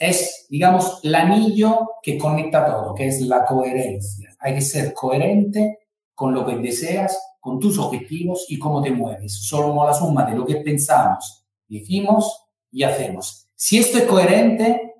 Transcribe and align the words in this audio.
es, 0.00 0.46
digamos, 0.48 0.98
el 1.04 1.14
anillo 1.14 1.90
que 2.02 2.16
conecta 2.16 2.64
todo, 2.64 2.94
que 2.94 3.06
es 3.06 3.20
la 3.20 3.44
coherencia. 3.44 4.34
Hay 4.40 4.54
que 4.54 4.62
ser 4.62 4.94
coherente 4.94 5.78
con 6.14 6.32
lo 6.34 6.44
que 6.46 6.56
deseas, 6.56 7.16
con 7.38 7.60
tus 7.60 7.78
objetivos 7.78 8.46
y 8.48 8.58
cómo 8.58 8.82
te 8.82 8.90
mueves. 8.90 9.46
Somos 9.46 9.86
la 9.86 9.92
suma 9.92 10.24
de 10.24 10.36
lo 10.36 10.46
que 10.46 10.56
pensamos, 10.56 11.44
decimos 11.68 12.46
y 12.72 12.82
hacemos. 12.82 13.46
Si 13.54 13.78
esto 13.78 13.98
es 13.98 14.04
coherente, 14.04 14.94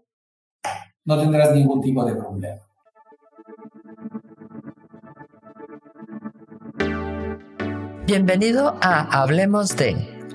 no 1.05 1.19
tendrás 1.19 1.53
ningún 1.55 1.81
tipo 1.81 2.05
de 2.05 2.15
problema. 2.15 2.61
Bienvenido 8.05 8.77
a 8.83 9.23
Hablemos 9.23 9.77
de 9.77 10.10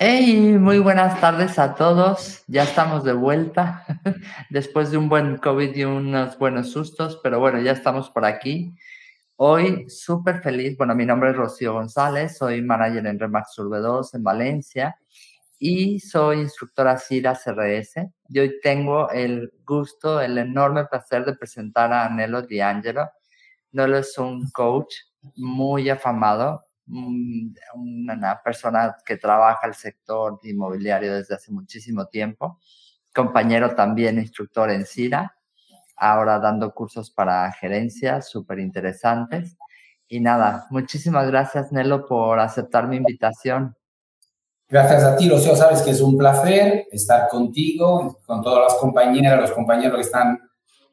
Hey, 0.00 0.56
muy 0.60 0.78
buenas 0.78 1.20
tardes 1.20 1.58
a 1.58 1.74
todos. 1.74 2.44
Ya 2.46 2.62
estamos 2.62 3.02
de 3.02 3.14
vuelta 3.14 3.84
después 4.48 4.92
de 4.92 4.96
un 4.96 5.08
buen 5.08 5.38
COVID 5.38 5.74
y 5.74 5.82
unos 5.82 6.38
buenos 6.38 6.70
sustos, 6.70 7.18
pero 7.20 7.40
bueno, 7.40 7.60
ya 7.60 7.72
estamos 7.72 8.08
por 8.08 8.24
aquí. 8.24 8.76
Hoy 9.34 9.90
súper 9.90 10.40
feliz. 10.40 10.76
Bueno, 10.76 10.94
mi 10.94 11.04
nombre 11.04 11.30
es 11.30 11.36
Rocío 11.36 11.72
González, 11.72 12.38
soy 12.38 12.62
manager 12.62 13.06
en 13.08 13.18
Remax 13.18 13.58
Urbe 13.58 13.78
2 13.80 14.14
en 14.14 14.22
Valencia 14.22 14.96
y 15.58 15.98
soy 15.98 16.42
instructora 16.42 16.96
CIRA 16.96 17.34
CRS. 17.34 18.08
Y 18.28 18.38
hoy 18.38 18.60
tengo 18.62 19.10
el 19.10 19.52
gusto, 19.66 20.20
el 20.20 20.38
enorme 20.38 20.84
placer 20.84 21.24
de 21.24 21.34
presentar 21.34 21.92
a 21.92 22.08
Nelo 22.08 22.42
D'Angelo. 22.42 23.10
Nelo 23.72 23.98
es 23.98 24.16
un 24.16 24.48
coach 24.52 24.94
muy 25.34 25.90
afamado, 25.90 26.67
una 26.88 28.40
persona 28.42 28.96
que 29.04 29.16
trabaja 29.16 29.66
el 29.66 29.74
sector 29.74 30.38
inmobiliario 30.42 31.14
desde 31.14 31.34
hace 31.34 31.52
muchísimo 31.52 32.06
tiempo, 32.06 32.58
compañero 33.14 33.74
también 33.74 34.18
instructor 34.18 34.70
en 34.70 34.86
CIRA, 34.86 35.36
ahora 35.96 36.38
dando 36.38 36.72
cursos 36.72 37.10
para 37.10 37.50
gerencia 37.52 38.22
súper 38.22 38.58
interesantes. 38.60 39.56
Y 40.08 40.20
nada, 40.20 40.66
muchísimas 40.70 41.26
gracias 41.26 41.70
Nelo 41.72 42.06
por 42.06 42.40
aceptar 42.40 42.88
mi 42.88 42.96
invitación. 42.96 43.76
Gracias 44.70 45.02
a 45.02 45.16
ti, 45.16 45.28
Rocío, 45.30 45.56
sabes 45.56 45.80
que 45.80 45.90
es 45.92 46.00
un 46.00 46.18
placer 46.18 46.86
estar 46.92 47.28
contigo, 47.28 48.18
con 48.26 48.42
todas 48.42 48.70
las 48.70 48.80
compañeras, 48.80 49.40
los 49.40 49.52
compañeros 49.52 49.96
que 49.96 50.02
están 50.02 50.38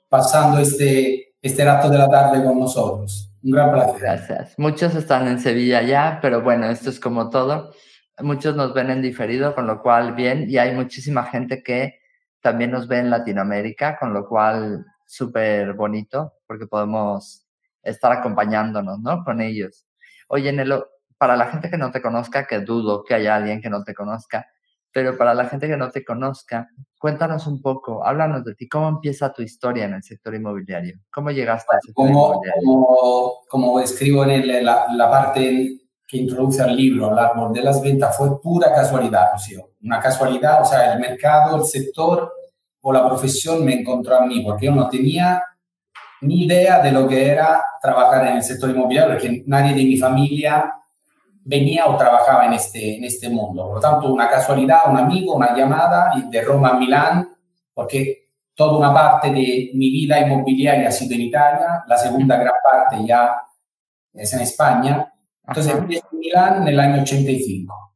pasando 0.08 0.60
este, 0.60 1.36
este 1.42 1.66
rato 1.66 1.90
de 1.90 1.98
la 1.98 2.08
tarde 2.08 2.42
con 2.44 2.58
nosotros. 2.58 3.35
Un. 3.46 4.00
Gracias. 4.00 4.58
Muchos 4.58 4.96
están 4.96 5.28
en 5.28 5.40
Sevilla 5.40 5.84
ya, 5.84 6.20
pero 6.22 6.42
bueno, 6.42 6.66
esto 6.66 6.90
es 6.90 7.00
como 7.00 7.30
todo. 7.30 7.74
Muchos 8.20 8.56
nos 8.56 8.74
ven 8.74 8.90
en 8.90 9.02
diferido, 9.02 9.54
con 9.54 9.68
lo 9.68 9.82
cual 9.82 10.14
bien, 10.16 10.50
y 10.50 10.58
hay 10.58 10.74
muchísima 10.74 11.24
gente 11.26 11.62
que 11.62 12.00
también 12.42 12.72
nos 12.72 12.88
ve 12.88 13.00
en 13.00 13.10
Latinoamérica, 13.10 13.98
con 14.00 14.14
lo 14.14 14.28
cual 14.28 14.86
súper 15.06 15.74
bonito, 15.74 16.34
porque 16.48 16.66
podemos 16.66 17.46
estar 17.84 18.12
acompañándonos, 18.12 19.00
¿no? 19.00 19.24
Con 19.24 19.42
ellos. 19.42 19.86
Oye, 20.28 20.52
Nelo, 20.52 20.90
para 21.18 21.36
la 21.36 21.48
gente 21.48 21.70
que 21.70 21.78
no 21.78 21.92
te 21.92 22.02
conozca, 22.02 22.48
que 22.48 22.60
dudo 22.60 23.04
que 23.04 23.14
haya 23.14 23.36
alguien 23.36 23.62
que 23.62 23.70
no 23.70 23.84
te 23.84 23.94
conozca, 23.94 24.48
pero 24.96 25.18
para 25.18 25.34
la 25.34 25.44
gente 25.50 25.68
que 25.68 25.76
no 25.76 25.92
te 25.92 26.06
conozca, 26.06 26.70
cuéntanos 26.98 27.48
un 27.48 27.62
poco, 27.62 28.06
háblanos 28.08 28.46
de 28.46 28.56
ti, 28.56 28.70
¿cómo 28.70 28.88
empieza 28.88 29.34
tu 29.34 29.42
historia 29.42 29.84
en 29.84 29.96
el 29.96 30.04
sector 30.04 30.34
inmobiliario? 30.34 30.96
¿Cómo 31.12 31.32
llegaste 31.32 31.68
al 31.76 31.82
sector 31.82 32.08
inmobiliario? 32.08 32.62
Como, 32.64 33.34
como 33.50 33.80
escribo 33.82 34.24
en 34.24 34.64
la, 34.64 34.86
la, 34.96 35.10
parte 35.10 35.82
que 36.08 36.16
introduce 36.16 36.62
al 36.62 36.78
libro, 36.78 37.12
el 37.12 37.20
árbol 37.20 37.52
de 37.52 37.62
las 37.62 37.82
ventas, 37.82 38.16
fue 38.16 38.42
pura 38.42 38.74
casualidad, 38.74 39.34
Rocío. 39.34 39.72
Una 39.84 40.00
casualidad, 40.00 40.62
o 40.62 40.66
sea, 40.66 40.94
el 40.94 41.02
mercado, 41.02 41.58
el 41.58 41.66
sector 41.66 42.32
o 42.80 42.94
la 42.94 43.06
profesión 43.06 43.66
me 43.66 43.82
encontró 43.82 44.16
a 44.16 44.26
mí, 44.26 44.46
porque 44.46 44.68
yo 44.68 44.72
no 44.72 44.88
tenía 44.88 45.44
ni 46.22 46.46
idea 46.46 46.82
de 46.82 46.94
lo 46.94 47.06
que 47.06 47.28
era 47.28 47.62
trabajar 47.82 48.28
en 48.28 48.38
el 48.38 48.44
sector 48.44 48.70
inmobiliario, 48.70 49.16
porque 49.16 49.44
nadie 49.46 49.76
de 49.76 49.84
mi 49.84 49.98
familia 49.98 50.72
venía 51.46 51.86
o 51.86 51.96
trabajaba 51.96 52.48
en 52.48 52.54
este, 52.54 52.98
en 52.98 53.04
este 53.04 53.30
mundo. 53.30 53.68
Por 53.68 53.76
lo 53.76 53.80
tanto, 53.80 54.12
una 54.12 54.28
casualidad, 54.30 54.90
un 54.90 54.98
amigo, 54.98 55.36
una 55.36 55.56
llamada 55.56 56.12
de 56.30 56.42
Roma 56.42 56.70
a 56.70 56.74
Milán, 56.74 57.30
porque 57.74 58.30
toda 58.56 58.78
una 58.78 58.94
parte 58.94 59.30
de 59.30 59.72
mi 59.76 59.92
vida 59.92 60.20
inmobiliaria 60.20 60.88
ha 60.88 60.92
sido 60.92 61.14
en 61.14 61.22
Italia, 61.22 61.84
la 61.88 61.98
segunda 61.98 62.38
gran 62.38 62.56
parte 62.64 63.06
ya 63.06 63.42
es 64.14 64.34
en 64.34 64.42
España. 64.42 65.14
Entonces 65.48 65.76
empiezo 65.76 66.08
en 66.12 66.20
Milán 66.20 66.62
en 66.64 66.68
el 66.68 66.80
año 66.80 67.04
85. 67.04 67.94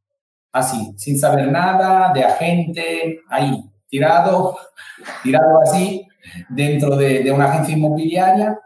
Así, 0.52 0.94
sin 0.96 1.18
saber 1.18 1.50
nada, 1.50 2.12
de 2.12 2.24
agente, 2.24 3.20
ahí, 3.28 3.64
tirado, 3.88 4.56
tirado 5.24 5.60
así, 5.62 6.06
dentro 6.48 6.96
de, 6.96 7.24
de 7.24 7.32
una 7.32 7.46
agencia 7.46 7.76
inmobiliaria. 7.76 8.58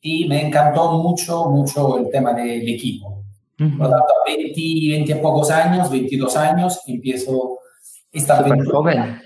Y 0.00 0.26
me 0.26 0.44
encantó 0.44 0.98
mucho, 0.98 1.48
mucho 1.50 1.98
el 1.98 2.10
tema 2.10 2.32
del 2.32 2.68
equipo 2.68 3.21
por 3.76 3.86
lo 3.86 3.90
tanto, 3.90 4.06
a 4.06 4.30
20, 4.30 4.52
20 4.54 5.16
pocos 5.16 5.50
años, 5.50 5.90
22 5.90 6.36
años, 6.36 6.80
empiezo 6.86 7.58
esta 8.10 8.38
aventura. 8.38 9.22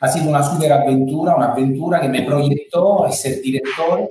Ha 0.00 0.08
sido 0.08 0.28
una 0.28 0.42
super 0.42 0.72
aventura, 0.72 1.36
una 1.36 1.52
aventura 1.52 2.00
que 2.00 2.08
me 2.08 2.22
proyectó 2.22 3.04
a 3.04 3.12
ser 3.12 3.40
director, 3.40 4.08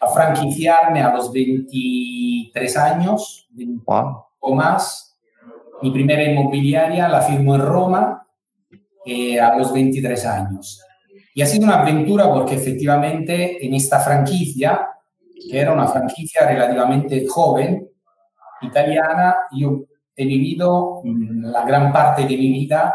a 0.00 0.06
franquiciarme 0.08 1.00
a 1.00 1.14
los 1.14 1.32
23 1.32 2.76
años 2.76 3.48
o 4.40 4.54
más. 4.54 5.16
Mi 5.80 5.90
primera 5.90 6.22
inmobiliaria 6.22 7.08
la 7.08 7.22
firmó 7.22 7.54
en 7.54 7.60
Roma 7.60 8.26
eh, 9.04 9.40
a 9.40 9.56
los 9.56 9.72
23 9.72 10.26
años. 10.26 10.80
Y 11.34 11.42
ha 11.42 11.46
sido 11.46 11.64
una 11.64 11.80
aventura 11.80 12.30
porque 12.32 12.54
efectivamente 12.54 13.64
en 13.64 13.74
esta 13.74 14.00
franquicia, 14.00 14.86
que 15.50 15.58
era 15.58 15.72
una 15.72 15.88
franquicia 15.88 16.46
relativamente 16.46 17.26
joven, 17.26 17.91
italiana, 18.62 19.36
yo 19.52 19.84
he 20.14 20.24
vivido 20.24 21.00
mm, 21.04 21.46
la 21.46 21.64
gran 21.64 21.92
parte 21.92 22.22
de 22.22 22.36
mi 22.36 22.50
vida 22.50 22.94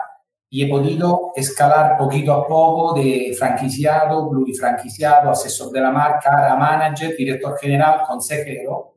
y 0.50 0.64
he 0.64 0.70
podido 0.70 1.32
escalar 1.36 1.98
poquito 1.98 2.34
a 2.34 2.48
poco 2.48 2.94
de 2.94 3.36
franquiciado, 3.38 4.30
plurifranquiciado, 4.30 5.30
asesor 5.30 5.72
de 5.72 5.82
la 5.82 5.92
marca, 5.92 6.56
manager, 6.58 7.16
director 7.18 7.58
general, 7.60 8.02
consejero, 8.08 8.96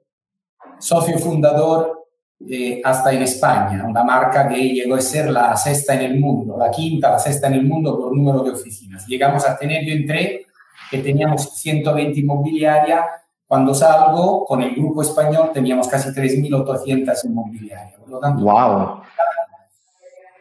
socio 0.79 1.19
fundador 1.19 2.07
eh, 2.49 2.81
hasta 2.85 3.13
en 3.13 3.23
España, 3.23 3.85
una 3.87 4.03
marca 4.05 4.49
que 4.49 4.57
llegó 4.57 4.95
a 4.95 5.01
ser 5.01 5.31
la 5.31 5.57
sexta 5.57 5.95
en 5.95 6.03
el 6.03 6.21
mundo, 6.21 6.57
la 6.57 6.71
quinta, 6.71 7.11
la 7.11 7.19
sexta 7.19 7.49
en 7.49 7.55
el 7.55 7.65
mundo 7.65 7.99
por 7.99 8.17
número 8.17 8.43
de 8.43 8.53
oficinas. 8.53 9.07
Llegamos 9.07 9.47
a 9.47 9.59
tener, 9.59 9.85
yo 9.85 9.93
entré, 9.93 10.47
que 10.91 10.99
teníamos 10.99 11.61
120 11.61 12.21
inmobiliarias 12.21 13.05
cuando 13.51 13.75
salgo, 13.75 14.45
con 14.45 14.63
el 14.63 14.77
grupo 14.77 15.03
español 15.03 15.51
teníamos 15.53 15.89
casi 15.89 16.11
3.800 16.11 17.25
inmobiliarias. 17.25 17.99
Por 17.99 18.09
lo 18.09 18.21
tanto, 18.21 18.45
wow. 18.45 19.01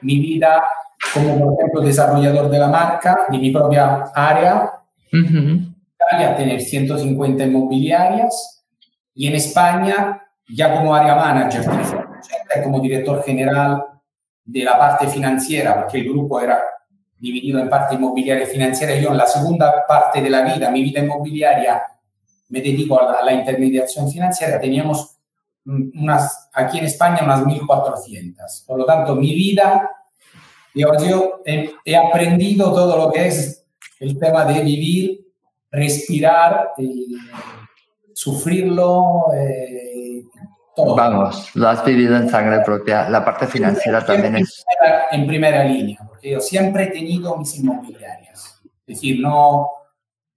mi 0.04 0.20
vida 0.20 0.64
como, 1.12 1.40
por 1.40 1.54
ejemplo, 1.56 1.82
desarrollador 1.82 2.52
de 2.52 2.60
la 2.60 2.68
marca, 2.68 3.22
de 3.28 3.40
mi 3.40 3.50
propia 3.50 4.12
área, 4.14 4.74
uh 5.12 5.70
a 6.12 6.36
tener 6.36 6.62
150 6.62 7.46
inmobiliarias 7.46 8.64
y 9.16 9.26
en 9.26 9.36
España, 9.36 10.22
ya 10.48 10.76
como 10.76 10.94
área 10.94 11.16
manager, 11.16 11.66
como 12.64 12.80
director 12.80 13.24
general 13.24 13.86
de 14.46 14.64
la 14.64 14.78
parte 14.78 15.08
financiera, 15.08 15.82
porque 15.82 15.98
el 15.98 16.10
grupo 16.10 16.40
era 16.40 16.62
dividido 17.18 17.60
en 17.60 17.70
parte 17.70 17.96
inmobiliaria 17.96 18.44
y 18.44 18.48
financiera, 18.48 18.96
yo 18.96 19.10
en 19.10 19.18
la 19.18 19.26
segunda 19.26 19.84
parte 19.88 20.22
de 20.22 20.30
la 20.30 20.42
vida, 20.42 20.70
mi 20.70 20.84
vida 20.84 21.00
inmobiliaria, 21.00 21.82
me 22.50 22.62
dedico 22.62 23.00
a 23.00 23.24
la, 23.24 23.34
intermediación 23.34 24.12
financiera, 24.12 24.60
teníamos 24.60 25.16
unas, 25.66 26.50
aquí 26.54 26.80
en 26.80 26.86
España 26.86 27.20
unas 27.24 27.42
1.400. 27.42 28.66
Por 28.66 28.80
lo 28.80 28.86
tanto, 28.86 29.16
mi 29.16 29.34
vida, 29.34 29.90
digamos, 30.74 31.08
yo 31.08 31.42
he, 31.46 31.96
aprendido 31.96 32.74
todo 32.74 32.98
lo 32.98 33.12
que 33.12 33.28
es 33.28 33.66
el 34.00 34.18
tema 34.18 34.46
de 34.46 34.62
vivir, 34.62 35.28
respirar, 35.72 36.72
eh, 36.78 36.86
sufrirlo, 38.14 39.26
eh, 39.36 40.24
todo. 40.76 40.96
Vamos, 40.96 41.56
lo 41.56 41.70
has 41.70 41.86
vivido 41.86 42.16
en 42.16 42.30
sangre 42.30 42.62
propia. 42.62 43.08
La 43.10 43.24
parte 43.24 43.46
financiera 43.46 44.04
también 44.04 44.38
es... 44.38 44.66
en 45.12 45.28
primera 45.28 45.64
línea, 45.66 46.00
porque 46.08 46.32
yo 46.32 46.40
siempre 46.40 46.86
he 46.86 46.88
tenido 46.88 47.38
mis 47.38 47.60
inmobiliarias. 47.60 48.60
Es 48.88 48.96
decir, 48.96 49.20
no 49.20 49.79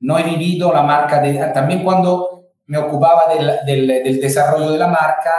no 0.02 0.18
he 0.18 0.22
vivido 0.24 0.72
la 0.72 0.82
marca 0.82 1.20
de... 1.20 1.38
También 1.54 1.82
cuando 1.82 2.50
me 2.66 2.78
ocupaba 2.78 3.22
del, 3.34 3.50
del, 3.64 3.86
del 4.04 4.20
desarrollo 4.20 4.70
de 4.70 4.78
la 4.78 4.88
marca, 4.88 5.32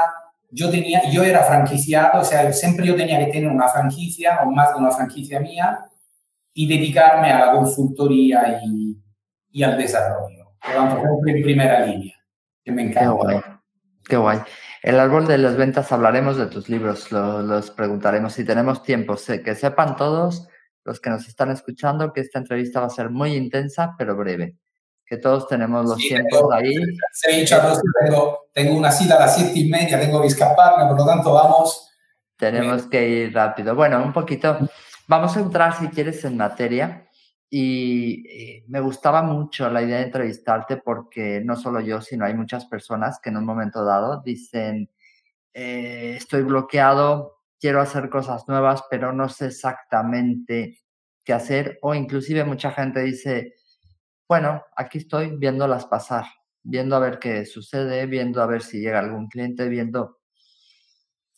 yo, 0.50 0.70
tenía, 0.70 1.10
yo 1.12 1.24
era 1.24 1.44
franquiciado, 1.44 2.22
o 2.22 2.24
sea, 2.24 2.52
siempre 2.54 2.86
yo 2.86 2.96
tenía 2.96 3.20
que 3.20 3.32
tener 3.32 3.50
una 3.50 3.68
franquicia 3.68 4.40
o 4.44 4.52
más 4.52 4.74
de 4.74 4.80
una 4.80 4.92
franquicia 4.92 5.40
mía 5.40 5.86
y 6.54 6.68
dedicarme 6.68 7.32
a 7.32 7.46
la 7.46 7.52
consultoría 7.52 8.60
y, 8.64 8.98
y 9.52 9.64
al 9.64 9.78
desarrollo. 9.78 10.54
Pero 10.62 10.84
en 11.28 11.44
primera 11.44 11.86
línea, 11.86 12.16
que 12.64 12.72
me 12.72 12.84
encanta. 12.84 13.02
Qué 13.02 13.10
guay. 13.10 13.42
Qué 14.08 14.18
guay. 14.18 14.40
El 14.82 15.00
árbol 15.00 15.28
de 15.28 15.38
las 15.40 15.58
ventas 15.58 15.92
hablaremos 15.92 16.38
de 16.38 16.46
tus 16.46 16.70
libros, 16.70 17.12
lo, 17.12 17.42
los 17.42 17.72
preguntaremos 17.72 18.34
si 18.34 18.46
tenemos 18.46 18.84
tiempo. 18.84 19.18
Sé, 19.18 19.42
que 19.42 19.56
sepan 19.56 19.96
todos 19.96 20.48
los 20.86 21.00
que 21.00 21.10
nos 21.10 21.28
están 21.28 21.52
escuchando 21.52 22.12
que 22.12 22.22
esta 22.22 22.40
entrevista 22.40 22.80
va 22.80 22.88
a 22.88 22.90
ser 22.90 23.10
muy 23.10 23.36
intensa, 23.36 23.96
pero 23.98 24.16
breve. 24.16 24.58
Que 25.06 25.18
todos 25.18 25.48
tenemos 25.48 25.86
los 25.86 25.98
tiempos 25.98 26.40
tengo, 26.40 26.54
ahí. 26.54 26.76
tengo, 28.06 28.48
tengo, 28.54 28.76
una 28.76 28.92
cita 28.92 29.16
a 29.16 29.20
las 29.22 29.36
siete 29.36 29.60
y 29.60 29.70
media, 29.70 30.00
tengo 30.00 30.22
que 30.22 30.28
escaparme, 30.28 30.86
por 30.88 30.98
lo 30.98 31.06
tanto 31.06 31.34
vamos. 31.34 31.90
Tenemos 32.38 32.88
que 32.88 33.08
ir 33.08 33.34
rápido. 33.34 33.76
Bueno, 33.76 34.04
un 34.04 34.14
poquito. 34.14 34.58
Vamos 35.08 35.36
a 35.36 35.42
entrar, 35.42 35.78
si 35.78 35.88
quieres, 35.90 36.24
en 36.26 36.38
materia. 36.38 37.08
Y 37.50 38.24
eh, 38.28 38.64
me 38.68 38.80
gustaba 38.80 39.22
mucho 39.22 39.70
la 39.70 39.84
idea 39.84 39.98
de 39.98 40.06
entrevistarte 40.06 40.78
porque 40.78 41.42
no 41.46 41.56
solo 41.56 41.82
yo, 41.82 42.02
sino 42.02 42.26
hay 42.26 42.34
muchas 42.34 42.66
personas 42.66 43.20
que 43.22 43.30
en 43.30 43.38
un 43.38 43.46
momento 43.46 43.86
dado 43.86 44.22
dicen, 44.26 44.90
eh, 45.54 46.16
estoy 46.18 46.42
bloqueado, 46.42 47.33
quiero 47.64 47.80
hacer 47.80 48.10
cosas 48.10 48.46
nuevas, 48.50 48.84
pero 48.90 49.14
no 49.14 49.30
sé 49.30 49.46
exactamente 49.46 50.82
qué 51.24 51.32
hacer. 51.32 51.80
O 51.82 51.96
inclusive 51.96 52.44
mucha 52.44 52.72
gente 52.72 53.00
dice, 53.00 53.54
bueno, 54.28 54.62
aquí 54.76 54.98
estoy 54.98 55.38
viéndolas 55.38 55.86
pasar, 55.86 56.26
viendo 56.62 56.98
a 56.98 57.00
ver 57.00 57.20
qué 57.20 57.46
sucede, 57.46 58.06
viendo 58.06 58.42
a 58.42 58.48
ver 58.48 58.64
si 58.64 58.82
llega 58.82 59.00
algún 59.00 59.30
cliente, 59.30 59.70
viendo 59.70 60.18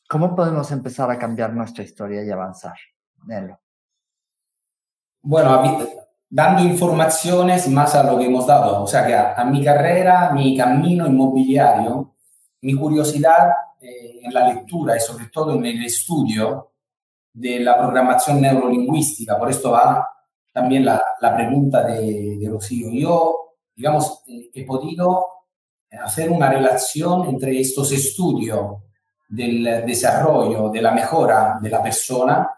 cómo 0.10 0.36
podemos 0.36 0.72
empezar 0.72 1.12
a 1.12 1.20
cambiar 1.20 1.54
nuestra 1.54 1.84
historia 1.84 2.24
y 2.24 2.32
avanzar. 2.32 2.74
Nelo. 3.28 3.60
Bueno, 5.22 5.88
dando 6.28 6.64
informaciones 6.64 7.68
más 7.68 7.94
a 7.94 8.02
lo 8.02 8.18
que 8.18 8.26
hemos 8.26 8.48
dado. 8.48 8.82
O 8.82 8.88
sea 8.88 9.06
que 9.06 9.14
a, 9.14 9.36
a 9.36 9.46
mi 9.46 9.64
carrera, 9.64 10.32
mi 10.32 10.58
camino 10.58 11.06
inmobiliario, 11.06 12.16
mi 12.62 12.74
curiosidad 12.74 13.52
eh, 13.86 14.20
en 14.24 14.34
la 14.34 14.48
lectura 14.52 14.98
y 14.98 15.00
sobre 15.00 15.28
todo 15.28 15.54
en 15.54 15.64
el 15.64 15.86
estudio 15.86 16.72
de 17.32 17.60
la 17.60 17.78
programación 17.78 18.42
neurolingüística. 18.42 19.38
Por 19.38 19.52
esto 19.52 19.72
va 19.72 20.08
también 20.52 20.86
la, 20.86 21.00
la 21.22 21.36
pregunta 21.36 21.84
de, 21.84 22.38
de, 22.40 22.50
Rocío. 22.50 22.90
Yo, 22.92 23.54
digamos, 23.76 24.24
eh, 24.28 24.50
he 24.56 24.66
podido 24.66 25.26
hacer 26.04 26.32
una 26.32 26.50
relación 26.50 27.28
entre 27.28 27.60
estos 27.60 27.92
estudios 27.92 28.78
del 29.30 29.86
desarrollo, 29.86 30.70
de 30.70 30.82
la 30.82 30.92
mejora 30.92 31.60
de 31.62 31.70
la 31.70 31.84
persona 31.84 32.50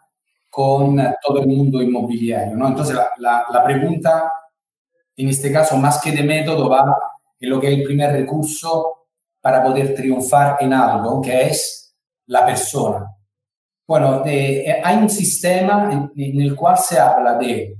con 0.49 0.97
todo 1.21 1.41
el 1.41 1.47
mundo 1.47 1.81
inmobiliario. 1.81 2.55
¿no? 2.55 2.67
Entonces, 2.67 2.95
la, 2.95 3.09
la, 3.17 3.45
la, 3.51 3.63
pregunta, 3.65 4.31
en 5.17 5.27
este 5.27 5.51
caso, 5.51 5.75
más 5.75 6.01
que 6.01 6.11
de 6.11 6.23
método, 6.23 6.69
va 6.69 6.95
en 7.37 7.49
lo 7.49 7.59
que 7.59 7.67
es 7.67 7.79
el 7.79 7.83
primer 7.83 8.13
recurso 8.13 8.96
para 9.41 9.63
poder 9.63 9.95
triunfar 9.95 10.57
en 10.59 10.73
algo, 10.73 11.21
que 11.21 11.47
es 11.47 11.95
la 12.27 12.45
persona. 12.45 13.07
Bueno, 13.87 14.21
de, 14.21 14.81
hay 14.83 14.97
un 14.97 15.09
sistema 15.09 15.89
en, 15.91 16.11
en, 16.15 16.41
el 16.41 16.55
cual 16.55 16.77
se 16.77 16.99
habla 16.99 17.37
de, 17.37 17.77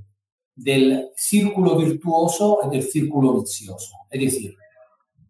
del 0.56 1.10
círculo 1.16 1.78
virtuoso 1.78 2.60
y 2.66 2.70
del 2.70 2.84
círculo 2.84 3.42
vicioso. 3.42 3.96
Es 4.10 4.22
decir, 4.22 4.56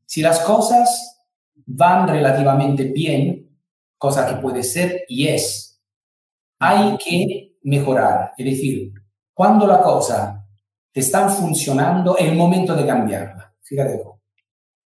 si 0.06 0.21
las 0.21 0.39
cosas 0.39 1.18
van 1.65 2.07
relativamente 2.07 2.85
bien, 2.85 3.59
cosa 3.97 4.27
que 4.27 4.41
puede 4.41 4.63
ser 4.63 5.03
y 5.07 5.27
es 5.27 5.68
hay 6.59 6.97
que 6.97 7.57
mejorar. 7.63 8.33
Es 8.38 8.45
decir, 8.45 8.94
cuando 9.33 9.68
la 9.68 9.81
cosa 9.81 10.45
te 10.91 11.01
está 11.01 11.29
funcionando, 11.29 12.18
es 12.18 12.27
el 12.27 12.35
momento 12.35 12.75
de 12.75 12.85
cambiarla. 12.85 13.53
Fíjate. 13.62 14.17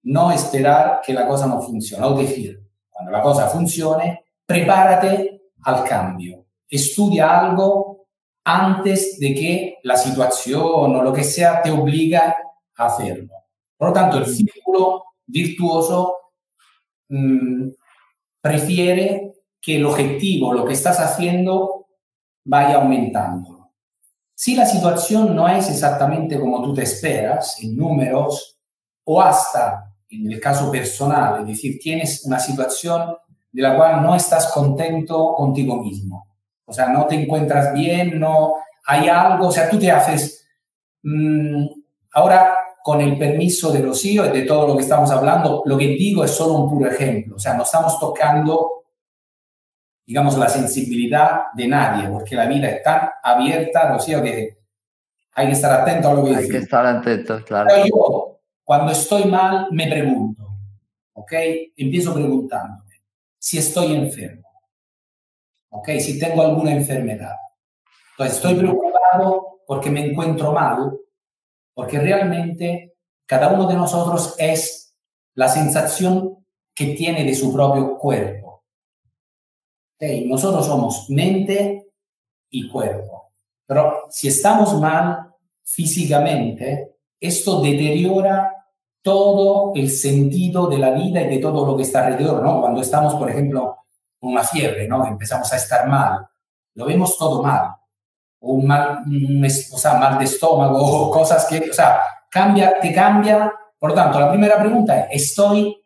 No 0.02 0.32
esperar 0.32 1.00
que 1.04 1.12
la 1.12 1.26
cosa 1.26 1.46
no 1.46 1.60
funcione. 1.60 2.22
Es 2.22 2.28
decir, 2.28 2.62
cuando 2.88 3.10
la 3.10 3.22
cosa 3.22 3.48
funcione, 3.48 4.24
prepárate 4.46 5.42
al 5.62 5.84
cambio. 5.84 6.46
Estudia 6.68 7.40
algo 7.40 8.06
antes 8.44 9.18
de 9.18 9.34
que 9.34 9.78
la 9.82 9.96
situación 9.96 10.62
o 10.64 11.02
lo 11.02 11.12
que 11.12 11.24
sea 11.24 11.62
te 11.62 11.70
obliga 11.70 12.36
a 12.76 12.86
hacerlo. 12.86 13.34
Por 13.76 13.88
lo 13.88 13.94
tanto, 13.94 14.18
el 14.18 14.26
círculo 14.26 15.04
virtuoso 15.26 16.16
mmm, 17.08 17.68
prefiere 18.40 19.34
que 19.60 19.76
el 19.76 19.84
objetivo, 19.84 20.52
lo 20.52 20.64
que 20.64 20.72
estás 20.72 20.98
haciendo, 21.00 21.86
vaya 22.44 22.76
aumentando. 22.76 23.70
Si 24.34 24.56
la 24.56 24.64
situación 24.64 25.36
no 25.36 25.48
es 25.48 25.68
exactamente 25.68 26.40
como 26.40 26.62
tú 26.62 26.72
te 26.72 26.82
esperas, 26.82 27.62
en 27.62 27.76
números, 27.76 28.58
o 29.04 29.20
hasta 29.20 29.89
en 30.10 30.32
el 30.32 30.40
caso 30.40 30.70
personal, 30.70 31.40
es 31.42 31.46
decir, 31.46 31.78
tienes 31.80 32.24
una 32.24 32.38
situación 32.38 33.16
de 33.52 33.62
la 33.62 33.76
cual 33.76 34.02
no 34.02 34.14
estás 34.14 34.52
contento 34.52 35.34
contigo 35.34 35.82
mismo, 35.82 36.26
o 36.64 36.72
sea, 36.72 36.88
no 36.88 37.06
te 37.06 37.16
encuentras 37.16 37.72
bien, 37.72 38.18
no 38.18 38.54
hay 38.86 39.08
algo, 39.08 39.48
o 39.48 39.52
sea, 39.52 39.68
tú 39.68 39.78
te 39.78 39.90
haces, 39.90 40.46
mmm, 41.02 41.66
ahora 42.12 42.54
con 42.82 43.00
el 43.00 43.18
permiso 43.18 43.70
de 43.70 43.82
Rocío 43.82 44.26
y 44.26 44.30
de 44.30 44.42
todo 44.42 44.66
lo 44.66 44.76
que 44.76 44.82
estamos 44.82 45.10
hablando, 45.10 45.62
lo 45.64 45.76
que 45.76 45.88
digo 45.88 46.24
es 46.24 46.30
solo 46.30 46.54
un 46.54 46.70
puro 46.70 46.90
ejemplo, 46.90 47.36
o 47.36 47.38
sea, 47.38 47.54
no 47.54 47.62
estamos 47.62 47.98
tocando 47.98 48.80
digamos, 50.10 50.36
la 50.36 50.48
sensibilidad 50.48 51.52
de 51.54 51.68
nadie, 51.68 52.08
porque 52.08 52.34
la 52.34 52.46
vida 52.46 52.68
es 52.68 52.82
tan 52.82 53.10
abierta, 53.22 53.92
Rocío, 53.92 54.20
que 54.20 54.58
hay 55.34 55.46
que 55.46 55.52
estar 55.52 55.82
atento 55.82 56.08
a 56.08 56.14
lo 56.14 56.24
que 56.24 56.34
Hay 56.34 56.48
que 56.48 56.56
estar 56.56 56.84
atento, 56.84 57.44
claro. 57.44 57.68
Pero 57.72 57.86
yo, 57.86 58.29
cuando 58.70 58.92
estoy 58.92 59.24
mal, 59.24 59.66
me 59.72 59.88
pregunto, 59.88 60.46
¿ok? 61.14 61.32
Empiezo 61.76 62.14
preguntándome 62.14 63.02
si 63.36 63.58
estoy 63.58 63.96
enfermo, 63.96 64.48
¿ok? 65.70 65.88
Si 65.98 66.20
tengo 66.20 66.42
alguna 66.42 66.70
enfermedad. 66.70 67.34
Entonces, 68.12 68.36
estoy 68.36 68.54
preocupado 68.54 69.62
porque 69.66 69.90
me 69.90 70.06
encuentro 70.06 70.52
mal, 70.52 70.96
porque 71.74 71.98
realmente 71.98 72.94
cada 73.26 73.48
uno 73.48 73.66
de 73.66 73.74
nosotros 73.74 74.36
es 74.38 74.94
la 75.34 75.48
sensación 75.48 76.46
que 76.72 76.94
tiene 76.94 77.24
de 77.24 77.34
su 77.34 77.52
propio 77.52 77.98
cuerpo. 77.98 78.62
Okay, 79.96 80.28
nosotros 80.28 80.64
somos 80.64 81.10
mente 81.10 81.88
y 82.50 82.68
cuerpo. 82.68 83.32
Pero 83.66 84.04
si 84.10 84.28
estamos 84.28 84.80
mal 84.80 85.34
físicamente, 85.64 86.94
esto 87.18 87.60
deteriora 87.60 88.58
todo 89.02 89.72
el 89.74 89.90
sentido 89.90 90.66
de 90.66 90.78
la 90.78 90.90
vida 90.90 91.22
y 91.22 91.28
de 91.28 91.38
todo 91.38 91.66
lo 91.66 91.76
que 91.76 91.82
está 91.82 92.06
alrededor, 92.06 92.42
¿no? 92.42 92.60
Cuando 92.60 92.80
estamos, 92.80 93.14
por 93.14 93.30
ejemplo, 93.30 93.78
con 94.18 94.32
una 94.32 94.44
fiebre, 94.44 94.86
¿no? 94.86 95.06
Empezamos 95.06 95.52
a 95.52 95.56
estar 95.56 95.88
mal, 95.88 96.26
lo 96.74 96.86
vemos 96.86 97.16
todo 97.16 97.42
mal. 97.42 97.74
O 98.42 98.54
un 98.54 98.66
mal, 98.66 99.00
un, 99.06 99.44
o 99.44 99.78
sea, 99.78 99.94
mal 99.94 100.18
de 100.18 100.24
estómago, 100.24 100.78
o 100.78 101.10
cosas 101.12 101.46
que, 101.46 101.70
o 101.70 101.72
sea, 101.72 102.00
cambia, 102.30 102.78
te 102.80 102.92
cambia. 102.92 103.52
Por 103.78 103.90
lo 103.90 103.96
tanto, 103.96 104.20
la 104.20 104.30
primera 104.30 104.58
pregunta 104.58 105.04
es, 105.04 105.22
¿estoy 105.22 105.76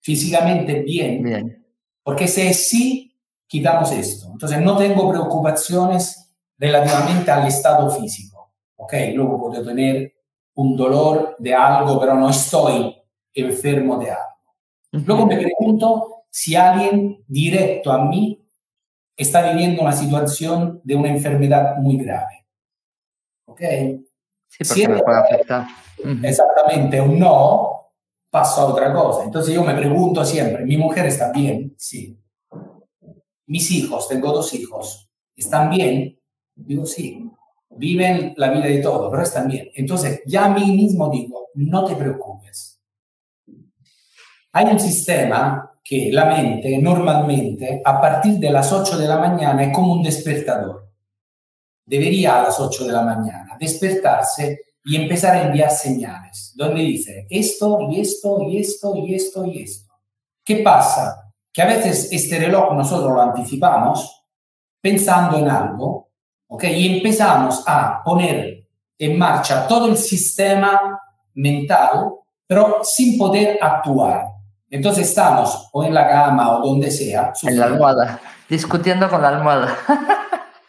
físicamente 0.00 0.80
bien? 0.82 1.22
Bien. 1.22 1.66
Porque 2.02 2.26
si 2.26 2.42
es 2.42 2.68
sí, 2.68 3.16
quitamos 3.46 3.92
esto. 3.92 4.28
Entonces 4.32 4.60
no 4.60 4.76
tengo 4.76 5.08
preocupaciones 5.10 6.30
relativamente 6.56 7.30
al 7.30 7.46
estado 7.46 7.90
físico. 7.90 8.52
Ok, 8.76 8.94
luego 9.14 9.38
puedo 9.38 9.64
tener 9.64 10.14
un 10.60 10.76
dolor 10.76 11.36
de 11.38 11.54
algo, 11.54 12.00
pero 12.00 12.14
no 12.14 12.30
estoy 12.30 12.96
enfermo 13.34 13.98
de 13.98 14.10
algo. 14.10 15.04
Luego 15.06 15.26
me 15.26 15.36
pregunto 15.36 16.24
si 16.30 16.56
alguien 16.56 17.24
directo 17.26 17.92
a 17.92 18.04
mí 18.04 18.44
está 19.16 19.50
viviendo 19.50 19.82
una 19.82 19.92
situación 19.92 20.80
de 20.82 20.94
una 20.94 21.10
enfermedad 21.10 21.76
muy 21.76 21.96
grave. 21.98 22.46
¿Ok? 23.46 23.60
Sí, 23.60 24.58
porque 24.58 24.74
si 24.74 24.88
me 24.88 25.02
puede 25.02 25.18
afectar. 25.18 25.66
Exactamente, 26.22 27.00
un 27.00 27.18
no, 27.18 27.92
paso 28.30 28.62
a 28.62 28.66
otra 28.66 28.92
cosa. 28.92 29.24
Entonces 29.24 29.54
yo 29.54 29.62
me 29.62 29.74
pregunto 29.74 30.24
siempre, 30.24 30.64
¿mi 30.64 30.76
mujer 30.76 31.06
está 31.06 31.30
bien? 31.30 31.74
Sí 31.76 32.20
mis 33.50 33.68
hijos, 33.72 34.06
tengo 34.06 34.32
dos 34.32 34.54
hijos, 34.54 35.10
¿están 35.34 35.70
bien? 35.70 36.16
Digo, 36.54 36.86
sí, 36.86 37.28
viven 37.70 38.34
la 38.36 38.50
vida 38.50 38.66
de 38.66 38.78
todo, 38.78 39.10
pero 39.10 39.22
están 39.22 39.48
bien. 39.48 39.70
Entonces, 39.74 40.22
ya 40.26 40.46
a 40.46 40.48
mí 40.48 40.72
mismo 40.72 41.10
digo, 41.10 41.48
no 41.54 41.84
te 41.84 41.94
preocupes. 41.94 42.80
Hay 44.52 44.66
un 44.66 44.80
sistema 44.80 45.70
que 45.82 46.10
la 46.12 46.24
mente 46.26 46.78
normalmente 46.78 47.80
a 47.84 48.00
partir 48.00 48.38
de 48.38 48.50
las 48.50 48.72
8 48.72 48.98
de 48.98 49.08
la 49.08 49.18
mañana 49.18 49.64
es 49.64 49.74
como 49.74 49.92
un 49.92 50.02
despertador. 50.02 50.88
Debería 51.84 52.40
a 52.40 52.42
las 52.44 52.60
8 52.60 52.86
de 52.86 52.92
la 52.92 53.02
mañana 53.02 53.56
despertarse 53.58 54.60
y 54.84 54.96
empezar 54.96 55.36
a 55.36 55.46
enviar 55.46 55.70
señales, 55.70 56.52
donde 56.56 56.82
dice 56.82 57.26
esto 57.28 57.78
y 57.90 58.00
esto 58.00 58.42
y 58.48 58.58
esto 58.58 58.96
y 58.96 59.14
esto 59.14 59.44
y 59.46 59.62
esto. 59.62 59.92
¿Qué 60.44 60.56
pasa? 60.56 61.32
Que 61.52 61.62
a 61.62 61.66
veces 61.66 62.08
este 62.12 62.38
reloj 62.38 62.74
nosotros 62.74 63.12
lo 63.12 63.20
anticipamos 63.20 64.24
pensando 64.80 65.38
en 65.38 65.48
algo, 65.48 66.09
¿ok? 66.50 66.64
Y 66.64 66.96
empezamos 66.96 67.62
a 67.66 68.02
poner 68.02 68.66
en 68.98 69.18
marcha 69.18 69.66
todo 69.66 69.86
el 69.86 69.96
sistema 69.96 71.00
mental, 71.34 72.12
pero 72.46 72.80
sin 72.82 73.16
poder 73.16 73.58
actuar. 73.60 74.26
Entonces 74.68 75.08
estamos 75.08 75.68
o 75.72 75.84
en 75.84 75.94
la 75.94 76.08
cama 76.08 76.56
o 76.56 76.66
donde 76.66 76.90
sea. 76.90 77.32
En 77.42 77.58
la 77.58 77.66
almohada, 77.66 78.20
discutiendo 78.48 79.08
con 79.08 79.22
la 79.22 79.28
almohada. 79.28 79.76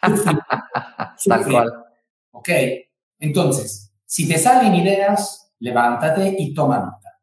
Tal 1.24 1.44
cual. 1.44 1.72
Ok, 2.32 2.48
entonces, 3.18 3.92
si 4.06 4.28
te 4.28 4.38
salen 4.38 4.74
ideas, 4.74 5.52
levántate 5.58 6.34
y 6.38 6.54
toma 6.54 6.78
nota. 6.78 7.20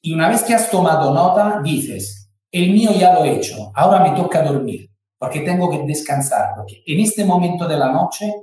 Y 0.00 0.14
una 0.14 0.28
vez 0.28 0.42
que 0.42 0.54
has 0.54 0.70
tomado 0.70 1.14
nota, 1.14 1.60
dices, 1.62 2.30
el 2.50 2.70
mío 2.70 2.90
ya 2.92 3.14
lo 3.14 3.24
he 3.24 3.36
hecho, 3.36 3.70
ahora 3.74 4.02
me 4.02 4.10
toca 4.16 4.42
dormir, 4.42 4.90
porque 5.22 5.42
tengo 5.42 5.70
que 5.70 5.78
descansar, 5.84 6.52
porque 6.56 6.82
en 6.84 6.98
este 6.98 7.24
momento 7.24 7.68
de 7.68 7.76
la 7.76 7.92
noche 7.92 8.34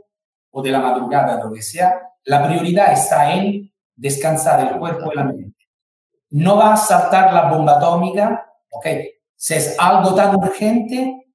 o 0.50 0.62
de 0.62 0.72
la 0.72 0.80
madrugada, 0.80 1.42
que 1.54 1.62
sea, 1.62 1.94
la 2.24 2.42
prioridad 2.48 2.94
está 2.94 3.34
en 3.34 3.70
descansar 3.98 4.66
el 4.66 4.80
cuerpo 4.80 5.12
y 5.12 5.16
la 5.18 5.26
mente. 5.26 5.68
No 6.30 6.56
va 6.56 6.72
a 6.72 6.78
saltar 6.78 7.34
la 7.34 7.50
bomba 7.50 7.76
atómica, 7.76 8.50
¿ok? 8.72 8.86
Si 9.36 9.56
es 9.56 9.76
algo 9.78 10.16
tan 10.16 10.38
urgente, 10.38 11.26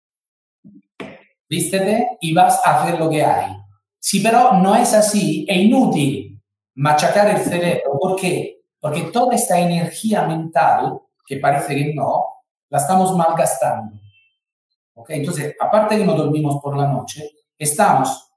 vístete 1.47 2.17
y 2.23 2.33
vas 2.33 2.63
a 2.65 2.81
hacer 2.81 2.99
lo 2.99 3.11
que 3.11 3.23
hay. 3.23 3.55
Si 3.99 4.21
pero 4.21 4.55
no 4.55 4.75
es 4.75 4.95
así, 4.95 5.45
es 5.47 5.59
inútil 5.59 6.43
machacar 6.77 7.29
el 7.29 7.43
cerebro. 7.43 7.99
¿Por 8.01 8.17
qué? 8.17 8.63
Porque 8.81 9.03
toda 9.13 9.35
esta 9.35 9.61
energía 9.61 10.23
mental, 10.23 11.01
que 11.27 11.37
parece 11.37 11.75
que 11.75 11.93
no, 11.93 12.29
la 12.71 12.79
estamos 12.79 13.15
malgastando. 13.15 14.04
¿Ok? 14.95 15.11
Entonces, 15.11 15.55
aparte 15.61 15.97
de 15.99 16.05
no 16.05 16.15
dormimos 16.15 16.61
por 16.63 16.77
la 16.77 16.87
noche, 16.87 17.31
estamos 17.59 18.31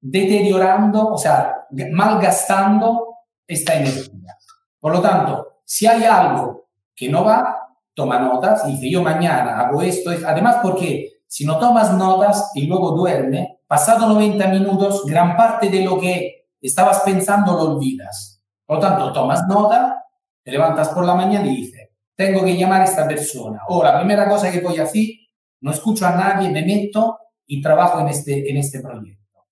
deteriorando, 0.00 1.08
o 1.08 1.18
sea, 1.18 1.66
malgastando 1.92 3.16
esta 3.46 3.74
energía. 3.74 4.36
Por 4.78 4.92
lo 4.92 5.00
tanto, 5.00 5.60
si 5.64 5.86
hay 5.86 6.04
algo 6.04 6.68
que 6.94 7.08
no 7.08 7.24
va, 7.24 7.60
toma 7.94 8.18
notas 8.18 8.66
y 8.66 8.72
dice, 8.72 8.90
yo 8.90 9.02
mañana 9.02 9.60
hago 9.60 9.82
esto. 9.82 10.10
Además, 10.26 10.58
porque 10.62 11.22
si 11.26 11.44
no 11.44 11.58
tomas 11.58 11.92
notas 11.94 12.50
y 12.54 12.66
luego 12.66 12.92
duerme, 12.92 13.60
pasado 13.66 14.08
90 14.08 14.48
minutos, 14.48 15.04
gran 15.06 15.36
parte 15.36 15.68
de 15.68 15.84
lo 15.84 15.98
que 16.00 16.48
estabas 16.60 17.00
pensando 17.00 17.52
lo 17.52 17.74
olvidas. 17.74 18.42
Por 18.64 18.76
lo 18.76 18.82
tanto, 18.82 19.12
tomas 19.12 19.46
nota, 19.46 20.04
te 20.42 20.50
levantas 20.50 20.88
por 20.88 21.04
la 21.04 21.14
mañana 21.14 21.46
y 21.46 21.56
dices, 21.56 21.88
tengo 22.14 22.44
que 22.44 22.56
llamar 22.56 22.82
a 22.82 22.84
esta 22.84 23.06
persona. 23.06 23.60
O 23.68 23.82
la 23.82 23.98
primera 23.98 24.28
cosa 24.28 24.50
que 24.50 24.60
voy 24.60 24.78
a 24.78 24.84
hacer, 24.84 25.06
no 25.60 25.70
escucho 25.70 26.06
a 26.06 26.14
nadie, 26.14 26.50
me 26.50 26.64
meto 26.64 27.18
y 27.46 27.60
trabajo 27.60 28.00
en 28.00 28.08
este, 28.08 28.50
en 28.50 28.56
este 28.56 28.80
proyecto. 28.80 29.46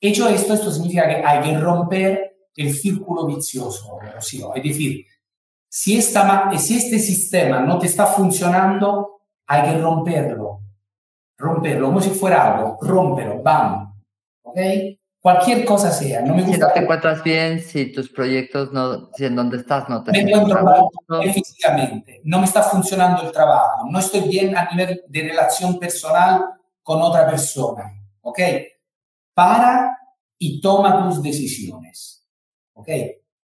Hecho 0.00 0.28
esto, 0.28 0.54
esto 0.54 0.70
significa 0.70 1.08
que 1.08 1.22
hay 1.24 1.40
que 1.42 1.58
romper 1.58 2.36
el 2.56 2.74
círculo 2.74 3.26
vicioso, 3.26 3.98
es 4.54 4.62
decir, 4.62 5.06
si, 5.68 5.96
esta, 5.96 6.50
si 6.58 6.76
este 6.76 6.98
sistema 6.98 7.60
no 7.60 7.78
te 7.78 7.86
está 7.86 8.06
funcionando, 8.06 9.22
hay 9.46 9.70
que 9.70 9.78
romperlo, 9.78 10.60
romperlo 11.38 11.86
como 11.86 12.00
si 12.00 12.10
fuera 12.10 12.54
algo, 12.54 12.78
rómpelo, 12.80 13.42
bam, 13.42 13.94
¿ok? 14.42 14.58
Cualquier 15.22 15.64
cosa 15.64 15.90
sea, 15.90 16.20
no 16.20 16.34
me 16.34 16.42
gusta. 16.42 16.54
Si 16.54 16.60
no 16.60 16.72
te 16.72 16.80
encuentras 16.80 17.22
bien, 17.22 17.60
si 17.60 17.92
tus 17.92 18.10
proyectos 18.10 18.72
no, 18.72 19.08
si 19.14 19.24
en 19.24 19.36
donde 19.36 19.56
estás 19.56 19.88
no 19.88 20.02
te 20.02 20.10
Me 20.10 20.20
encuentro 20.22 20.62
mal 20.62 21.32
físicamente, 21.32 22.20
no 22.24 22.40
me 22.40 22.44
está 22.44 22.62
funcionando 22.62 23.22
el 23.22 23.32
trabajo, 23.32 23.86
no 23.88 23.98
estoy 24.00 24.28
bien 24.28 24.56
a 24.56 24.68
nivel 24.68 25.02
de 25.06 25.22
relación 25.22 25.78
personal 25.78 26.44
con 26.82 27.00
otra 27.00 27.24
persona, 27.26 27.84
¿ok? 28.20 28.40
para 29.34 29.98
y 30.38 30.60
toma 30.60 31.08
tus 31.08 31.22
decisiones. 31.22 32.26
¿Ok? 32.74 32.88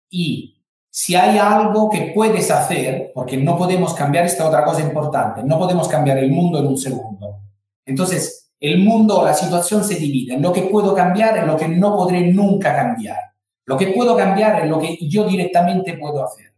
Y 0.10 0.64
si 0.90 1.16
hay 1.16 1.38
algo 1.38 1.90
que 1.90 2.12
puedes 2.14 2.50
hacer, 2.50 3.12
porque 3.14 3.38
no 3.38 3.58
podemos 3.58 3.94
cambiar 3.94 4.26
esta 4.26 4.48
otra 4.48 4.64
cosa 4.64 4.82
importante, 4.82 5.44
no 5.44 5.60
podemos 5.60 5.88
cambiar 5.88 6.18
el 6.18 6.32
mundo 6.32 6.60
en 6.60 6.68
un 6.68 6.78
segundo. 6.78 7.42
Entonces, 7.86 8.47
el 8.60 8.80
mundo, 8.80 9.24
la 9.24 9.34
situación 9.34 9.84
se 9.84 9.96
divide 9.96 10.34
en 10.34 10.42
lo 10.42 10.52
que 10.52 10.64
puedo 10.64 10.96
cambiar 10.96 11.44
y 11.44 11.46
lo 11.46 11.56
que 11.56 11.68
no 11.68 11.96
podré 11.96 12.22
nunca 12.22 12.76
cambiar. 12.76 13.18
Lo 13.66 13.78
que 13.78 13.88
puedo 13.88 14.16
cambiar 14.16 14.64
es 14.64 14.70
lo 14.70 14.80
que 14.80 14.98
yo 15.02 15.26
directamente 15.28 15.98
puedo 15.98 16.26
hacer. 16.26 16.54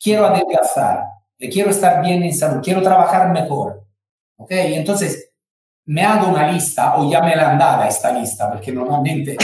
Quiero 0.00 0.26
adelgazar, 0.26 1.04
quiero 1.38 1.70
estar 1.70 2.02
bien 2.02 2.22
en 2.22 2.34
salud, 2.34 2.62
quiero 2.62 2.82
trabajar 2.82 3.32
mejor. 3.32 3.84
¿Ok? 4.36 4.50
Entonces, 4.50 5.32
me 5.86 6.02
hago 6.02 6.28
una 6.28 6.50
lista 6.50 6.96
o 6.96 7.10
ya 7.10 7.22
me 7.22 7.34
la 7.36 7.50
han 7.50 7.58
dado 7.58 7.84
esta 7.84 8.12
lista, 8.12 8.50
porque 8.50 8.72
normalmente 8.72 9.36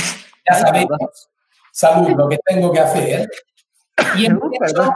ya 0.48 0.54
sabemos, 0.54 0.98
salud, 1.72 2.10
lo 2.10 2.28
que 2.28 2.38
tengo 2.44 2.72
que 2.72 2.80
hacer, 2.80 3.28
y 4.16 4.26
empiezo, 4.26 4.92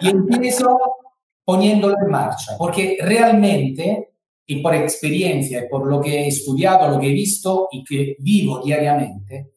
y 0.00 0.10
empiezo 0.10 0.80
poniéndolo 1.44 1.96
en 2.02 2.10
marcha, 2.10 2.56
porque 2.58 2.98
realmente, 3.00 4.13
y 4.46 4.62
por 4.62 4.74
experiencia, 4.74 5.64
y 5.64 5.68
por 5.68 5.86
lo 5.86 6.00
que 6.00 6.24
he 6.24 6.28
estudiado, 6.28 6.88
lo 6.88 7.00
que 7.00 7.08
he 7.08 7.14
visto 7.14 7.68
y 7.72 7.82
que 7.82 8.16
vivo 8.18 8.60
diariamente, 8.62 9.52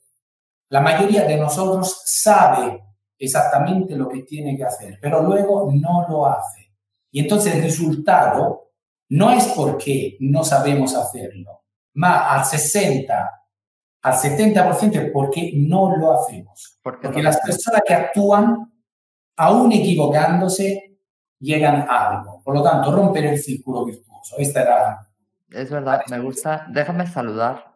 la 0.70 0.82
mayoría 0.82 1.24
de 1.24 1.38
nosotros 1.38 2.02
sabe 2.06 2.84
exactamente 3.18 3.96
lo 3.96 4.08
que 4.08 4.24
tiene 4.24 4.56
que 4.56 4.64
hacer, 4.64 4.98
pero 5.02 5.22
luego 5.22 5.72
no 5.74 6.06
lo 6.08 6.26
hace. 6.26 6.72
Y 7.12 7.22
entonces 7.22 7.56
el 7.56 7.64
resultado 7.64 8.72
no 9.10 9.32
es 9.32 9.46
porque 9.48 10.18
no 10.20 10.44
sabemos 10.44 10.96
hacerlo, 10.96 11.64
más 11.94 12.32
al 12.32 12.46
60, 12.46 13.38
al 14.02 14.14
70% 14.14 14.96
es 14.96 15.12
porque 15.12 15.52
no 15.56 15.96
lo 15.98 16.14
hacemos. 16.14 16.80
Porque, 16.84 17.22
las 17.22 17.40
personas 17.40 17.82
que 17.86 17.94
actúan, 17.94 18.72
aún 19.38 19.72
equivocándose, 19.72 20.97
llegan 21.40 21.88
a 21.90 22.10
algo. 22.10 22.42
Por 22.44 22.56
lo 22.56 22.64
tanto, 22.64 22.92
romper 22.92 23.26
el 23.26 23.38
círculo 23.38 23.86
virtuoso. 23.86 24.36
Esta 24.38 24.62
era... 24.62 25.08
Es 25.50 25.72
verdad, 25.72 26.02
me 26.10 26.20
gusta. 26.20 26.68
Déjame 26.70 27.08
saludar, 27.08 27.76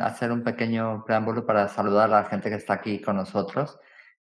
hacer 0.00 0.30
un 0.30 0.42
pequeño 0.42 1.04
preámbulo 1.04 1.44
para 1.44 1.68
saludar 1.68 2.04
a 2.12 2.22
la 2.22 2.24
gente 2.24 2.48
que 2.48 2.56
está 2.56 2.74
aquí 2.74 3.00
con 3.00 3.16
nosotros. 3.16 3.78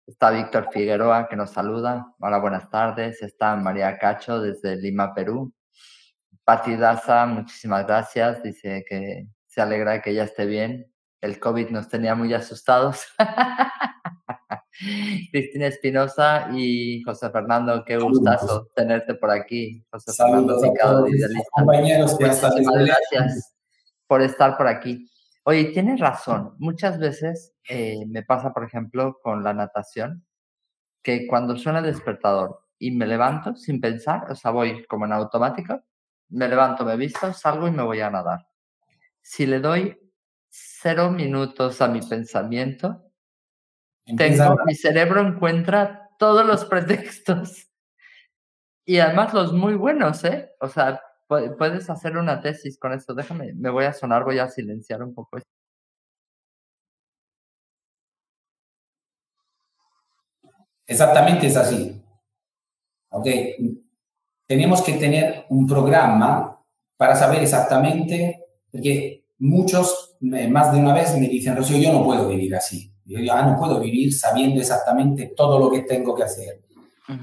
Está 0.07 0.29
Víctor 0.29 0.69
Figueroa 0.71 1.27
que 1.27 1.35
nos 1.35 1.51
saluda. 1.51 2.13
Hola, 2.19 2.37
buenas 2.37 2.69
tardes. 2.69 3.21
Está 3.21 3.55
María 3.55 3.97
Cacho 3.97 4.39
desde 4.39 4.75
Lima, 4.75 5.13
Perú. 5.13 5.51
Pati 6.43 6.75
Daza, 6.75 7.25
muchísimas 7.25 7.85
gracias. 7.87 8.43
Dice 8.43 8.85
que 8.87 9.27
se 9.47 9.61
alegra 9.61 10.01
que 10.01 10.13
ya 10.13 10.23
esté 10.23 10.45
bien. 10.45 10.91
El 11.21 11.39
COVID 11.39 11.69
nos 11.71 11.89
tenía 11.89 12.13
muy 12.13 12.33
asustados. 12.33 13.07
Cristina 15.31 15.67
Espinosa 15.67 16.49
y 16.53 17.01
José 17.03 17.29
Fernando, 17.29 17.83
qué 17.85 17.97
gustazo 17.97 18.69
tenerte 18.75 19.15
por 19.15 19.31
aquí. 19.31 19.85
José 19.91 20.11
Fernando 20.13 20.59
Picado, 20.61 21.05
compañeros 21.51 22.17
que 22.17 22.25
gracias 22.25 23.55
por 24.07 24.21
estar 24.21 24.57
por 24.57 24.67
aquí. 24.67 25.09
Oye, 25.43 25.65
tienes 25.65 25.99
razón. 25.99 26.55
Muchas 26.57 26.99
veces 26.99 27.53
eh, 27.69 28.03
me 28.07 28.23
pasa, 28.23 28.51
por 28.51 28.63
ejemplo, 28.63 29.19
con 29.21 29.43
la 29.43 29.53
natación, 29.53 30.25
que 31.01 31.27
cuando 31.27 31.55
suena 31.55 31.79
el 31.79 31.85
despertador 31.85 32.61
y 32.79 32.91
me 32.91 33.05
levanto 33.05 33.55
sin 33.55 33.79
pensar, 33.79 34.29
o 34.29 34.35
sea, 34.35 34.51
voy 34.51 34.83
como 34.85 35.05
en 35.05 35.13
automático, 35.13 35.83
me 36.29 36.47
levanto, 36.47 36.83
me 36.83 36.97
visto, 36.97 37.31
salgo 37.33 37.67
y 37.67 37.71
me 37.71 37.83
voy 37.83 38.01
a 38.01 38.09
nadar. 38.09 38.47
Si 39.21 39.45
le 39.45 39.59
doy 39.59 39.97
cero 40.49 41.11
minutos 41.11 41.81
a 41.81 41.87
mi 41.87 42.01
pensamiento, 42.01 43.04
tengo, 44.17 44.57
mi 44.65 44.75
cerebro 44.75 45.21
encuentra 45.21 46.09
todos 46.17 46.45
los 46.45 46.65
pretextos. 46.65 47.69
Y 48.85 48.99
además 48.99 49.33
los 49.33 49.51
muy 49.51 49.73
buenos, 49.73 50.23
¿eh? 50.23 50.51
O 50.59 50.67
sea, 50.67 51.01
puedes 51.27 51.89
hacer 51.89 52.17
una 52.17 52.39
tesis 52.41 52.77
con 52.77 52.93
esto. 52.93 53.15
Déjame, 53.15 53.53
me 53.53 53.69
voy 53.69 53.85
a 53.85 53.93
sonar, 53.93 54.23
voy 54.23 54.39
a 54.39 54.47
silenciar 54.47 55.01
un 55.01 55.13
poco 55.13 55.37
esto. 55.37 55.49
Exactamente 60.87 61.47
es 61.47 61.57
así. 61.57 62.01
Ok, 63.09 63.27
tenemos 64.47 64.83
que 64.83 64.93
tener 64.93 65.45
un 65.49 65.65
programa 65.65 66.61
para 66.97 67.15
saber 67.15 67.41
exactamente, 67.41 68.43
porque 68.71 69.25
muchos 69.39 70.17
más 70.21 70.71
de 70.71 70.79
una 70.79 70.93
vez 70.93 71.17
me 71.17 71.27
dicen, 71.27 71.55
Rocío, 71.55 71.77
yo 71.77 71.91
no 71.91 72.03
puedo 72.03 72.27
vivir 72.27 72.55
así. 72.55 72.94
Yo 73.05 73.19
digo, 73.19 73.33
ah, 73.33 73.43
no 73.43 73.57
puedo 73.57 73.79
vivir 73.79 74.13
sabiendo 74.13 74.59
exactamente 74.59 75.33
todo 75.35 75.59
lo 75.59 75.69
que 75.69 75.81
tengo 75.81 76.15
que 76.15 76.23
hacer. 76.23 76.61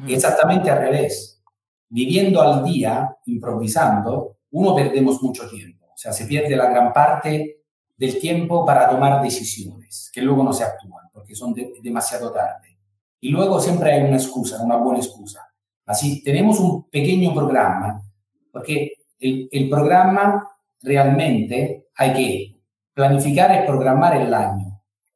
Exactamente 0.07 0.71
al 0.71 0.79
revés. 0.79 1.43
Viviendo 1.89 2.41
al 2.41 2.65
día, 2.65 3.17
improvisando, 3.27 4.39
uno 4.53 4.75
perdemos 4.77 5.21
mucho 5.23 5.49
tiempo. 5.49 5.87
O 5.87 5.97
sea, 5.97 6.13
se 6.13 6.27
pierde 6.27 6.57
la 6.57 6.71
gran 6.71 6.93
parte 6.93 7.65
del 7.97 8.19
tiempo 8.19 8.65
para 8.65 8.89
tomar 8.89 9.21
decisiones, 9.23 10.11
que 10.13 10.23
luego 10.23 10.43
no 10.43 10.53
se 10.53 10.65
actúan 10.65 11.03
porque 11.13 11.35
son 11.35 11.55
demasiado 11.83 12.31
tarde. 12.33 12.79
Y 13.21 13.29
luego 13.29 13.61
siempre 13.61 13.93
hay 13.93 14.03
una 14.03 14.17
excusa, 14.17 14.63
una 14.63 14.77
buena 14.77 14.99
excusa. 14.99 15.47
Así, 15.87 16.23
tenemos 16.23 16.59
un 16.59 16.89
pequeño 16.89 17.35
programa, 17.35 18.03
porque 18.51 18.93
el, 19.19 19.49
el 19.51 19.69
programa 19.69 20.49
realmente 20.81 21.89
hay 21.97 22.13
que 22.13 22.61
planificar 22.95 23.63
y 23.63 23.67
programar 23.67 24.17
el 24.17 24.33
año. 24.33 24.72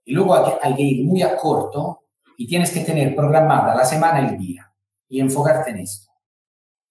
Y 0.06 0.14
luego 0.14 0.34
hay 0.62 0.74
que, 0.74 0.82
ir 0.82 1.04
muy 1.04 1.20
a 1.22 1.36
corto 1.36 2.04
y 2.38 2.46
tienes 2.46 2.70
que 2.70 2.80
tener 2.80 3.14
programada 3.14 3.74
la 3.74 3.84
semana 3.84 4.22
y 4.22 4.34
el 4.34 4.38
día 4.38 4.72
y 5.08 5.20
enfocarte 5.20 5.72
en 5.72 5.78
esto. 5.80 6.10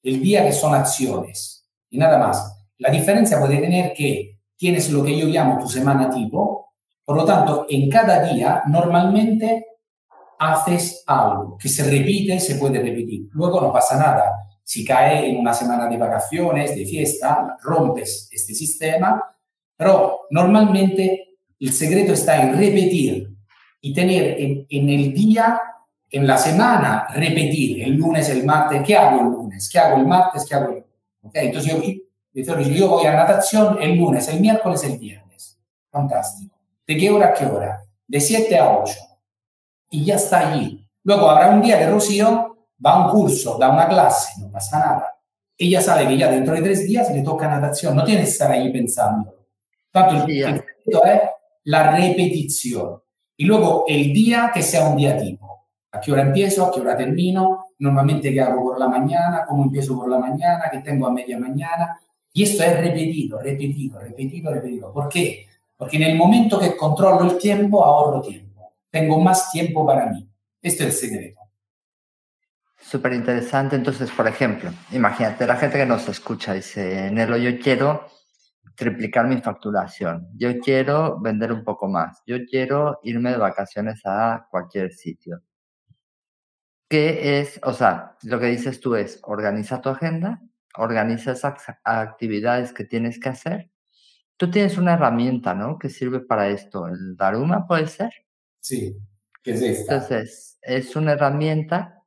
El 0.03 0.21
día 0.21 0.45
que 0.45 0.51
son 0.51 0.75
acciones 0.75 1.67
y 1.89 1.97
nada 1.97 2.19
más. 2.19 2.51
La 2.77 2.91
diferencia 2.91 3.39
puede 3.39 3.57
tener 3.57 3.93
que 3.93 4.41
tienes 4.57 4.91
lo 4.91 5.01
que 5.03 5.17
yo 5.17 5.27
llamo 5.27 5.57
tu 5.57 5.69
semana 5.69 6.09
tipo, 6.09 6.73
por 7.05 7.15
lo 7.15 7.25
tanto, 7.25 7.65
en 7.69 7.89
cada 7.89 8.21
día 8.21 8.63
normalmente 8.67 9.65
haces 10.39 11.03
algo 11.07 11.57
que 11.57 11.69
se 11.69 11.83
repite, 11.83 12.39
se 12.39 12.55
puede 12.55 12.79
repetir. 12.79 13.29
Luego 13.31 13.61
no 13.61 13.71
pasa 13.71 13.97
nada. 13.97 14.45
Si 14.61 14.83
cae 14.83 15.29
en 15.29 15.37
una 15.37 15.53
semana 15.53 15.87
de 15.87 15.97
vacaciones, 15.97 16.75
de 16.75 16.85
fiesta, 16.85 17.55
rompes 17.61 18.27
este 18.31 18.53
sistema, 18.53 19.23
pero 19.77 20.21
normalmente 20.31 21.34
el 21.65 21.73
secreto 21.73 22.13
está 22.13 22.41
en 22.41 22.57
repetir 22.57 23.35
y 23.81 23.93
tener 23.93 24.35
en, 24.39 24.89
el 24.89 25.13
día, 25.13 25.59
en 26.09 26.27
la 26.27 26.37
semana, 26.37 27.07
repetir 27.13 27.81
el 27.83 27.93
lunes, 27.95 28.29
el 28.29 28.45
martes, 28.45 28.83
¿qué 28.85 28.95
hago 28.95 29.21
el 29.21 29.25
lunes? 29.27 29.67
¿Qué 29.69 29.79
hago 29.79 29.97
el 29.97 30.05
martes? 30.05 30.45
¿Qué 30.47 30.55
hago 30.55 30.71
el 30.73 30.85
¿Okay? 31.23 31.47
Entonces 31.47 31.71
yo, 32.33 32.63
yo 32.71 32.89
voy 32.89 33.05
a 33.07 33.13
natación 33.13 33.81
el 33.81 33.97
lunes, 33.97 34.27
el 34.27 34.39
miércoles, 34.39 34.83
el 34.83 34.99
viernes. 34.99 35.57
Fantástico. 35.89 36.55
¿De 36.85 36.97
qué 36.97 37.09
hora 37.09 37.29
a 37.29 37.33
qué 37.33 37.45
hora? 37.45 37.81
De 38.07 38.21
7 38.21 38.59
a 38.59 38.77
8 38.77 38.93
y 39.89 40.05
ya 40.05 40.15
está 40.15 40.49
allí. 40.49 40.87
Luego 41.03 41.29
habrá 41.29 41.49
un 41.49 41.61
día 41.61 41.79
que 41.79 41.89
Rocío 41.89 42.57
va 42.85 42.91
a 42.91 43.05
un 43.05 43.11
curso, 43.11 43.57
da 43.57 43.69
una 43.69 43.87
clase, 43.87 44.39
no 44.39 44.51
pasa 44.51 44.77
nada. 44.77 45.15
Ella 45.57 45.81
sabe 45.81 46.07
que 46.07 46.17
ya 46.17 46.29
dentro 46.29 46.53
de 46.53 46.61
tres 46.61 46.85
días 46.85 47.09
le 47.11 47.23
toca 47.23 47.47
natación, 47.47 47.95
no 47.95 48.03
tiene 48.03 48.21
que 48.21 48.29
estar 48.29 48.51
ahí 48.51 48.71
pensando. 48.71 49.33
Tanto 49.91 50.25
el, 50.25 50.31
el 50.31 50.55
es 50.55 51.21
la 51.65 51.95
repetición. 51.95 53.01
Y 53.37 53.45
luego 53.45 53.85
el 53.87 54.13
día 54.13 54.51
que 54.53 54.61
sea 54.61 54.87
un 54.87 54.97
día 54.97 55.17
tipo. 55.17 55.67
¿A 55.91 55.99
qué 55.99 56.11
hora 56.11 56.23
empiezo? 56.23 56.65
¿A 56.65 56.71
qué 56.71 56.81
hora 56.81 56.97
termino? 56.97 57.67
Normalmente 57.79 58.33
qué 58.33 58.41
hago 58.41 58.63
por 58.63 58.79
la 58.79 58.87
mañana, 58.87 59.45
cómo 59.47 59.63
empiezo 59.63 59.95
por 59.95 60.09
la 60.09 60.19
mañana, 60.19 60.63
qué 60.71 60.79
tengo 60.79 61.07
a 61.07 61.11
media 61.11 61.37
mañana. 61.37 61.99
Y 62.33 62.43
esto 62.43 62.63
es 62.63 62.79
repetido, 62.79 63.39
repetido, 63.39 63.99
repetido, 63.99 64.53
repetido. 64.53 64.91
¿Por 64.91 65.07
qué? 65.09 65.47
Porque 65.77 65.97
en 65.97 66.03
el 66.03 66.17
momento 66.17 66.59
que 66.59 66.75
controlo 66.75 67.29
el 67.29 67.37
tiempo, 67.37 67.83
ahorro 67.83 68.21
tiempo 68.21 68.45
tengo 68.95 69.19
más 69.19 69.51
tiempo 69.51 69.85
para 69.85 70.05
mí. 70.05 70.25
Este 70.61 70.87
es 70.87 71.03
el 71.03 71.09
secreto. 71.09 71.41
Súper 72.79 73.11
interesante. 73.11 73.75
Entonces, 73.75 74.09
por 74.09 74.25
ejemplo, 74.25 74.71
imagínate, 74.93 75.45
la 75.45 75.57
gente 75.57 75.77
que 75.77 75.85
nos 75.85 76.07
escucha 76.07 76.53
dice, 76.53 77.11
Nelo, 77.11 77.35
yo 77.35 77.59
quiero 77.59 78.07
triplicar 78.75 79.27
mi 79.27 79.37
facturación, 79.41 80.27
yo 80.35 80.59
quiero 80.59 81.19
vender 81.19 81.51
un 81.51 81.63
poco 81.63 81.87
más, 81.87 82.21
yo 82.25 82.37
quiero 82.45 82.99
irme 83.03 83.31
de 83.31 83.37
vacaciones 83.37 84.01
a 84.05 84.47
cualquier 84.51 84.91
sitio. 84.91 85.41
¿Qué 86.89 87.39
es? 87.39 87.59
O 87.63 87.73
sea, 87.73 88.15
lo 88.23 88.39
que 88.39 88.47
dices 88.47 88.79
tú 88.79 88.95
es, 88.95 89.19
organiza 89.23 89.81
tu 89.81 89.89
agenda, 89.89 90.41
organiza 90.77 91.31
esas 91.31 91.55
actividades 91.83 92.73
que 92.73 92.85
tienes 92.85 93.19
que 93.19 93.29
hacer. 93.29 93.71
Tú 94.37 94.51
tienes 94.51 94.77
una 94.77 94.93
herramienta, 94.93 95.55
¿no? 95.55 95.79
Que 95.79 95.89
sirve 95.89 96.19
para 96.19 96.49
esto. 96.49 96.87
¿El 96.87 97.15
Daruma 97.15 97.65
puede 97.65 97.87
ser? 97.87 98.11
Sí, 98.59 98.97
¿qué 99.41 99.51
es 99.51 99.61
esta? 99.61 99.93
Entonces, 99.95 100.59
es 100.61 100.95
una 100.95 101.13
herramienta 101.13 102.03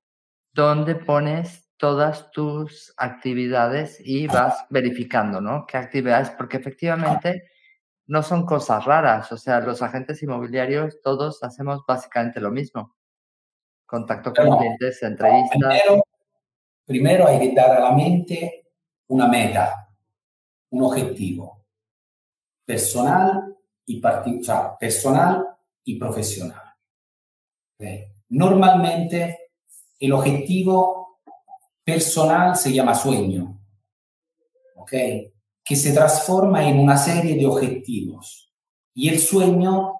donde 0.53 0.95
pones 0.95 1.68
todas 1.79 2.31
tus 2.33 2.93
actividades 2.97 3.99
y 4.05 4.27
vas 4.27 4.67
verificando, 4.69 5.41
¿no? 5.41 5.65
¿Qué 5.67 5.77
actividades? 5.77 6.31
Porque 6.31 6.59
efectivamente 6.59 7.51
no 8.07 8.23
son 8.23 8.45
cosas 8.45 8.85
raras, 8.85 9.31
o 9.33 9.37
sea, 9.37 9.61
los 9.61 9.81
agentes 9.81 10.23
inmobiliarios 10.23 11.01
todos 11.03 11.43
hacemos 11.43 11.83
básicamente 11.87 12.41
lo 12.41 12.51
mismo. 12.51 12.97
Contacto 13.87 14.33
con 14.35 14.59
clientes, 14.59 15.03
entrevistas. 15.03 15.59
Primero, 15.59 16.05
primero 16.85 17.27
hay 17.27 17.39
que 17.39 17.55
dar 17.55 17.71
a 17.71 17.81
la 17.81 17.93
mente 17.93 18.67
una 19.07 19.29
meta, 19.29 19.89
un 20.71 20.83
objetivo 20.83 21.65
personal 22.65 23.57
y 23.87 24.01
particular, 24.01 24.77
personal 24.79 25.47
y 25.85 25.99
profesional. 25.99 26.63
Normalmente 28.31 29.53
el 29.99 30.13
objetivo 30.13 31.08
personal 31.89 32.55
se 32.55 32.71
llama 32.71 32.95
sueño, 32.95 33.59
¿okay? 34.77 35.33
que 35.65 35.75
se 35.75 35.95
transforma 35.95 36.69
en 36.69 36.79
una 36.79 36.99
serie 36.99 37.35
de 37.35 37.47
objetivos. 37.47 38.53
Y 38.93 39.09
el 39.09 39.19
sueño 39.19 39.95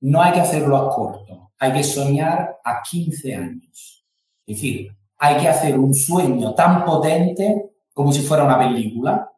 no 0.00 0.22
hay 0.22 0.32
que 0.32 0.40
hacerlo 0.40 0.78
a 0.78 0.88
corto, 0.88 1.52
hay 1.58 1.74
que 1.74 1.84
soñar 1.84 2.56
a 2.64 2.80
15 2.80 3.34
años. 3.34 4.06
Es 4.46 4.56
decir, 4.56 4.96
hay 5.18 5.36
que 5.36 5.48
hacer 5.48 5.78
un 5.78 5.92
sueño 5.92 6.54
tan 6.54 6.86
potente 6.86 7.72
como 7.92 8.10
si 8.10 8.22
fuera 8.22 8.44
una 8.44 8.58
película, 8.58 9.30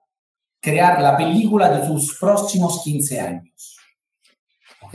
crear 0.61 1.03
la 1.03 1.17
película 1.17 1.71
de 1.71 1.89
tus 1.89 2.17
próximos 2.21 2.85
15 2.85 3.21
años. 3.21 3.79
¿Ok? 4.83 4.95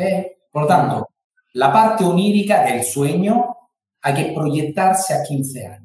Por 0.50 0.62
lo 0.62 0.68
tanto, 0.70 1.10
la 1.56 1.74
parte 1.74 2.06
onírica 2.06 2.64
del 2.64 2.86
sueño 2.86 3.58
hay 4.02 4.14
que 4.14 4.32
proyectarse 4.32 5.14
a 5.14 5.24
15 5.24 5.68
años. 5.68 5.85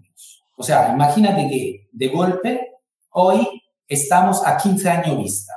O 0.61 0.62
sea, 0.62 0.92
imagínate 0.92 1.49
que 1.49 1.88
de 1.90 2.09
golpe 2.09 2.73
hoy 3.12 3.49
estamos 3.88 4.46
a 4.46 4.59
15 4.59 4.90
años 4.90 5.16
vista. 5.16 5.55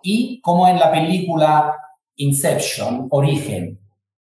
Y 0.00 0.40
como 0.40 0.68
en 0.68 0.78
la 0.78 0.92
película 0.92 1.74
Inception, 2.14 3.08
Origen, 3.10 3.80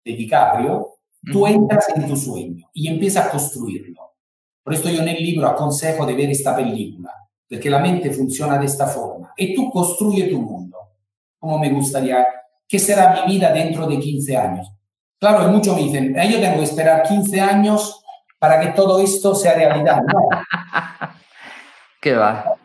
de 0.04 0.12
DiCaprio, 0.12 0.94
tú 1.32 1.46
entras 1.46 1.88
en 1.94 2.08
tu 2.08 2.16
sueño 2.16 2.68
y 2.72 2.88
empiezas 2.88 3.26
a 3.26 3.30
construirlo. 3.30 4.16
Por 4.64 4.74
esto 4.74 4.90
yo 4.90 5.02
en 5.02 5.08
el 5.08 5.22
libro 5.22 5.46
aconsejo 5.46 6.04
de 6.04 6.14
ver 6.14 6.30
esta 6.30 6.56
película, 6.56 7.12
porque 7.48 7.70
la 7.70 7.78
mente 7.78 8.10
funciona 8.10 8.58
de 8.58 8.66
esta 8.66 8.88
forma. 8.88 9.32
Y 9.36 9.54
tú 9.54 9.70
construyes 9.70 10.28
tu 10.28 10.42
mundo, 10.42 10.78
como 11.38 11.60
me 11.60 11.70
gustaría 11.70 12.26
¿qué 12.66 12.80
será 12.80 13.24
mi 13.24 13.34
vida 13.34 13.52
dentro 13.52 13.86
de 13.86 14.00
15 14.00 14.36
años? 14.36 14.68
Claro, 15.20 15.48
y 15.48 15.52
muchos 15.52 15.76
me 15.76 15.84
dicen, 15.84 16.18
eh, 16.18 16.28
yo 16.28 16.40
tengo 16.40 16.56
que 16.56 16.64
esperar 16.64 17.04
15 17.04 17.40
años 17.40 18.02
para 18.38 18.60
que 18.60 18.68
todo 18.68 18.98
esto 18.98 19.34
sea 19.34 19.54
realidad. 19.54 20.02
No. 20.02 20.28
¿Qué 22.00 22.14
va? 22.14 22.56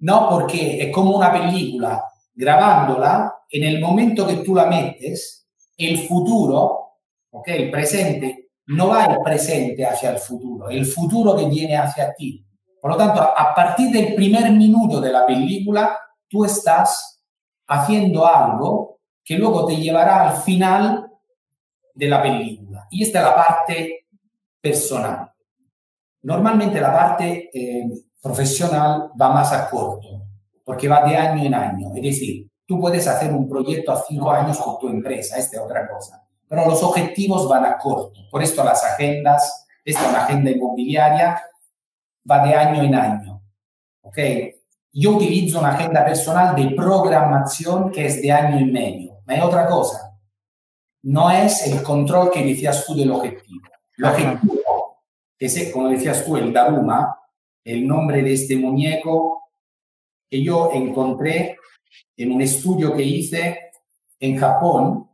No, 0.00 0.28
porque 0.30 0.82
es 0.82 0.94
como 0.94 1.16
una 1.16 1.32
película, 1.32 2.04
grabándola, 2.34 3.34
en 3.50 3.64
el 3.64 3.80
momento 3.80 4.26
que 4.26 4.36
tú 4.36 4.54
la 4.54 4.66
metes, 4.66 5.48
el 5.76 6.06
futuro, 6.06 6.96
¿ok? 7.30 7.48
El 7.48 7.70
presente, 7.70 8.50
no 8.66 8.88
va 8.88 9.06
el 9.06 9.18
presente 9.22 9.84
hacia 9.84 10.10
el 10.10 10.18
futuro, 10.18 10.68
el 10.68 10.86
futuro 10.86 11.36
que 11.36 11.46
viene 11.46 11.76
hacia 11.76 12.14
ti. 12.14 12.44
Por 12.80 12.92
lo 12.92 12.96
tanto, 12.96 13.20
a 13.20 13.54
partir 13.54 13.90
del 13.90 14.14
primer 14.14 14.50
minuto 14.52 15.00
de 15.00 15.12
la 15.12 15.26
película, 15.26 15.98
tú 16.28 16.44
estás 16.44 17.20
haciendo 17.66 18.26
algo 18.26 19.00
que 19.24 19.36
luego 19.36 19.66
te 19.66 19.76
llevará 19.76 20.28
al 20.28 20.36
final 20.42 21.10
de 21.94 22.08
la 22.08 22.22
película. 22.22 22.86
Y 22.90 23.02
esta 23.02 23.18
es 23.18 23.24
la 23.24 23.34
parte 23.34 23.99
personal. 24.60 25.32
Normalmente 26.22 26.80
la 26.80 26.92
parte 26.92 27.50
eh, 27.52 27.88
profesional 28.20 29.10
va 29.20 29.30
más 29.30 29.52
a 29.52 29.68
corto, 29.70 30.22
porque 30.64 30.88
va 30.88 31.02
de 31.08 31.16
año 31.16 31.44
en 31.44 31.54
año. 31.54 31.94
Es 31.94 32.02
decir, 32.02 32.48
tú 32.66 32.78
puedes 32.78 33.06
hacer 33.06 33.32
un 33.32 33.48
proyecto 33.48 33.92
a 33.92 34.02
cinco 34.02 34.30
años 34.30 34.58
con 34.58 34.78
tu 34.78 34.88
empresa, 34.88 35.38
esta 35.38 35.56
es 35.56 35.62
otra 35.62 35.88
cosa. 35.88 36.22
Pero 36.46 36.66
los 36.66 36.82
objetivos 36.82 37.48
van 37.48 37.64
a 37.64 37.78
corto. 37.78 38.20
Por 38.30 38.42
esto 38.42 38.62
las 38.64 38.84
agendas, 38.84 39.66
esta 39.84 40.02
es 40.02 40.08
una 40.08 40.24
agenda 40.24 40.50
inmobiliaria, 40.50 41.42
va 42.28 42.46
de 42.46 42.54
año 42.54 42.82
en 42.82 42.94
año. 42.94 43.42
¿Ok? 44.02 44.18
Yo 44.92 45.12
utilizo 45.12 45.60
una 45.60 45.70
agenda 45.70 46.04
personal 46.04 46.56
de 46.56 46.74
programación 46.74 47.90
que 47.92 48.06
es 48.06 48.20
de 48.20 48.32
año 48.32 48.58
y 48.58 48.64
medio. 48.64 49.20
Me 49.24 49.36
hay 49.36 49.40
otra 49.40 49.66
cosa. 49.66 50.18
No 51.02 51.30
es 51.30 51.66
el 51.66 51.82
control 51.82 52.30
que 52.30 52.44
decías 52.44 52.84
tú 52.84 52.94
del 52.94 53.12
objetivo. 53.12 53.62
El 54.00 54.04
objetivo, 54.04 55.02
que 55.38 55.46
es, 55.46 55.72
como 55.72 55.88
decías 55.88 56.24
tú, 56.24 56.36
el 56.36 56.52
Daruma, 56.52 57.18
el 57.62 57.86
nombre 57.86 58.22
de 58.22 58.32
este 58.32 58.56
muñeco 58.56 59.50
que 60.28 60.42
yo 60.42 60.70
encontré 60.72 61.58
en 62.16 62.32
un 62.32 62.40
estudio 62.40 62.94
que 62.94 63.02
hice 63.02 63.72
en 64.18 64.38
Japón, 64.38 65.10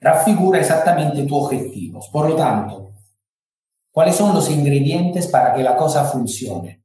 raffigura 0.00 0.60
exactamente 0.60 1.22
tus 1.22 1.44
objetivos. 1.44 2.08
Por 2.12 2.28
lo 2.28 2.36
tanto, 2.36 2.92
¿cuáles 3.90 4.16
son 4.16 4.34
los 4.34 4.50
ingredientes 4.50 5.26
para 5.28 5.54
que 5.54 5.62
la 5.62 5.76
cosa 5.76 6.04
funcione? 6.04 6.84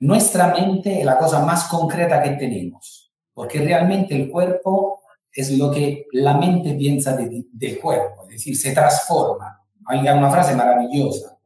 Nuestra 0.00 0.48
mente 0.48 1.00
es 1.00 1.04
la 1.04 1.18
cosa 1.18 1.44
más 1.44 1.64
concreta 1.68 2.22
que 2.22 2.30
tenemos. 2.30 3.04
porque 3.32 3.58
realmente 3.58 4.16
el 4.16 4.30
cuerpo 4.30 5.02
es 5.40 5.56
lo 5.58 5.70
que 5.70 6.06
la 6.12 6.36
mente 6.36 6.74
piensa 6.74 7.16
del 7.16 7.78
cuerpo, 7.80 8.24
es 8.24 8.34
decir, 8.34 8.56
se 8.56 8.72
transforma. 8.72 9.62
Hay 9.86 10.00
una 10.00 10.30
frase 10.30 10.54
maravillosa 10.54 11.38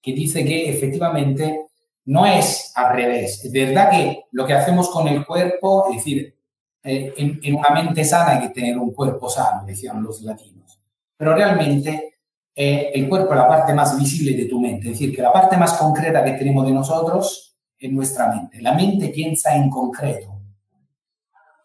que 0.00 0.12
dice 0.12 0.44
que 0.44 0.70
efectivamente 0.70 1.66
no 2.06 2.24
es 2.24 2.72
al 2.74 2.94
revés. 2.94 3.44
Es 3.44 3.52
verdad 3.52 3.90
que 3.90 4.24
lo 4.32 4.46
que 4.46 4.54
hacemos 4.54 4.88
con 4.88 5.08
el 5.08 5.26
cuerpo, 5.26 5.88
es 5.90 5.96
decir, 5.96 6.34
eh, 6.82 7.12
en, 7.16 7.54
una 7.54 7.70
mente 7.70 8.04
sana 8.04 8.32
hay 8.32 8.42
que 8.42 8.54
tener 8.54 8.78
un 8.78 8.92
cuerpo 8.92 9.28
sano, 9.28 9.66
decían 9.66 10.02
los 10.02 10.22
latinos. 10.22 10.80
Pero 11.16 11.34
realmente 11.34 12.14
eh, 12.54 12.92
el 12.94 13.08
cuerpo 13.08 13.32
es 13.32 13.38
la 13.38 13.48
parte 13.48 13.74
más 13.74 13.98
visible 13.98 14.36
de 14.36 14.44
tu 14.44 14.60
mente, 14.60 14.86
es 14.86 14.92
decir, 14.92 15.14
que 15.14 15.22
la 15.22 15.32
parte 15.32 15.56
más 15.56 15.72
concreta 15.74 16.24
que 16.24 16.32
tenemos 16.32 16.64
de 16.64 16.72
nosotros 16.72 17.56
es 17.76 17.90
nuestra 17.90 18.28
mente. 18.28 18.62
La 18.62 18.72
mente 18.72 19.08
piensa 19.08 19.56
en 19.56 19.68
concreto, 19.68 20.35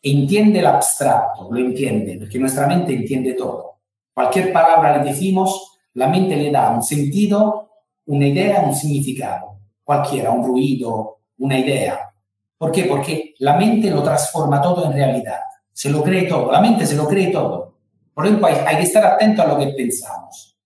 entiende 0.02 0.60
el 0.60 0.66
abstracto, 0.66 1.50
lo 1.52 1.60
entiende, 1.60 2.18
porque 2.18 2.40
nuestra 2.40 2.68
mente 2.68 2.94
entiende 2.94 3.34
todo. 3.34 3.80
Cualquier 4.14 4.52
palabra 4.52 4.98
le 4.98 5.10
decimos, 5.10 5.80
la 5.94 6.08
mente 6.08 6.36
le 6.36 6.52
da 6.52 6.72
un 6.72 6.84
sentido, 6.84 7.70
una 8.06 8.28
idea, 8.28 8.62
un 8.62 8.76
significado, 8.76 9.60
cualquiera, 9.84 10.32
un 10.32 10.44
ruido, 10.44 11.20
una 11.38 11.58
idea. 11.60 12.14
¿Por 12.58 12.72
qué? 12.72 12.86
Porque 12.86 13.36
la 13.40 13.58
mente 13.58 13.90
lo 13.90 14.04
transforma 14.04 14.62
todo 14.62 14.86
en 14.86 14.94
realidad, 14.94 15.40
se 15.72 15.90
lo 15.90 16.04
cree 16.04 16.24
todo, 16.24 16.52
la 16.52 16.62
mente 16.62 16.86
se 16.86 16.96
lo 16.96 17.08
cree 17.08 17.32
todo. 17.32 17.78
Por 18.14 18.26
ejemplo, 18.26 18.48
hay, 18.48 18.56
hay 18.66 18.78
que 18.78 18.84
estar 18.84 19.06
atento 19.06 19.42
a 19.42 19.48
lo 19.48 19.58
que 19.58 19.68
pensamos. 19.68 20.58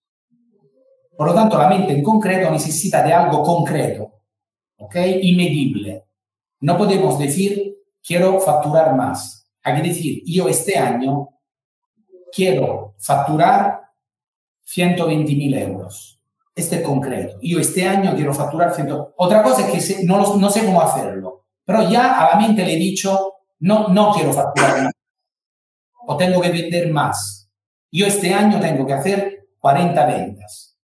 Por 1.15 1.28
lo 1.28 1.34
tanto, 1.34 1.58
la 1.58 1.69
mente 1.69 1.93
en 1.93 2.04
concreto 2.04 2.52
necesita 2.52 3.02
de 3.04 3.13
algo 3.13 3.41
concreto, 3.43 4.12
¿ok? 4.78 4.95
Y 5.21 5.36
medible. 5.36 6.06
No 6.62 6.78
podemos 6.78 7.17
decir 7.17 7.76
quiero 8.06 8.39
facturar 8.39 8.96
más. 8.96 9.48
Hay 9.63 9.82
que 9.82 9.89
decir, 9.89 10.24
yo 10.26 10.48
este 10.48 10.78
año 10.78 11.30
quiero 12.32 12.96
facturar 13.00 13.82
120 14.63 15.36
mil 15.36 15.58
euros. 15.58 16.20
Este 16.54 16.78
es 16.78 16.82
concreto. 16.84 17.38
Yo 17.41 17.60
este 17.60 17.86
año 17.86 18.15
quiero 18.15 18.34
facturar 18.34 18.74
100. 18.74 18.89
Otra 19.18 19.44
cosa 19.44 19.68
es 19.68 19.96
que 19.98 20.06
no, 20.06 20.38
no 20.38 20.50
sé 20.50 20.65
cómo 20.65 20.82
hacerlo, 20.82 21.46
pero 21.65 21.89
ya 21.89 22.20
a 22.20 22.36
la 22.36 22.48
mente 22.48 22.63
le 22.63 22.74
he 22.74 22.78
dicho, 22.78 23.34
no, 23.60 23.89
no 23.89 24.13
quiero 24.13 24.32
facturar 24.32 24.84
más. 24.84 24.94
O 26.08 26.15
tengo 26.15 26.39
que 26.39 26.52
vender 26.52 26.91
más. 26.91 27.50
Yo 27.91 28.06
este 28.06 28.34
año 28.34 28.60
tengo 28.60 28.86
que 28.86 28.94
hacer 28.94 29.48
40 29.60 30.06
ventas, 30.06 30.78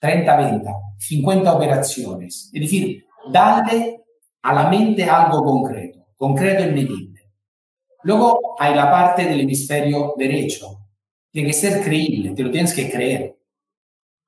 30 0.00 0.36
ventas, 0.36 0.74
50 0.98 1.52
operaciones. 1.54 2.50
Es 2.52 2.60
decir, 2.60 3.04
darle 3.30 4.02
a 4.42 4.52
la 4.52 4.68
mente 4.68 5.04
algo 5.04 5.44
concreto 5.44 5.95
concreto 6.16 6.64
y 6.64 6.72
medible. 6.72 7.20
Luego 8.02 8.56
hay 8.58 8.74
la 8.74 8.90
parte 8.90 9.24
del 9.24 9.40
hemisferio 9.40 10.14
derecho. 10.16 10.78
Tiene 11.30 11.48
que 11.48 11.54
ser 11.54 11.82
creíble, 11.82 12.34
te 12.34 12.42
lo 12.42 12.50
tienes 12.50 12.72
que 12.72 12.90
creer. 12.90 13.36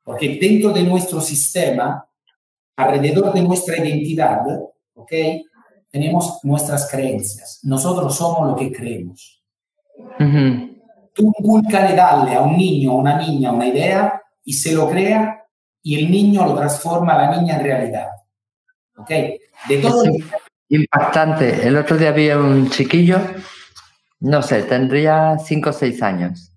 Porque 0.03 0.39
dentro 0.41 0.71
de 0.71 0.83
nuestro 0.83 1.21
sistema, 1.21 2.07
alrededor 2.77 3.33
de 3.33 3.43
nuestra 3.43 3.79
identidad, 3.79 4.41
¿ok? 4.95 5.13
Tenemos 5.91 6.41
nuestras 6.43 6.91
creencias. 6.91 7.61
Nosotros 7.63 8.17
somos 8.17 8.49
lo 8.49 8.57
que 8.57 8.73
creemos. 8.73 9.43
Tú 11.15 11.33
inculcale 11.39 11.95
darle 11.95 12.35
a 12.35 12.43
un 12.43 12.57
niño 12.57 12.95
o 12.95 12.99
una 12.99 13.19
niña 13.19 13.53
una 13.53 13.67
idea 13.67 14.23
y 14.45 14.53
se 14.53 14.73
lo 14.73 14.89
crea 14.89 15.45
y 15.83 15.99
el 15.99 16.11
niño 16.11 16.45
lo 16.45 16.55
transforma 16.55 17.15
a 17.15 17.31
la 17.31 17.41
niña 17.41 17.57
en 17.57 17.65
realidad. 17.65 18.09
¿Ok? 18.97 19.11
De 19.11 19.79
todo 19.81 20.05
Impactante. 20.69 21.67
El 21.67 21.77
otro 21.77 21.97
día 21.97 22.13
vi 22.13 22.31
un 22.31 22.69
chiquillo, 22.71 23.19
no 24.21 24.43
sé, 24.43 24.63
tendría 24.65 25.39
cinco 25.39 25.71
o 25.71 25.73
seis 25.73 26.03
años. 26.03 26.53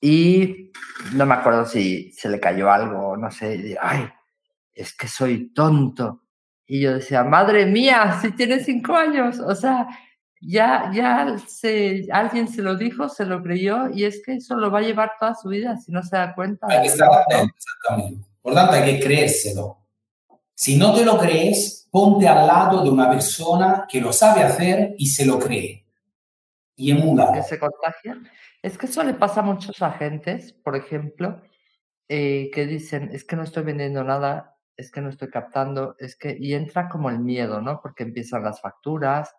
Y 0.00 0.72
no 1.14 1.26
me 1.26 1.34
acuerdo 1.34 1.66
si 1.66 2.12
se 2.12 2.28
le 2.28 2.40
cayó 2.40 2.70
algo, 2.70 3.16
no 3.16 3.30
sé. 3.30 3.54
Y, 3.56 3.76
Ay, 3.80 4.08
es 4.72 4.94
que 4.94 5.08
soy 5.08 5.52
tonto. 5.52 6.22
Y 6.66 6.80
yo 6.80 6.94
decía, 6.94 7.24
madre 7.24 7.66
mía, 7.66 8.18
si 8.20 8.32
tiene 8.32 8.60
cinco 8.60 8.94
años. 8.94 9.40
O 9.40 9.54
sea, 9.54 9.88
ya, 10.40 10.90
ya 10.94 11.36
se, 11.46 12.06
alguien 12.12 12.48
se 12.48 12.62
lo 12.62 12.76
dijo, 12.76 13.08
se 13.08 13.26
lo 13.26 13.42
creyó, 13.42 13.90
y 13.92 14.04
es 14.04 14.22
que 14.24 14.34
eso 14.36 14.56
lo 14.56 14.70
va 14.70 14.78
a 14.78 14.82
llevar 14.82 15.12
toda 15.18 15.34
su 15.34 15.48
vida 15.48 15.76
si 15.76 15.92
no 15.92 16.02
se 16.02 16.16
da 16.16 16.34
cuenta. 16.34 16.66
Hay 16.70 16.82
que 16.82 16.88
exactamente. 16.88 17.54
Por 18.40 18.54
tanto, 18.54 18.72
hay 18.72 18.94
que 18.94 19.04
creérselo. 19.04 19.79
Si 20.60 20.76
no 20.76 20.92
te 20.92 21.06
lo 21.06 21.16
crees, 21.16 21.88
ponte 21.90 22.28
al 22.28 22.46
lado 22.46 22.84
de 22.84 22.90
una 22.90 23.08
persona 23.08 23.86
que 23.88 23.98
lo 23.98 24.12
sabe 24.12 24.42
hacer 24.42 24.94
y 24.98 25.06
se 25.06 25.24
lo 25.24 25.38
cree. 25.38 25.86
Y 26.76 26.90
emula. 26.90 27.32
Que 27.32 27.42
se 27.42 27.58
contagia. 27.58 28.20
Es 28.60 28.76
que 28.76 28.84
eso 28.84 29.02
le 29.02 29.14
pasa 29.14 29.40
a 29.40 29.42
muchos 29.42 29.80
agentes, 29.80 30.52
por 30.52 30.76
ejemplo, 30.76 31.40
eh, 32.10 32.50
que 32.52 32.66
dicen, 32.66 33.08
es 33.10 33.24
que 33.24 33.36
no 33.36 33.44
estoy 33.44 33.62
vendiendo 33.62 34.04
nada, 34.04 34.58
es 34.76 34.92
que 34.92 35.00
no 35.00 35.08
estoy 35.08 35.30
captando, 35.30 35.96
es 35.98 36.14
que, 36.14 36.36
y 36.38 36.52
entra 36.52 36.90
como 36.90 37.08
el 37.08 37.20
miedo, 37.20 37.62
¿no? 37.62 37.80
Porque 37.80 38.02
empiezan 38.02 38.44
las 38.44 38.60
facturas, 38.60 39.34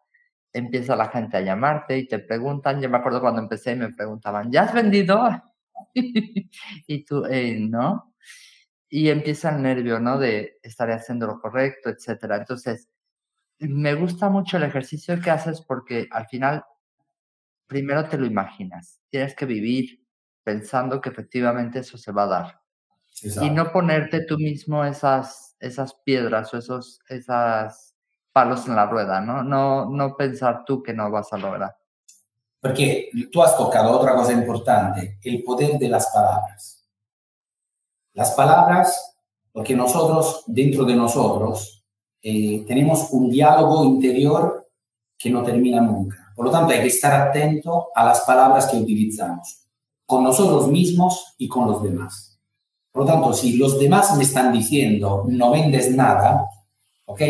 empieza 0.51 0.95
la 0.95 1.09
gente 1.09 1.37
a 1.37 1.41
llamarte 1.41 1.99
y 1.99 2.07
te 2.07 2.17
preguntan, 2.17 2.81
yo 2.81 2.89
me 2.89 2.97
acuerdo 2.97 3.21
cuando 3.21 3.41
empecé 3.43 3.73
y 3.73 3.75
me 3.75 3.93
preguntaban, 3.93 4.51
¿ya 4.51 4.63
has 4.63 4.73
vendido? 4.73 5.21
y 6.87 7.05
tú, 7.05 7.25
eh, 7.25 7.57
no, 7.59 8.10
y 8.93 9.09
empieza 9.09 9.55
el 9.55 9.63
nervio, 9.63 10.01
¿no? 10.01 10.19
De 10.19 10.59
estar 10.61 10.91
haciendo 10.91 11.25
lo 11.25 11.39
correcto, 11.39 11.89
etcétera. 11.89 12.35
Entonces, 12.35 12.89
me 13.57 13.95
gusta 13.95 14.29
mucho 14.29 14.57
el 14.57 14.63
ejercicio 14.63 15.19
que 15.21 15.31
haces 15.31 15.61
porque 15.61 16.09
al 16.11 16.27
final, 16.27 16.65
primero 17.67 18.03
te 18.09 18.17
lo 18.17 18.25
imaginas. 18.25 18.99
Tienes 19.09 19.33
que 19.33 19.45
vivir 19.45 20.05
pensando 20.43 20.99
que 20.99 21.07
efectivamente 21.07 21.79
eso 21.79 21.97
se 21.97 22.11
va 22.11 22.23
a 22.23 22.27
dar. 22.27 22.61
Y 23.41 23.49
no 23.49 23.71
ponerte 23.71 24.25
tú 24.25 24.37
mismo 24.37 24.83
esas, 24.83 25.55
esas 25.61 25.93
piedras 26.03 26.53
o 26.53 26.57
esos 26.57 26.99
esas 27.07 27.95
palos 28.33 28.67
en 28.67 28.75
la 28.75 28.87
rueda, 28.87 29.21
¿no? 29.21 29.41
¿no? 29.41 29.89
No 29.89 30.17
pensar 30.17 30.65
tú 30.65 30.83
que 30.83 30.93
no 30.93 31.09
vas 31.09 31.31
a 31.31 31.37
lograr. 31.37 31.77
Porque 32.59 33.09
tú 33.31 33.41
has 33.41 33.55
tocado 33.55 33.91
otra 33.91 34.15
cosa 34.15 34.33
importante, 34.33 35.17
el 35.23 35.43
poder 35.43 35.79
de 35.79 35.87
las 35.87 36.07
palabras. 36.11 36.80
Las 38.13 38.31
palabras, 38.31 39.15
porque 39.51 39.75
nosotros, 39.75 40.43
dentro 40.47 40.85
de 40.85 40.95
nosotros, 40.95 41.85
eh, 42.21 42.63
tenemos 42.67 43.09
un 43.11 43.29
diálogo 43.29 43.83
interior 43.85 44.67
que 45.17 45.29
no 45.29 45.43
termina 45.43 45.81
nunca. 45.81 46.33
Por 46.35 46.45
lo 46.45 46.51
tanto, 46.51 46.73
hay 46.73 46.81
que 46.81 46.87
estar 46.87 47.29
atento 47.29 47.87
a 47.95 48.05
las 48.05 48.21
palabras 48.21 48.67
que 48.67 48.77
utilizamos, 48.77 49.65
con 50.05 50.23
nosotros 50.23 50.67
mismos 50.67 51.35
y 51.37 51.47
con 51.47 51.67
los 51.67 51.81
demás. 51.83 52.39
Por 52.91 53.03
lo 53.03 53.11
tanto, 53.11 53.33
si 53.33 53.53
los 53.53 53.79
demás 53.79 54.15
me 54.17 54.23
están 54.23 54.51
diciendo 54.51 55.23
no 55.27 55.51
vendes 55.51 55.95
nada, 55.95 56.45
¿ok? 57.05 57.21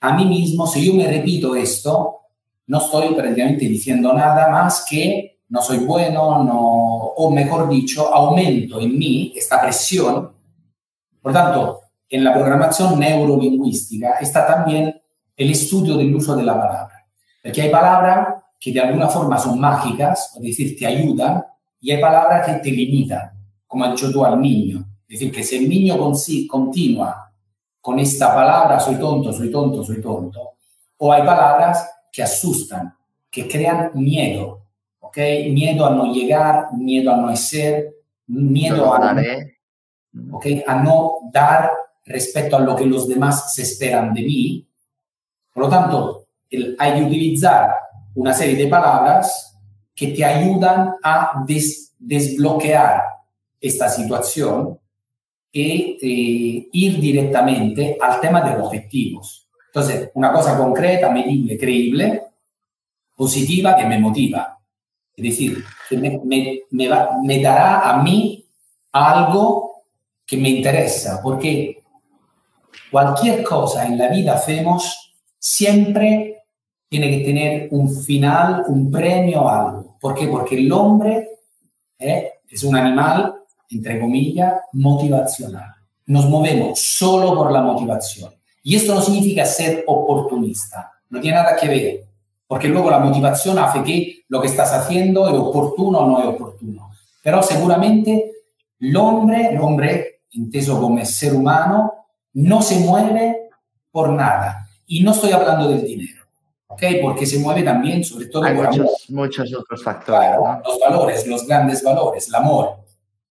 A 0.00 0.16
mí 0.16 0.24
mismo, 0.24 0.66
si 0.66 0.86
yo 0.86 0.94
me 0.94 1.06
repito 1.06 1.54
esto, 1.54 2.20
no 2.66 2.78
estoy 2.78 3.14
prácticamente 3.14 3.66
diciendo 3.66 4.12
nada 4.12 4.48
más 4.48 4.84
que 4.88 5.40
no 5.48 5.62
soy 5.62 5.78
bueno, 5.78 6.42
no, 6.42 6.95
o 7.18 7.30
mejor 7.30 7.68
dicho, 7.68 8.12
aumento 8.12 8.78
en 8.78 8.98
mí 8.98 9.32
esta 9.34 9.60
presión. 9.62 10.32
Por 11.22 11.32
tanto, 11.32 11.80
en 12.08 12.22
la 12.22 12.34
programación 12.34 12.98
neurolingüística 13.00 14.18
está 14.20 14.46
también 14.46 14.94
el 15.34 15.50
estudio 15.50 15.96
del 15.96 16.14
uso 16.14 16.36
de 16.36 16.42
la 16.42 16.54
palabra. 16.54 17.06
Porque 17.42 17.62
hay 17.62 17.70
palabras 17.70 18.42
que 18.60 18.70
de 18.70 18.80
alguna 18.80 19.08
forma 19.08 19.38
son 19.38 19.58
mágicas, 19.58 20.34
es 20.36 20.42
decir, 20.42 20.78
te 20.78 20.86
ayudan, 20.86 21.42
y 21.80 21.90
hay 21.90 22.00
palabras 22.00 22.46
que 22.46 22.54
te 22.54 22.70
limitan, 22.70 23.30
como 23.66 23.84
has 23.84 23.92
dicho 23.92 24.12
tú 24.12 24.24
al 24.24 24.40
niño. 24.40 24.84
Es 25.08 25.18
decir, 25.18 25.32
que 25.32 25.42
si 25.42 25.56
el 25.56 25.68
niño 25.68 25.96
continúa 26.48 27.32
con 27.80 27.98
esta 27.98 28.34
palabra, 28.34 28.78
soy 28.78 28.96
tonto, 28.96 29.32
soy 29.32 29.50
tonto, 29.50 29.82
soy 29.82 30.02
tonto, 30.02 30.50
o 30.98 31.12
hay 31.12 31.22
palabras 31.22 31.88
que 32.12 32.22
asustan, 32.22 32.94
que 33.30 33.48
crean 33.48 33.92
miedo, 33.94 34.65
Miedo 35.16 35.86
a 35.86 35.90
no 35.90 36.12
llegar, 36.12 36.72
miedo 36.74 37.12
a 37.12 37.16
no 37.16 37.34
ser, 37.36 37.94
miedo 38.26 38.92
a, 38.92 39.10
a 40.66 40.82
no 40.82 41.12
dar 41.32 41.70
respecto 42.04 42.56
a 42.56 42.60
lo 42.60 42.76
que 42.76 42.86
los 42.86 43.08
demás 43.08 43.54
se 43.54 43.62
esperan 43.62 44.12
de 44.14 44.22
mí. 44.22 44.68
Por 45.52 45.64
lo 45.64 45.68
tanto, 45.68 46.26
hay 46.78 46.94
que 46.94 47.04
utilizar 47.04 47.70
una 48.14 48.32
serie 48.32 48.56
de 48.56 48.68
palabras 48.68 49.58
que 49.94 50.08
te 50.08 50.24
ayudan 50.24 50.94
a 51.02 51.44
desbloquear 51.98 53.02
esta 53.60 53.88
situación 53.88 54.78
y 55.50 55.98
eh, 56.02 56.68
ir 56.72 57.00
directamente 57.00 57.96
al 58.00 58.20
tema 58.20 58.42
de 58.42 58.58
los 58.58 58.66
objetivos. 58.66 59.48
Entonces, 59.68 60.10
una 60.14 60.32
cosa 60.32 60.56
concreta, 60.56 61.10
medible, 61.10 61.58
creíble, 61.58 62.22
positiva 63.14 63.74
que 63.76 63.86
me 63.86 63.98
motiva. 63.98 64.55
Es 65.16 65.24
decir, 65.24 65.64
que 65.88 65.96
me, 65.96 67.40
dará 67.40 67.90
a 67.90 68.02
mí 68.02 68.46
algo 68.92 69.84
que 70.26 70.36
me 70.36 70.50
interesa, 70.50 71.20
porque 71.22 71.82
cualquier 72.90 73.42
cosa 73.42 73.86
en 73.86 73.96
la 73.96 74.08
vida 74.08 74.34
hacemos 74.34 75.14
siempre 75.38 76.44
tiene 76.88 77.10
que 77.10 77.24
tener 77.24 77.68
un 77.70 77.90
final, 77.90 78.64
un 78.68 78.90
premio, 78.90 79.48
algo. 79.48 79.96
¿Por 80.00 80.14
qué? 80.14 80.28
Porque 80.28 80.56
el 80.56 80.70
hombre 80.70 81.28
¿eh? 81.98 82.32
es 82.48 82.62
un 82.62 82.76
animal, 82.76 83.34
entre 83.70 83.98
comillas, 83.98 84.54
motivacional. 84.72 85.74
Nos 86.06 86.28
movemos 86.28 86.78
solo 86.78 87.34
por 87.34 87.50
la 87.50 87.62
motivación. 87.62 88.34
Y 88.62 88.76
esto 88.76 88.94
no 88.94 89.00
significa 89.00 89.46
ser 89.46 89.84
oportunista, 89.86 90.92
no 91.08 91.20
tiene 91.20 91.36
nada 91.36 91.56
que 91.56 91.68
ver, 91.68 92.04
porque 92.46 92.68
luego 92.68 92.90
la 92.90 92.98
motivación 92.98 93.58
hace 93.58 93.82
que 93.82 94.24
lo 94.28 94.40
que 94.40 94.46
estás 94.48 94.72
haciendo 94.72 95.26
es 95.28 95.34
oportuno 95.34 95.98
o 96.00 96.06
no 96.08 96.20
es 96.20 96.26
oportuno. 96.26 96.90
Pero 97.22 97.42
seguramente 97.42 98.32
el 98.80 98.96
hombre, 98.96 99.48
el 99.54 99.60
hombre, 99.60 100.20
inteso 100.32 100.80
como 100.80 101.04
ser 101.04 101.34
humano, 101.34 101.92
no 102.34 102.60
se 102.62 102.78
mueve 102.80 103.48
por 103.90 104.10
nada. 104.10 104.68
Y 104.86 105.02
no 105.02 105.12
estoy 105.12 105.32
hablando 105.32 105.68
del 105.68 105.82
dinero, 105.84 106.24
¿ok? 106.68 106.82
Porque 107.02 107.26
se 107.26 107.38
mueve 107.38 107.62
también, 107.62 108.04
sobre 108.04 108.26
todo, 108.26 108.44
Hay 108.44 108.54
por 108.54 108.66
muchos, 108.66 108.78
amor. 109.08 109.26
muchos 109.26 109.54
otros 109.54 109.82
factores. 109.82 110.30
¿no? 110.36 110.60
los 110.64 110.78
valores, 110.78 111.26
los 111.26 111.46
grandes 111.46 111.82
valores, 111.82 112.28
el 112.28 112.34
amor, 112.36 112.76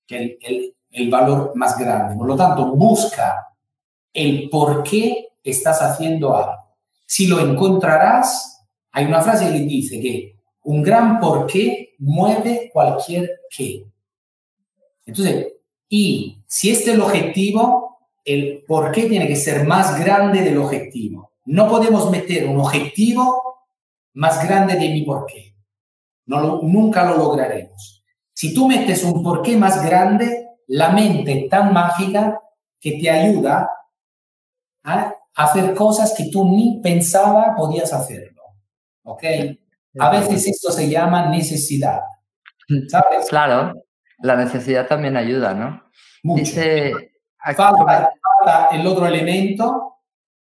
que 0.08 0.16
es 0.16 0.22
el, 0.22 0.38
el- 0.56 0.72
el 0.92 1.10
valor 1.10 1.52
más 1.56 1.78
grande. 1.78 2.16
Por 2.16 2.26
lo 2.26 2.36
tanto, 2.38 2.68
busca 2.74 3.50
el 4.14 4.50
por 4.50 4.82
qué 4.84 5.28
estás 5.44 5.82
haciendo 5.82 6.36
algo. 6.36 6.56
Si 7.06 7.28
lo 7.28 7.40
encontrarás, 7.42 8.55
hay 8.96 9.04
una 9.04 9.22
frase 9.22 9.52
que 9.52 9.60
dice 9.60 10.00
que 10.00 10.38
un 10.64 10.82
gran 10.82 11.20
por 11.20 11.48
qué 11.48 11.96
mueve 12.00 12.70
cualquier 12.72 13.42
qué. 13.50 13.86
Entonces, 15.06 15.48
y 15.90 16.38
si 16.48 16.72
este 16.72 16.92
es 16.92 16.96
el 16.96 17.02
objetivo, 17.02 17.98
el 18.24 18.64
por 18.66 18.94
qué 18.94 19.10
tiene 19.10 19.28
que 19.28 19.36
ser 19.36 19.66
más 19.66 20.00
grande 20.00 20.44
del 20.44 20.58
objetivo. 20.60 21.34
No 21.44 21.68
podemos 21.68 22.10
meter 22.10 22.48
un 22.48 22.58
objetivo 22.62 23.66
más 24.14 24.48
grande 24.48 24.76
de 24.76 24.88
mi 24.88 25.02
por 25.02 25.26
qué. 25.26 25.54
No 26.28 26.62
nunca 26.62 27.04
lo 27.04 27.18
lograremos. 27.18 28.02
Si 28.32 28.54
tú 28.54 28.66
metes 28.70 29.04
un 29.04 29.22
porqué 29.22 29.58
más 29.58 29.86
grande, 29.86 30.48
la 30.68 30.92
mente 30.92 31.44
es 31.44 31.50
tan 31.50 31.74
mágica 31.74 32.42
que 32.80 32.94
te 32.94 33.10
ayuda 33.10 33.70
a 34.84 35.14
hacer 35.36 35.74
cosas 35.74 36.14
que 36.14 36.30
tú 36.32 36.46
ni 36.46 36.80
pensaba 36.82 37.58
podías 37.58 37.92
hacerlo. 37.92 38.35
¿Ok? 39.06 39.24
A 40.00 40.10
veces 40.10 40.48
esto 40.48 40.72
se 40.72 40.90
llama 40.90 41.28
necesidad. 41.30 42.02
¿Sabes? 42.90 43.28
Claro, 43.30 43.74
la 44.20 44.36
necesidad 44.36 44.88
también 44.88 45.16
ayuda, 45.16 45.54
¿no? 45.54 45.84
Mucho. 46.24 46.42
Dice, 46.42 46.92
Falta, 47.56 48.12
falta 48.42 48.68
el 48.72 48.86
otro 48.88 49.06
elemento, 49.06 50.00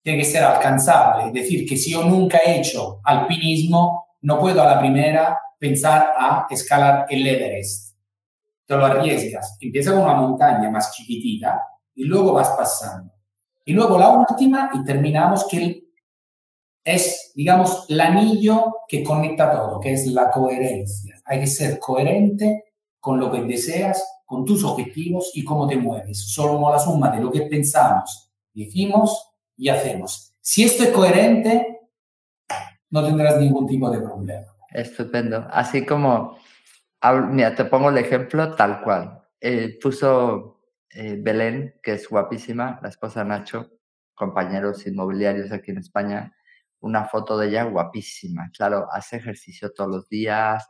tiene 0.03 0.19
que 0.19 0.25
ser 0.25 0.43
alcanzable. 0.43 1.27
Es 1.27 1.33
decir, 1.33 1.67
que 1.67 1.75
si 1.75 1.91
yo 1.91 2.03
nunca 2.03 2.39
he 2.45 2.59
hecho 2.59 2.99
alpinismo, 3.03 4.07
no 4.21 4.39
puedo 4.39 4.61
a 4.61 4.65
la 4.67 4.79
primera 4.79 5.37
pensar 5.57 6.13
a 6.17 6.45
escalar 6.49 7.07
el 7.09 7.25
Everest. 7.25 7.95
Te 8.65 8.77
lo 8.77 8.85
arriesgas. 8.85 9.57
Empieza 9.59 9.91
con 9.91 10.01
una 10.03 10.13
montaña 10.15 10.69
más 10.69 10.91
chiquitita 10.93 11.61
y 11.95 12.05
luego 12.05 12.33
vas 12.33 12.49
pasando. 12.49 13.11
Y 13.65 13.73
luego 13.73 13.97
la 13.97 14.09
última 14.09 14.69
y 14.73 14.83
terminamos 14.83 15.47
que 15.49 15.57
el- 15.57 15.82
es, 16.83 17.31
digamos, 17.35 17.85
el 17.89 18.01
anillo 18.01 18.77
que 18.87 19.03
conecta 19.03 19.51
todo, 19.51 19.79
que 19.79 19.93
es 19.93 20.07
la 20.07 20.29
coherencia. 20.29 21.21
Hay 21.25 21.41
que 21.41 21.47
ser 21.47 21.79
coherente 21.79 22.73
con 22.99 23.19
lo 23.19 23.31
que 23.31 23.41
deseas, 23.41 24.21
con 24.25 24.45
tus 24.45 24.63
objetivos 24.63 25.31
y 25.33 25.43
cómo 25.43 25.67
te 25.67 25.77
mueves. 25.77 26.19
Somos 26.19 26.71
la 26.71 26.79
suma 26.79 27.11
de 27.11 27.21
lo 27.21 27.31
que 27.31 27.41
pensamos, 27.43 28.31
decimos 28.53 29.31
y 29.55 29.69
hacemos. 29.69 30.33
Si 30.41 30.63
esto 30.63 30.83
es 30.83 30.89
coherente, 30.89 31.81
no 32.89 33.03
tendrás 33.03 33.39
ningún 33.39 33.67
tipo 33.67 33.89
de 33.89 33.99
problema. 33.99 34.47
Estupendo. 34.71 35.47
Así 35.51 35.85
como, 35.85 36.37
mira, 37.29 37.55
te 37.55 37.65
pongo 37.65 37.89
el 37.89 37.97
ejemplo 37.97 38.55
tal 38.55 38.81
cual. 38.81 39.21
Eh, 39.39 39.77
puso 39.81 40.61
eh, 40.89 41.17
Belén, 41.19 41.75
que 41.81 41.93
es 41.93 42.07
guapísima, 42.07 42.79
la 42.81 42.89
esposa 42.89 43.23
de 43.23 43.29
Nacho, 43.29 43.71
compañeros 44.13 44.85
inmobiliarios 44.85 45.51
aquí 45.51 45.71
en 45.71 45.79
España, 45.79 46.33
una 46.83 47.05
foto 47.05 47.37
de 47.37 47.47
ella 47.47 47.63
guapísima. 47.63 48.49
Claro, 48.55 48.87
hace 48.91 49.17
ejercicio 49.17 49.71
todos 49.71 49.89
los 49.89 50.09
días, 50.09 50.67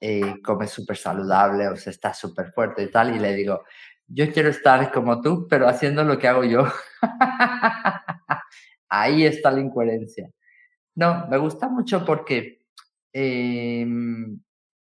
eh, 0.00 0.42
come 0.42 0.66
súper 0.66 0.96
saludable, 0.96 1.68
o 1.68 1.76
sea, 1.76 1.92
está 1.92 2.12
súper 2.12 2.52
fuerte 2.52 2.82
y 2.82 2.90
tal. 2.90 3.14
Y 3.14 3.20
le 3.20 3.34
digo, 3.34 3.62
yo 4.06 4.32
quiero 4.32 4.50
estar 4.50 4.90
como 4.92 5.20
tú, 5.20 5.46
pero 5.48 5.68
haciendo 5.68 6.04
lo 6.04 6.18
que 6.18 6.28
hago 6.28 6.44
yo. 6.44 6.66
Ahí 8.88 9.24
está 9.24 9.50
la 9.52 9.60
incoherencia. 9.60 10.28
No, 10.96 11.26
me 11.28 11.38
gusta 11.38 11.68
mucho 11.68 12.04
porque, 12.04 12.66
em, 13.12 14.40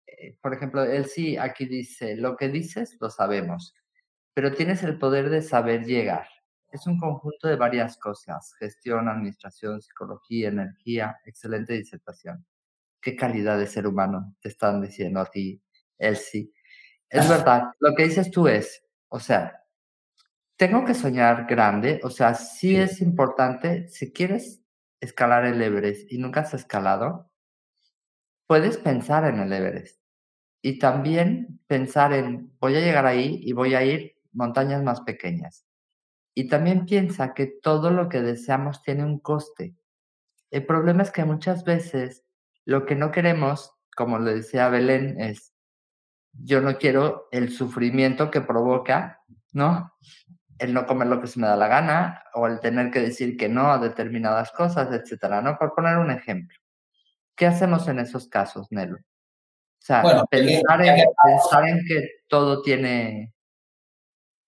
eh, 0.05 0.37
por 0.41 0.53
ejemplo, 0.53 0.83
él 0.83 1.05
sí 1.05 1.37
aquí 1.37 1.65
dice, 1.65 2.15
lo 2.17 2.35
que 2.37 2.49
dices 2.49 2.97
lo 2.99 3.09
sabemos, 3.09 3.73
pero 4.33 4.53
tienes 4.53 4.83
el 4.83 4.97
poder 4.99 5.29
de 5.29 5.41
saber 5.41 5.85
llegar. 5.85 6.27
Es 6.71 6.85
un 6.85 6.97
conjunto 6.99 7.47
de 7.47 7.55
varias 7.55 7.97
cosas, 7.97 8.53
gestión, 8.59 9.07
administración, 9.07 9.81
psicología, 9.81 10.49
energía, 10.49 11.17
excelente 11.25 11.73
disertación. 11.73 12.45
¿Qué 13.01 13.15
calidad 13.15 13.57
de 13.59 13.67
ser 13.67 13.87
humano 13.87 14.35
te 14.41 14.49
están 14.49 14.81
diciendo 14.81 15.21
a 15.21 15.25
ti, 15.27 15.61
Elsie? 15.97 16.51
Es 17.09 17.29
verdad, 17.29 17.65
lo 17.79 17.95
que 17.95 18.05
dices 18.05 18.31
tú 18.31 18.47
es, 18.49 18.83
o 19.09 19.19
sea, 19.19 19.63
tengo 20.57 20.85
que 20.85 20.95
soñar 20.95 21.47
grande, 21.47 22.01
o 22.03 22.09
sea, 22.11 22.33
sí 22.35 22.69
Sí. 22.69 22.77
es 22.77 23.01
importante, 23.01 23.87
si 23.89 24.13
quieres 24.13 24.61
escalar 25.01 25.45
el 25.45 25.61
Everest 25.61 26.11
y 26.11 26.17
nunca 26.19 26.41
has 26.41 26.53
escalado, 26.55 27.31
puedes 28.47 28.77
pensar 28.77 29.25
en 29.25 29.39
el 29.41 29.53
Everest 29.53 30.01
y 30.63 30.79
también 30.79 31.61
pensar 31.67 32.13
en, 32.13 32.53
voy 32.59 32.77
a 32.77 32.81
llegar 32.81 33.05
ahí 33.07 33.41
y 33.43 33.53
voy 33.53 33.75
a 33.75 33.83
ir 33.85 34.17
montañas 34.33 34.83
más 34.83 35.01
pequeñas. 35.01 35.66
Y 36.37 36.47
también 36.47 36.85
piensa 36.85 37.33
que 37.33 37.47
todo 37.47 37.89
lo 37.89 38.09
que 38.09 38.21
deseamos 38.21 38.83
tiene 38.83 39.03
un 39.03 39.17
coste. 39.17 39.73
El 40.51 40.67
problema 40.67 41.01
es 41.01 41.09
que 41.09 41.25
muchas 41.25 41.63
veces 41.63 42.25
lo 42.63 42.85
que 42.85 42.93
no 42.93 43.11
queremos, 43.11 43.73
como 43.95 44.19
le 44.19 44.35
decía 44.35 44.69
Belén, 44.69 45.19
es, 45.19 45.55
yo 46.33 46.61
no 46.61 46.77
quiero 46.77 47.27
el 47.31 47.49
sufrimiento 47.51 48.29
que 48.29 48.41
provoca, 48.41 49.23
¿no? 49.51 49.91
El 50.59 50.75
no 50.75 50.85
comer 50.85 51.07
lo 51.07 51.19
que 51.19 51.25
se 51.25 51.39
me 51.39 51.47
da 51.47 51.55
la 51.55 51.69
gana 51.69 52.23
o 52.35 52.45
el 52.45 52.59
tener 52.59 52.91
que 52.91 52.99
decir 52.99 53.35
que 53.35 53.49
no 53.49 53.71
a 53.71 53.79
determinadas 53.79 54.51
cosas, 54.51 54.93
etcétera, 54.93 55.41
¿no? 55.41 55.57
Por 55.57 55.73
poner 55.73 55.97
un 55.97 56.11
ejemplo. 56.11 56.55
¿Qué 57.35 57.47
hacemos 57.47 57.87
en 57.87 57.97
esos 57.97 58.27
casos, 58.27 58.67
Nelo? 58.69 58.97
O 58.97 59.01
sea, 59.79 60.03
Bueno, 60.03 60.23
pensar, 60.29 60.85
en, 60.85 61.03
pensar 61.23 61.67
en 61.67 61.83
que 61.83 62.09
todo 62.27 62.61
tiene... 62.61 63.33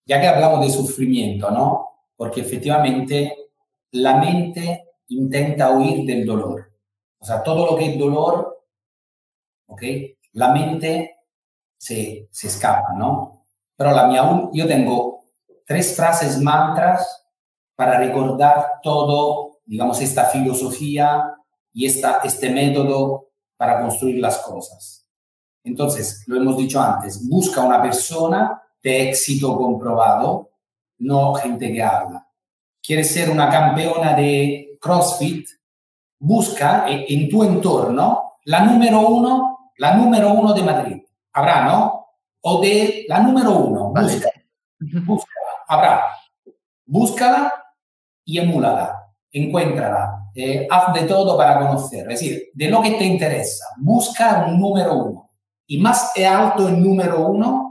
Ya 0.10 0.19
que 0.19 0.28
hablamos 0.28 0.65
de 0.65 0.72
sufrimiento, 0.72 1.52
¿no? 1.52 1.88
Porque 2.15 2.41
efectivamente 2.41 3.52
la 3.91 4.17
mente 4.17 4.95
intenta 5.10 5.69
huir 5.69 6.04
del 6.04 6.26
dolor. 6.26 6.72
O 7.19 7.26
sea, 7.26 7.43
todo 7.43 7.67
lo 7.67 7.78
que 7.78 7.91
es 7.91 8.00
dolor, 8.00 8.65
¿ok? 9.67 9.84
La 10.32 10.52
mente 10.52 11.19
se, 11.78 12.28
se 12.32 12.48
escapa, 12.48 12.93
¿no? 12.98 13.45
Pero 13.76 13.91
la 13.91 14.08
mía, 14.08 14.50
yo 14.52 14.65
tengo 14.65 15.26
tres 15.63 15.95
frases 15.95 16.41
mantras 16.41 17.28
para 17.76 18.00
recordar 18.00 18.80
todo, 18.82 19.60
digamos, 19.63 20.02
esta 20.02 20.26
filosofía 20.26 21.36
y 21.72 21.86
esta, 21.86 22.22
este 22.24 22.50
método 22.50 23.28
para 23.58 23.80
construir 23.80 24.19
las 24.19 24.39
cosas. 24.39 25.08
Entonces, 25.63 26.24
lo 26.26 26.38
hemos 26.38 26.58
dicho 26.58 26.82
antes, 26.82 27.30
busca 27.30 27.62
una 27.62 27.80
persona 27.80 28.60
de 28.82 29.10
éxito 29.10 29.58
comprobado, 29.58 30.52
no 31.00 31.34
gente 31.36 31.72
que 31.72 31.82
habla. 31.82 32.28
¿Quieres 32.82 33.12
ser 33.12 33.30
una 33.30 33.50
campeona 33.50 34.13
de 34.13 34.78
CrossFit? 34.80 35.48
Busca 36.20 36.89
eh, 36.89 37.06
en 37.10 37.30
tu 37.30 37.44
entorno 37.44 38.34
la 38.46 38.62
número 38.62 39.08
uno, 39.08 39.72
la 39.78 39.96
número 39.96 40.34
uno 40.34 40.54
de 40.54 40.63
Madrid. 40.63 40.98
Habrá, 41.34 41.65
¿no? 41.65 42.08
O 42.42 42.62
de 42.62 43.06
la 43.08 43.20
número 43.20 43.52
uno. 43.58 43.92
Vale. 43.92 44.13
Busca, 44.13 44.32
búscala, 45.06 45.52
habrá. 45.68 46.04
Búscala 46.86 47.54
y 48.26 48.39
emúlala, 48.39 49.13
encuéntrala, 49.32 50.30
eh, 50.36 50.68
haz 50.70 50.94
de 50.94 51.04
todo 51.04 51.38
para 51.38 51.60
conocer. 51.60 52.12
Es 52.12 52.20
decir, 52.20 52.50
de 52.54 52.70
lo 52.70 52.82
que 52.82 52.92
te 52.92 53.04
interesa, 53.04 53.65
busca 53.78 54.46
un 54.48 54.60
número 54.60 54.96
uno. 54.96 55.30
Y 55.68 55.78
más 55.80 56.12
es 56.15 56.26
alto 56.26 56.68
el 56.68 56.82
número 56.82 57.28
uno, 57.28 57.68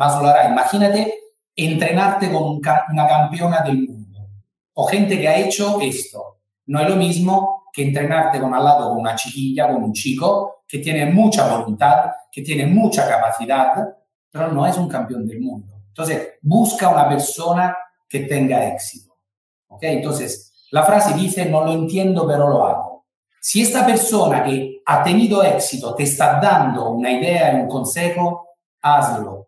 más 0.00 0.20
lo 0.20 0.28
hará. 0.28 0.48
Imagínate 0.48 1.14
entrenarte 1.54 2.32
con 2.32 2.58
una 2.90 3.06
campeona 3.06 3.60
del 3.60 3.86
mundo 3.86 4.20
o 4.72 4.86
gente 4.86 5.20
que 5.20 5.28
ha 5.28 5.36
hecho 5.36 5.78
esto. 5.82 6.38
No 6.66 6.80
es 6.80 6.88
lo 6.88 6.96
mismo 6.96 7.64
que 7.70 7.82
entrenarte 7.82 8.40
con 8.40 8.54
al 8.54 8.64
lado 8.64 8.88
con 8.88 8.98
una 8.98 9.14
chiquilla, 9.14 9.68
con 9.68 9.82
un 9.82 9.92
chico 9.92 10.62
que 10.66 10.78
tiene 10.78 11.04
mucha 11.04 11.54
voluntad, 11.54 12.12
que 12.32 12.40
tiene 12.40 12.64
mucha 12.64 13.06
capacidad, 13.06 13.74
pero 14.30 14.48
no 14.48 14.66
es 14.66 14.78
un 14.78 14.88
campeón 14.88 15.26
del 15.26 15.40
mundo. 15.40 15.74
Entonces, 15.88 16.38
busca 16.40 16.88
una 16.88 17.06
persona 17.06 17.76
que 18.08 18.20
tenga 18.20 18.68
éxito. 18.68 19.12
¿Ok? 19.68 19.82
Entonces, 19.82 20.66
la 20.70 20.82
frase 20.84 21.12
dice, 21.14 21.44
no 21.44 21.62
lo 21.62 21.72
entiendo, 21.72 22.26
pero 22.26 22.48
lo 22.48 22.64
hago. 22.64 23.06
Si 23.38 23.60
esta 23.60 23.84
persona 23.84 24.42
que 24.44 24.80
ha 24.86 25.02
tenido 25.02 25.42
éxito 25.42 25.94
te 25.94 26.04
está 26.04 26.40
dando 26.40 26.90
una 26.90 27.10
idea 27.12 27.52
y 27.52 27.60
un 27.60 27.68
consejo, 27.68 28.46
hazlo. 28.80 29.39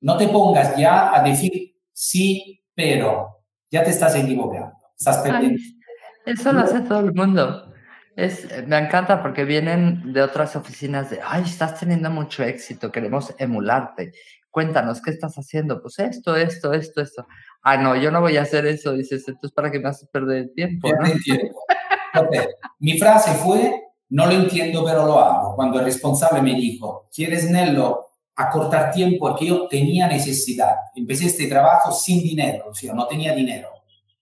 No 0.00 0.16
te 0.16 0.28
pongas 0.28 0.76
ya 0.76 1.14
a 1.14 1.22
decir 1.22 1.76
sí, 1.92 2.62
pero 2.74 3.42
ya 3.70 3.82
te 3.82 3.90
estás 3.90 4.14
equivocando. 4.16 4.72
Estás 4.96 5.18
perdiendo. 5.18 5.60
eso 6.26 6.52
lo 6.52 6.60
hace 6.60 6.80
todo 6.80 7.00
el 7.00 7.14
mundo. 7.14 7.72
Es, 8.16 8.48
me 8.66 8.78
encanta 8.78 9.22
porque 9.22 9.44
vienen 9.44 10.12
de 10.12 10.22
otras 10.22 10.56
oficinas 10.56 11.10
de, 11.10 11.20
ay, 11.24 11.42
estás 11.44 11.78
teniendo 11.78 12.10
mucho 12.10 12.42
éxito, 12.42 12.90
queremos 12.90 13.32
emularte. 13.38 14.12
Cuéntanos, 14.50 15.00
¿qué 15.00 15.10
estás 15.10 15.36
haciendo? 15.36 15.80
Pues 15.80 15.98
esto, 16.00 16.34
esto, 16.34 16.72
esto, 16.72 17.00
esto. 17.00 17.26
Ah, 17.62 17.76
no, 17.76 17.94
yo 17.94 18.10
no 18.10 18.20
voy 18.20 18.36
a 18.36 18.42
hacer 18.42 18.66
eso. 18.66 18.92
Dices, 18.92 19.28
entonces, 19.28 19.52
¿para 19.52 19.70
qué 19.70 19.78
me 19.78 19.88
haces 19.88 20.08
perder 20.08 20.50
tiempo? 20.54 20.88
¿no? 20.88 22.28
Mi 22.78 22.98
frase 22.98 23.32
fue, 23.34 23.82
no 24.08 24.26
lo 24.26 24.32
entiendo, 24.32 24.84
pero 24.84 25.06
lo 25.06 25.20
hago. 25.20 25.54
Cuando 25.54 25.78
el 25.78 25.84
responsable 25.84 26.42
me 26.42 26.54
dijo, 26.54 27.08
¿quieres, 27.14 27.50
Nello, 27.50 28.07
acortar 28.38 28.92
tiempo? 28.92 29.28
Porque 29.28 29.46
yo 29.46 29.68
tenía 29.68 30.06
necesidad. 30.06 30.74
Empecé 30.94 31.26
este 31.26 31.46
trabajo 31.46 31.92
sin 31.92 32.22
dinero, 32.22 32.66
o 32.70 32.74
sea, 32.74 32.94
no 32.94 33.06
tenía 33.06 33.34
dinero. 33.34 33.68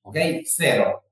¿Ok? 0.02 0.16
Cero 0.44 1.02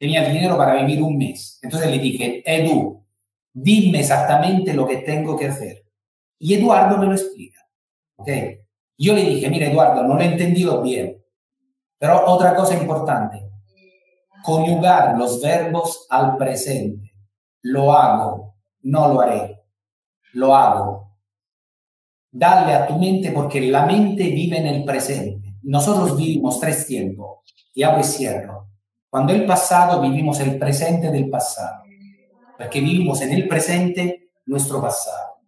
tenía 0.00 0.26
dinero 0.26 0.56
para 0.56 0.82
vivir 0.82 1.02
un 1.02 1.18
mes. 1.18 1.58
Entonces 1.62 1.90
le 1.90 1.98
dije, 1.98 2.42
Edu, 2.46 3.04
dime 3.52 4.00
exactamente 4.00 4.72
lo 4.72 4.86
que 4.86 4.96
tengo 4.98 5.36
que 5.36 5.48
hacer. 5.48 5.84
Y 6.38 6.54
Eduardo 6.54 6.96
me 6.96 7.04
lo 7.04 7.12
explica. 7.12 7.60
¿Ok? 8.16 8.28
Yo 8.96 9.14
le 9.14 9.24
dije, 9.24 9.50
mira 9.50 9.66
Eduardo, 9.66 10.02
no 10.04 10.14
lo 10.14 10.20
he 10.22 10.24
entendido 10.24 10.80
bien. 10.82 11.22
Pero 11.98 12.24
otra 12.26 12.54
cosa 12.54 12.74
importante, 12.74 13.46
conjugar 14.42 15.18
los 15.18 15.42
verbos 15.42 16.06
al 16.08 16.38
presente. 16.38 17.12
Lo 17.60 17.92
hago, 17.92 18.54
no 18.80 19.12
lo 19.12 19.20
haré. 19.20 19.60
Lo 20.32 20.56
hago. 20.56 21.09
Dale 22.32 22.74
a 22.74 22.86
tu 22.86 22.96
mente 22.98 23.32
porque 23.32 23.60
la 23.60 23.86
mente 23.86 24.24
vive 24.24 24.58
en 24.58 24.66
el 24.66 24.84
presente. 24.84 25.56
Nosotros 25.62 26.16
vivimos 26.16 26.60
tres 26.60 26.86
tiempos. 26.86 27.38
Y 27.74 27.82
abro 27.82 28.00
y 28.00 28.04
cierro. 28.04 28.68
Cuando 29.08 29.32
el 29.32 29.44
pasado 29.44 30.00
vivimos 30.00 30.38
el 30.40 30.58
presente 30.58 31.10
del 31.10 31.28
pasado, 31.28 31.82
porque 32.56 32.80
vivimos 32.80 33.20
en 33.22 33.32
el 33.32 33.48
presente 33.48 34.30
nuestro 34.46 34.80
pasado. 34.80 35.40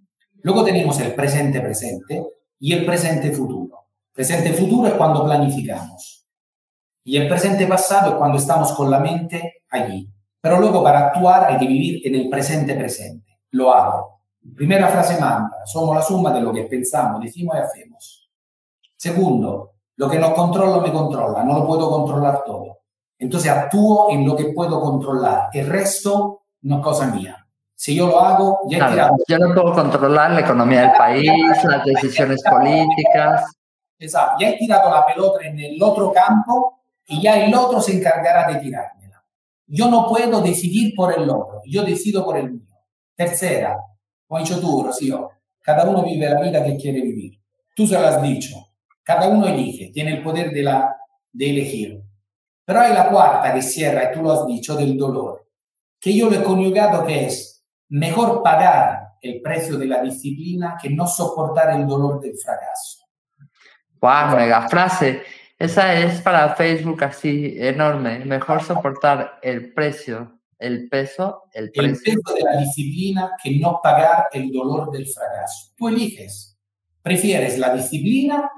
Luego 0.43 0.65
tenemos 0.65 0.99
el 0.99 1.15
presente 1.15 1.61
presente 1.61 2.25
y 2.59 2.73
el 2.73 2.85
presente 2.85 3.31
futuro. 3.31 3.87
Presente 4.13 4.53
futuro 4.53 4.89
es 4.89 4.95
cuando 4.95 5.25
planificamos. 5.25 6.27
Y 7.05 7.17
el 7.17 7.29
presente 7.29 7.67
pasado 7.67 8.13
es 8.13 8.17
cuando 8.17 8.39
estamos 8.39 8.73
con 8.73 8.91
la 8.91 8.99
mente 8.99 9.63
allí. 9.71 10.09
Pero 10.41 10.59
luego 10.59 10.83
para 10.83 11.07
actuar 11.07 11.45
hay 11.45 11.59
que 11.59 11.67
vivir 11.67 12.07
en 12.07 12.17
el 12.17 12.29
presente 12.29 12.75
presente. 12.75 13.39
Lo 13.51 13.73
hago. 13.73 14.22
Primera 14.57 14.89
frase 14.89 15.21
manda, 15.21 15.65
somos 15.65 15.95
la 15.95 16.03
suma 16.03 16.33
de 16.33 16.41
lo 16.41 16.53
que 16.53 16.65
pensamos, 16.65 17.21
decimos 17.23 17.57
y 17.57 17.59
hacemos. 17.59 18.31
Segundo, 18.97 19.73
lo 19.97 20.11
que 20.11 20.19
no 20.19 20.35
controlo 20.35 20.81
me 20.81 20.93
controla, 20.93 21.45
no 21.45 21.61
lo 21.61 21.67
puedo 21.67 21.91
controlar 21.91 22.43
todo. 22.45 22.81
Entonces 23.19 23.51
actúo 23.51 24.11
en 24.11 24.27
lo 24.27 24.35
que 24.35 24.47
puedo 24.47 24.81
controlar. 24.81 25.49
El 25.53 25.69
resto 25.69 26.43
no 26.63 26.79
es 26.79 26.83
cosa 26.83 27.07
mía. 27.07 27.47
Si 27.75 27.95
yo 27.95 28.09
lo 28.09 28.21
hago, 28.21 28.61
ya 28.69 28.79
he 28.79 28.91
tirado. 28.91 29.17
Yo 29.29 29.39
no 29.39 29.55
puedo 29.55 29.75
controlar 29.75 30.33
la 30.33 30.41
economía 30.41 30.83
del 30.83 30.93
país, 30.93 31.33
las 31.65 31.85
decisiones 31.85 32.43
políticas. 32.43 33.53
Exacto. 33.99 34.37
Ya 34.41 34.51
he 34.51 34.59
tirado 34.59 34.91
la 34.91 35.07
pelota 35.07 35.45
en 35.47 35.59
el 35.59 35.83
otro 35.83 36.13
campo 36.13 36.81
y 37.07 37.23
ya 37.23 37.45
el 37.45 37.55
otro 37.55 37.81
se 37.81 37.97
encargará 37.97 38.53
de 38.53 38.61
tirármela. 38.61 39.25
Yo 39.67 39.89
no 39.89 40.09
puedo 40.09 40.41
decidir 40.41 40.95
por 40.95 41.13
el 41.17 41.29
otro, 41.31 41.61
yo 41.65 41.83
decido 41.85 42.25
por 42.25 42.37
el 42.37 42.53
mío. 42.53 42.77
Tercera, 43.15 43.79
ha 44.37 44.41
dicho 44.41 44.61
tú, 44.61 44.85
Rocío, 44.85 45.31
cada 45.61 45.85
uno 45.85 46.03
vive 46.03 46.29
la 46.29 46.41
vida 46.41 46.65
que 46.65 46.77
quiere 46.77 47.01
vivir. 47.01 47.39
Tú 47.75 47.87
se 47.87 47.99
lo 47.99 48.07
has 48.07 48.23
dicho. 48.23 48.57
Cada 49.03 49.29
uno 49.29 49.47
elige, 49.47 49.91
tiene 49.93 50.13
el 50.15 50.23
poder 50.23 50.51
de, 50.51 50.63
la, 50.63 50.97
de 51.33 51.51
elegir. 51.51 52.03
Pero 52.65 52.81
hay 52.81 52.95
la 52.95 53.09
cuarta 53.09 53.53
que 53.53 53.63
cierra, 53.63 54.11
y 54.11 54.15
tú 54.15 54.23
lo 54.23 54.33
has 54.33 54.47
dicho, 54.47 54.77
del 54.77 54.97
dolor, 54.97 55.49
que 56.01 56.17
yo 56.17 56.31
lo 56.31 56.37
he 56.37 56.43
conyugado 56.43 57.05
que 57.05 57.27
es 57.27 57.65
mejor 57.89 58.43
pagar 58.43 59.09
el 59.21 59.41
precio 59.41 59.77
de 59.77 59.87
la 59.87 60.03
disciplina 60.03 60.77
que 60.81 60.91
no 60.91 61.07
soportar 61.07 61.79
el 61.79 61.87
dolor 61.87 62.21
del 62.21 62.37
fracaso. 62.37 63.05
¡Wow! 64.01 64.37
Mega 64.37 64.69
frase. 64.69 65.23
Esa 65.59 65.95
es 65.95 66.21
para 66.21 66.57
Facebook 66.57 67.05
así, 67.05 67.55
enorme. 67.57 68.25
Mejor 68.25 68.63
soportar 68.63 69.39
el 69.43 69.73
precio, 69.73 70.41
el 70.63 70.89
peso, 70.89 71.45
el 71.53 71.71
precio. 71.71 72.13
El 72.13 72.21
peso 72.21 72.35
de 72.35 72.43
la 72.43 72.61
disciplina 72.61 73.33
que 73.43 73.59
no 73.59 73.81
pagar 73.83 74.29
el 74.33 74.51
dolor 74.51 74.91
del 74.91 75.07
fracaso. 75.07 75.73
Tú 75.77 75.89
eliges. 75.89 76.59
¿Prefieres 77.03 77.59
la 77.59 77.75
disciplina 77.75 78.51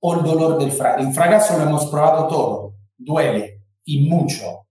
o 0.00 0.14
el 0.14 0.22
dolor 0.22 0.58
del 0.58 0.72
fracaso? 0.72 1.08
El 1.08 1.14
fracaso 1.14 1.58
lo 1.58 1.64
hemos 1.64 1.86
probado 1.86 2.28
todo 2.28 2.78
duele 2.98 3.62
y 3.84 4.08
mucho. 4.08 4.66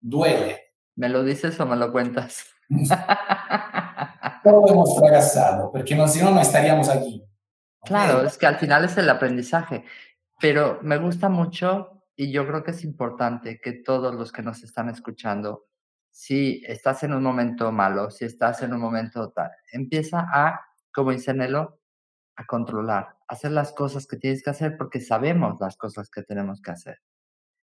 Duele. 0.00 0.72
¿Me 0.96 1.08
lo 1.08 1.22
dices 1.22 1.58
o 1.60 1.66
me 1.66 1.76
lo 1.76 1.92
cuentas? 1.92 2.44
Todos 4.42 4.70
hemos 4.70 4.98
fracasado, 4.98 5.70
porque 5.70 5.94
no, 5.94 6.08
si 6.08 6.20
no, 6.22 6.30
no 6.30 6.40
estaríamos 6.40 6.88
aquí. 6.88 7.22
Claro, 7.84 8.22
es 8.22 8.38
que 8.38 8.46
al 8.46 8.56
final 8.56 8.84
es 8.84 8.96
el 8.96 9.08
aprendizaje. 9.08 9.84
Pero 10.40 10.80
me 10.82 10.98
gusta 10.98 11.28
mucho 11.28 12.02
y 12.16 12.32
yo 12.32 12.46
creo 12.46 12.64
que 12.64 12.70
es 12.72 12.84
importante 12.84 13.60
que 13.60 13.72
todos 13.72 14.14
los 14.14 14.32
que 14.32 14.42
nos 14.42 14.62
están 14.62 14.88
escuchando, 14.88 15.66
si 16.16 16.62
estás 16.66 17.02
en 17.02 17.12
un 17.12 17.22
momento 17.22 17.70
malo, 17.72 18.10
si 18.10 18.24
estás 18.24 18.62
en 18.62 18.72
un 18.72 18.80
momento 18.80 19.32
tal, 19.32 19.50
empieza 19.70 20.26
a, 20.32 20.62
como 20.90 21.10
dice 21.10 21.34
Nelo, 21.34 21.78
a 22.36 22.46
controlar, 22.46 23.18
hacer 23.28 23.52
las 23.52 23.72
cosas 23.72 24.06
que 24.06 24.16
tienes 24.16 24.42
que 24.42 24.48
hacer 24.48 24.78
porque 24.78 24.98
sabemos 24.98 25.60
las 25.60 25.76
cosas 25.76 26.08
que 26.08 26.22
tenemos 26.22 26.62
que 26.62 26.70
hacer 26.70 27.02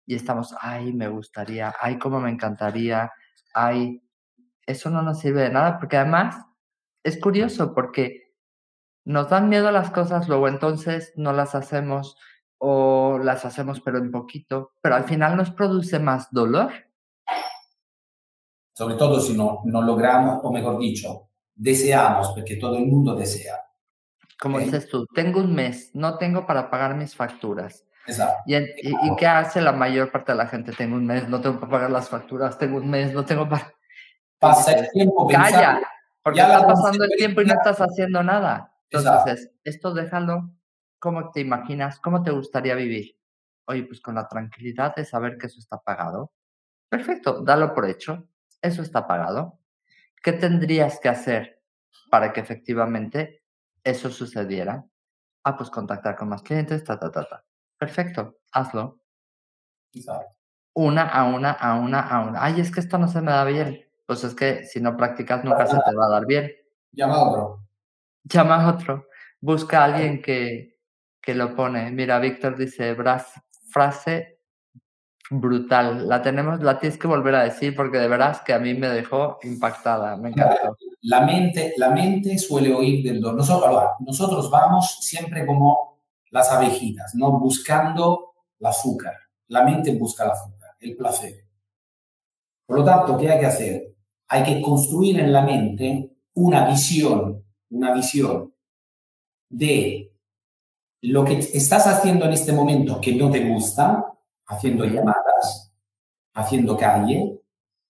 y 0.06 0.14
estamos, 0.14 0.54
ay, 0.62 0.94
me 0.94 1.08
gustaría, 1.08 1.74
ay, 1.82 1.98
cómo 1.98 2.20
me 2.20 2.30
encantaría, 2.30 3.12
ay, 3.56 4.04
eso 4.68 4.92
no 4.92 5.02
nos 5.02 5.22
sirve 5.22 5.42
de 5.42 5.50
nada, 5.50 5.80
porque 5.80 5.98
además 5.98 6.38
es 7.04 7.20
curioso, 7.20 7.74
porque 7.74 8.36
nos 9.06 9.28
dan 9.28 9.50
miedo 9.50 9.72
las 9.72 9.90
cosas, 9.90 10.30
luego 10.30 10.48
entonces 10.48 11.14
no 11.16 11.34
las 11.34 11.56
hacemos 11.56 12.16
o 12.60 13.20
las 13.24 13.44
hacemos 13.44 13.82
pero 13.82 13.98
en 13.98 14.12
poquito, 14.12 14.74
pero 14.82 14.94
al 14.94 15.06
final 15.06 15.36
nos 15.36 15.50
produce 15.50 15.98
más 15.98 16.32
dolor. 16.32 16.72
Sobre 18.76 18.96
todo 18.96 19.20
si 19.20 19.34
no, 19.34 19.62
no 19.64 19.82
logramos, 19.82 20.42
o 20.44 20.52
mejor 20.52 20.78
dicho, 20.78 21.30
deseamos, 21.56 22.30
porque 22.30 22.58
todo 22.58 22.78
el 22.78 22.86
mundo 22.86 23.16
desea. 23.16 23.56
Como 24.40 24.60
dices 24.60 24.90
tú, 24.90 25.08
tengo 25.16 25.40
un 25.40 25.56
mes, 25.56 25.92
no 25.94 26.18
tengo 26.18 26.46
para 26.46 26.70
pagar 26.70 26.96
mis 26.96 27.16
facturas 27.16 27.86
Exacto. 28.08 28.44
¿Y, 28.46 28.56
y, 28.56 29.16
qué 29.18 29.26
hace 29.26 29.62
la 29.62 29.72
mayor 29.72 30.12
parte 30.12 30.32
de 30.32 30.38
la 30.38 30.48
gente? 30.48 30.72
Tengo 30.74 30.96
un 30.96 31.06
mes, 31.06 31.28
no 31.28 31.42
tengo 31.42 31.60
para 31.60 31.72
pagar 31.72 31.92
las 31.92 32.10
facturas, 32.10 32.58
tengo 32.58 32.78
un 32.78 32.90
mes, 32.90 33.14
no 33.14 33.26
tengo 33.26 33.50
para... 33.50 33.74
Pasa 34.40 34.74
el 34.74 34.92
tiempo 34.92 35.28
Calla, 35.28 35.82
porque 36.22 36.38
ya 36.38 36.54
está 36.54 36.68
pasando 36.68 37.04
el 37.06 37.12
tiempo 37.18 37.42
y 37.42 37.46
no 37.46 37.54
estás 37.54 37.80
haciendo 37.80 38.22
nada. 38.22 38.74
Entonces, 38.92 39.52
esto 39.64 39.94
déjalo, 39.94 40.52
¿cómo 41.00 41.32
te 41.32 41.40
imaginas? 41.40 42.00
¿Cómo 42.00 42.22
te 42.22 42.32
gustaría 42.32 42.76
vivir? 42.76 43.18
Oye, 43.68 43.84
pues 43.84 44.02
con 44.02 44.16
la 44.16 44.28
tranquilidad 44.28 44.96
de 44.96 45.06
saber 45.06 45.38
que 45.38 45.48
eso 45.48 45.60
está 45.60 45.78
pagado. 45.78 46.32
Perfecto, 46.90 47.42
dalo 47.42 47.74
por 47.74 47.90
hecho. 47.90 48.28
Eso 48.62 48.82
está 48.82 49.08
pagado. 49.08 49.60
¿Qué 50.24 50.34
tendrías 50.34 51.00
que 51.00 51.10
hacer 51.10 51.62
para 52.10 52.34
que 52.34 52.42
efectivamente 52.42 53.44
eso 53.84 54.10
sucediera? 54.10 54.86
Ah, 55.44 55.56
pues 55.56 55.70
contactar 55.70 56.16
con 56.16 56.30
más 56.30 56.42
clientes, 56.42 56.84
ta, 56.84 56.98
ta, 57.00 57.12
ta, 57.12 57.28
ta. 57.28 57.46
Perfecto, 57.78 58.38
hazlo. 58.52 59.00
Una 60.74 61.04
a 61.04 61.26
una, 61.26 61.52
a 61.52 61.76
una, 61.76 62.02
a 62.02 62.28
una. 62.28 62.44
Ay, 62.44 62.60
es 62.60 62.72
que 62.72 62.80
esto 62.80 62.98
no 62.98 63.08
se 63.08 63.22
me 63.22 63.32
da 63.32 63.46
bien. 63.46 63.86
Pues 64.06 64.24
es 64.24 64.36
que 64.36 64.64
si 64.66 64.82
no 64.82 64.98
practicas 64.98 65.44
nunca 65.44 65.66
se 65.68 65.78
te 65.78 65.96
va 65.96 66.08
a 66.08 66.10
dar 66.10 66.26
bien. 66.26 66.52
Llama 66.92 67.16
a 67.16 67.30
otro. 67.30 67.68
Llama 68.24 68.64
a 68.64 68.70
otro. 68.70 69.08
Busca 69.40 69.82
a 69.82 69.86
alguien 69.86 70.22
que, 70.22 70.80
que 71.22 71.36
lo 71.36 71.56
pone. 71.56 71.92
Mira, 71.92 72.20
Víctor 72.20 72.58
dice, 72.58 72.96
frase 73.70 74.35
brutal. 75.30 76.08
La 76.08 76.22
tenemos, 76.22 76.62
la 76.62 76.80
tienes 76.80 76.98
que 76.98 77.08
volver 77.08 77.36
a 77.36 77.44
decir 77.44 77.76
porque 77.76 77.98
de 77.98 78.08
veras 78.08 78.42
que 78.42 78.54
a 78.54 78.60
mí 78.60 78.74
me 78.74 78.88
dejó 78.88 79.40
impactada. 79.44 80.18
Me 80.18 80.30
encantó. 80.30 80.78
La 81.02 81.22
mente, 81.22 81.74
la 81.78 81.90
mente 81.90 82.38
suele 82.38 82.74
oír 82.74 83.04
del 83.04 83.22
dolor. 83.22 83.38
Nosotros, 83.38 83.84
nosotros 84.00 84.50
vamos 84.50 84.98
siempre 85.02 85.46
como 85.46 86.00
las 86.32 86.52
abejitas, 86.52 87.16
¿no? 87.16 87.40
Buscando 87.40 88.34
el 88.60 88.66
azúcar. 88.68 89.14
La 89.48 89.64
mente 89.64 89.96
busca 89.96 90.26
el 90.26 90.32
azúcar, 90.32 90.72
el 90.80 90.96
placer. 90.96 91.46
Por 92.66 92.80
lo 92.80 92.84
tanto, 92.84 93.18
¿qué 93.18 93.30
hay 93.30 93.40
que 93.40 93.46
hacer? 93.46 93.96
Hay 94.28 94.44
que 94.44 94.62
construir 94.62 95.20
en 95.20 95.32
la 95.32 95.42
mente 95.42 96.12
una 96.34 96.68
visión, 96.68 97.44
una 97.70 97.94
visión 97.94 98.54
de 99.50 100.12
lo 101.02 101.24
que 101.24 101.38
estás 101.38 101.86
haciendo 101.86 102.26
en 102.26 102.34
este 102.34 102.52
momento 102.52 103.00
que 103.00 103.14
no 103.14 103.30
te 103.30 103.48
gusta, 103.48 104.15
haciendo 104.48 104.86
llamadas, 104.86 105.72
haciendo 106.34 106.78
calle, 106.78 107.40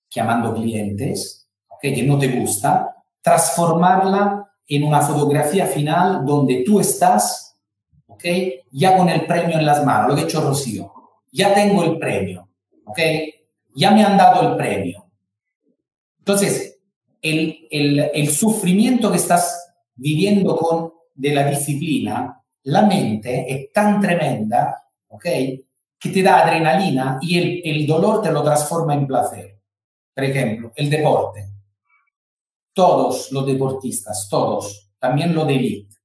llamando 0.09 0.53
clientes, 0.53 1.47
¿ok? 1.67 1.81
que 1.81 2.03
no 2.03 2.17
te 2.17 2.27
gusta, 2.27 2.95
transformarla 3.21 4.49
en 4.67 4.83
una 4.83 5.01
fotografía 5.01 5.65
final 5.65 6.25
donde 6.25 6.63
tú 6.65 6.79
estás, 6.79 7.55
¿ok? 8.07 8.23
Ya 8.71 8.97
con 8.97 9.09
el 9.09 9.25
premio 9.25 9.59
en 9.59 9.65
las 9.65 9.85
manos, 9.85 10.09
lo 10.09 10.15
que 10.15 10.21
ha 10.21 10.25
hecho 10.25 10.41
Rocío. 10.41 10.91
Ya 11.31 11.53
tengo 11.53 11.83
el 11.83 11.99
premio, 11.99 12.49
¿ok? 12.85 12.99
Ya 13.75 13.91
me 13.91 14.03
han 14.03 14.17
dado 14.17 14.49
el 14.49 14.55
premio. 14.55 15.05
Entonces, 16.19 16.79
el, 17.21 17.67
el, 17.69 18.11
el 18.13 18.29
sufrimiento 18.29 19.11
que 19.11 19.17
estás 19.17 19.73
viviendo 19.95 20.55
con, 20.57 20.93
de 21.13 21.33
la 21.33 21.47
disciplina, 21.47 22.41
la 22.63 22.83
mente 22.83 23.45
es 23.53 23.71
tan 23.71 23.99
tremenda, 24.01 24.83
¿ok? 25.07 25.25
Que 26.05 26.11
te 26.11 26.21
da 26.21 26.43
adrenalina 26.43 27.17
y 27.19 27.67
el, 27.67 27.87
dolor 27.87 28.21
te 28.21 28.31
lo 28.31 28.43
transforma 28.43 28.93
en 28.93 29.07
placer. 29.07 29.59
Por 30.13 30.23
ejemplo, 30.23 30.71
el 30.75 30.87
deporte. 30.87 31.49
Todos 32.75 33.31
los 33.31 33.43
deportistas, 33.47 34.27
todos, 34.29 34.91
también 34.99 35.33
los 35.33 35.47
de 35.47 35.55
elite, 35.55 35.95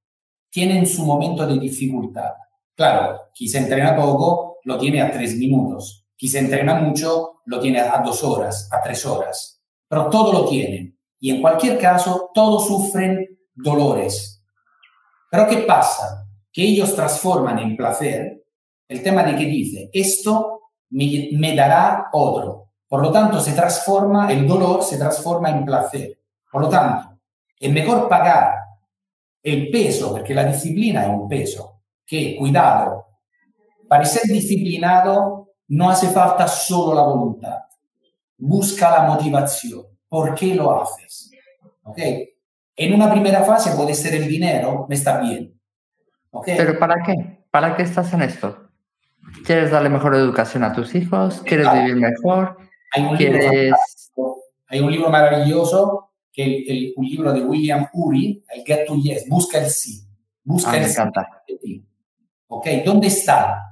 tienen 0.49 0.87
su 0.87 1.05
momento 1.05 1.47
de 1.47 1.59
dificultad. 1.59 2.31
Claro, 2.75 3.25
quien 3.35 3.51
se 3.51 3.59
entrena 3.59 3.95
poco 3.95 4.61
lo 4.65 4.79
tiene 4.79 5.03
a 5.03 5.13
tres 5.13 5.37
minutos, 5.37 6.07
quien 6.17 6.33
se 6.33 6.39
entrena 6.39 6.77
mucho 6.77 7.43
lo 7.45 7.61
tiene 7.61 7.81
a 7.81 7.99
dos 7.99 8.25
horas, 8.25 8.71
a 8.73 8.81
tres 8.81 9.05
horas, 9.05 9.61
pero 9.87 10.09
todo 10.09 10.33
lo 10.33 10.49
tienen. 10.49 10.99
Y 11.19 11.31
en 11.31 11.43
cualquier 11.43 11.79
caso, 11.79 12.31
todos 12.33 12.67
sufren 12.69 13.39
dolores. 13.55 14.43
Pero 15.31 15.47
¿qué 15.47 15.59
pasa? 15.59 16.27
Que 16.51 16.63
ellos 16.63 16.97
transforman 16.97 17.59
en 17.59 17.77
placer 17.77 18.40
el 18.91 19.05
tema 19.05 19.23
de 19.23 19.37
que 19.37 19.45
dice, 19.45 19.89
esto 19.93 20.63
me, 20.91 21.29
me 21.33 21.55
dará 21.55 22.09
otro. 22.13 22.71
Por 22.89 23.01
lo 23.01 23.13
tanto, 23.13 23.39
se 23.41 23.53
transforma, 23.53 24.33
el 24.33 24.49
dolor 24.49 24.83
se 24.83 24.99
transforma 24.99 25.49
en 25.49 25.65
placer. 25.65 26.19
Por 26.51 26.63
lo 26.63 26.69
tanto, 26.69 27.21
es 27.61 27.73
mejor 27.73 28.09
pagar 28.09 28.53
el 29.45 29.71
peso, 29.71 30.11
porque 30.11 30.35
la 30.35 30.45
disciplina 30.45 31.05
es 31.05 31.09
un 31.09 31.29
peso, 31.29 31.83
que, 32.05 32.35
cuidado, 32.37 33.07
para 33.89 34.05
ser 34.05 34.23
disciplinado 34.25 35.53
no 35.69 35.89
hace 35.89 36.09
falta 36.09 36.49
solo 36.49 36.93
la 36.93 37.03
voluntad. 37.03 37.59
Busca 38.39 38.91
la 38.91 39.03
motivación. 39.05 39.85
¿Por 40.09 40.35
qué 40.35 40.57
lo 40.57 40.83
haces? 40.83 41.31
¿Ok? 41.85 41.99
En 42.75 42.95
una 42.95 43.09
primera 43.09 43.45
fase 43.45 43.71
puede 43.77 43.95
ser 43.95 44.17
el 44.17 44.27
dinero, 44.27 44.87
me 44.89 44.97
está 44.97 45.21
bien. 45.21 45.57
¿Ok? 46.31 46.47
¿Pero 46.57 46.77
para 46.77 47.01
qué? 47.05 47.45
¿Para 47.53 47.77
qué 47.77 47.85
estás 47.85 48.13
en 48.15 48.23
esto? 48.23 48.60
¿Quieres 49.45 49.71
darle 49.71 49.89
mejor 49.89 50.15
educación 50.15 50.65
a 50.65 50.73
tus 50.73 50.95
hijos? 50.95 51.43
¿Quieres 51.45 51.73
vivir 51.73 51.97
mejor? 51.97 52.57
Hay 52.93 53.05
un, 53.05 53.17
libro, 53.17 53.41
Hay 54.69 54.81
un 54.81 54.91
libro 54.91 55.11
maravilloso, 55.11 56.11
que 56.33 56.45
el, 56.45 56.65
el, 56.69 56.93
un 56.97 57.07
libro 57.07 57.33
de 57.33 57.41
William 57.43 57.89
Ury, 57.93 58.45
el 58.55 58.65
Get 58.65 58.87
to 58.87 58.97
Yes, 58.97 59.29
busca 59.29 59.59
el 59.59 59.71
sí. 59.71 60.01
Busca 60.45 60.71
Ah, 60.73 60.77
el 60.77 60.83
me 60.83 60.89
sí. 60.89 60.93
encanta. 60.95 61.29
¿Ok? 62.49 62.67
¿Dónde 62.85 63.07
está? 63.09 63.63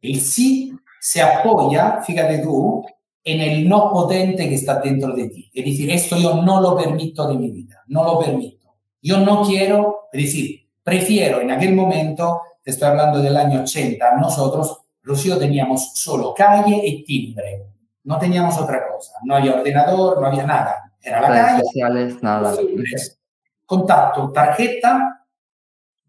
El 0.00 0.20
sí 0.20 0.72
se 1.00 1.22
apoya, 1.22 2.00
fíjate 2.02 2.38
tú, 2.38 2.84
en 3.22 3.40
el 3.40 3.68
no 3.68 3.90
potente 3.90 4.48
que 4.48 4.54
está 4.54 4.80
dentro 4.80 5.14
de 5.14 5.28
ti. 5.28 5.50
Es 5.52 5.64
decir, 5.64 5.90
esto 5.90 6.16
yo 6.16 6.42
no 6.42 6.60
lo 6.60 6.76
permito 6.76 7.26
de 7.28 7.34
mi 7.36 7.50
vida, 7.50 7.82
no 7.88 8.04
lo 8.04 8.18
permito. 8.20 8.74
Yo 9.02 9.18
no 9.18 9.42
quiero, 9.42 10.08
es 10.12 10.24
decir, 10.24 10.68
prefiero 10.82 11.40
en 11.40 11.50
aquel 11.50 11.74
momento, 11.74 12.40
te 12.62 12.70
estoy 12.70 12.88
hablando 12.88 13.20
del 13.20 13.36
año 13.36 13.62
80, 13.62 14.16
nosotros, 14.16 14.82
Rocío, 15.04 15.38
teníamos 15.38 15.92
solo 15.94 16.34
calle 16.34 16.80
y 16.84 17.04
timbre. 17.04 17.66
No 18.04 18.18
teníamos 18.18 18.58
otra 18.58 18.88
cosa. 18.88 19.12
No 19.24 19.36
había 19.36 19.54
ordenador, 19.54 20.20
no 20.20 20.26
había 20.26 20.44
nada. 20.44 20.92
Era 21.00 21.20
la 21.20 21.28
Redes 21.28 21.44
calle, 21.44 21.62
sociales, 21.64 22.22
nada. 22.22 22.56
timbres. 22.56 23.18
Contacto, 23.66 24.32
tarjeta, 24.32 25.26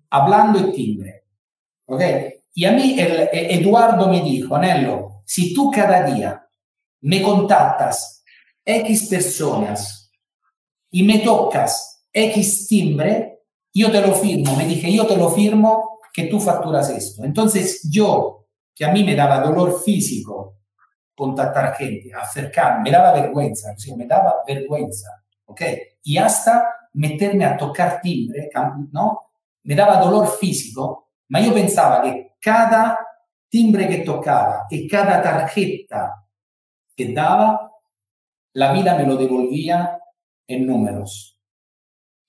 hablando 0.09 0.59
y 0.59 0.71
timbre. 0.71 1.23
¿Ok? 1.85 2.01
Y 2.53 2.65
a 2.65 2.71
mí 2.71 2.99
el, 2.99 3.29
el 3.31 3.61
Eduardo 3.61 4.07
me 4.07 4.21
dijo, 4.21 4.57
Nello, 4.57 5.21
si 5.25 5.53
tú 5.53 5.69
cada 5.69 6.03
día 6.03 6.47
me 7.01 7.21
contactas 7.21 8.23
X 8.63 9.07
personas 9.09 10.11
y 10.89 11.03
me 11.03 11.19
tocas 11.19 12.05
X 12.13 12.67
timbre, 12.67 13.41
yo 13.73 13.91
te 13.91 14.01
lo 14.01 14.13
firmo. 14.13 14.55
Me 14.55 14.65
dije, 14.65 14.91
yo 14.93 15.05
te 15.05 15.17
lo 15.17 15.29
firmo 15.29 15.99
que 16.13 16.23
tú 16.27 16.39
facturas 16.39 16.89
esto. 16.89 17.25
Entonces 17.25 17.81
yo, 17.91 18.44
que 18.75 18.83
a 18.83 18.91
mí 18.91 19.03
me 19.03 19.15
daba 19.15 19.39
dolor 19.39 19.81
físico 19.81 20.57
contactar 21.15 21.73
gente, 21.75 22.11
acercarme, 22.13 22.83
me 22.83 22.91
daba 22.91 23.13
vergüenza, 23.13 23.71
o 23.73 23.79
sea, 23.79 23.95
me 23.95 24.05
daba 24.05 24.43
¿ok? 25.45 25.61
Y 26.03 26.17
hasta 26.17 26.89
meterme 26.93 27.45
a 27.45 27.55
tocar 27.55 28.01
timbre, 28.01 28.49
¿no? 28.91 29.31
Me 29.63 29.75
daba 29.75 29.97
dolor 29.97 30.27
físico, 30.27 31.11
ma 31.29 31.39
io 31.39 31.53
pensaba 31.53 32.01
che 32.01 32.35
cada 32.37 32.97
timbre 33.47 33.87
che 33.87 34.03
toccava 34.03 34.65
e 34.67 34.85
cada 34.85 35.21
tarjeta 35.21 36.27
che 36.93 37.11
dava, 37.11 37.71
la 38.53 38.71
vida 38.71 38.95
me 38.95 39.05
lo 39.05 39.15
devolvía 39.15 39.97
en 40.47 40.65
números, 40.65 41.39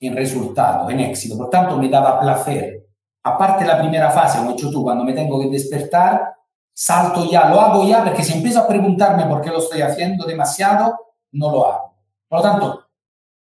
en 0.00 0.14
resultado, 0.16 0.88
en 0.90 1.00
éxito. 1.00 1.36
Por 1.36 1.50
tanto, 1.50 1.76
me 1.76 1.88
daba 1.88 2.20
placer. 2.20 2.86
Aparte 3.22 3.64
la 3.64 3.78
primera 3.78 4.10
fase, 4.10 4.38
como 4.38 4.50
he 4.50 4.52
hecho 4.54 4.70
tú, 4.70 4.82
cuando 4.82 5.04
me 5.04 5.12
tengo 5.12 5.40
que 5.40 5.48
despertar, 5.48 6.35
salto 6.78 7.24
ya, 7.30 7.48
lo 7.48 7.58
hago 7.58 7.88
ya, 7.88 8.04
porque 8.04 8.22
si 8.22 8.34
empiezo 8.34 8.60
a 8.60 8.68
preguntarme 8.68 9.24
por 9.26 9.40
qué 9.40 9.48
lo 9.50 9.58
estoy 9.58 9.80
haciendo 9.80 10.26
demasiado, 10.26 10.94
no 11.32 11.50
lo 11.50 11.66
hago. 11.72 11.96
Por 12.28 12.38
lo 12.40 12.42
tanto, 12.42 12.84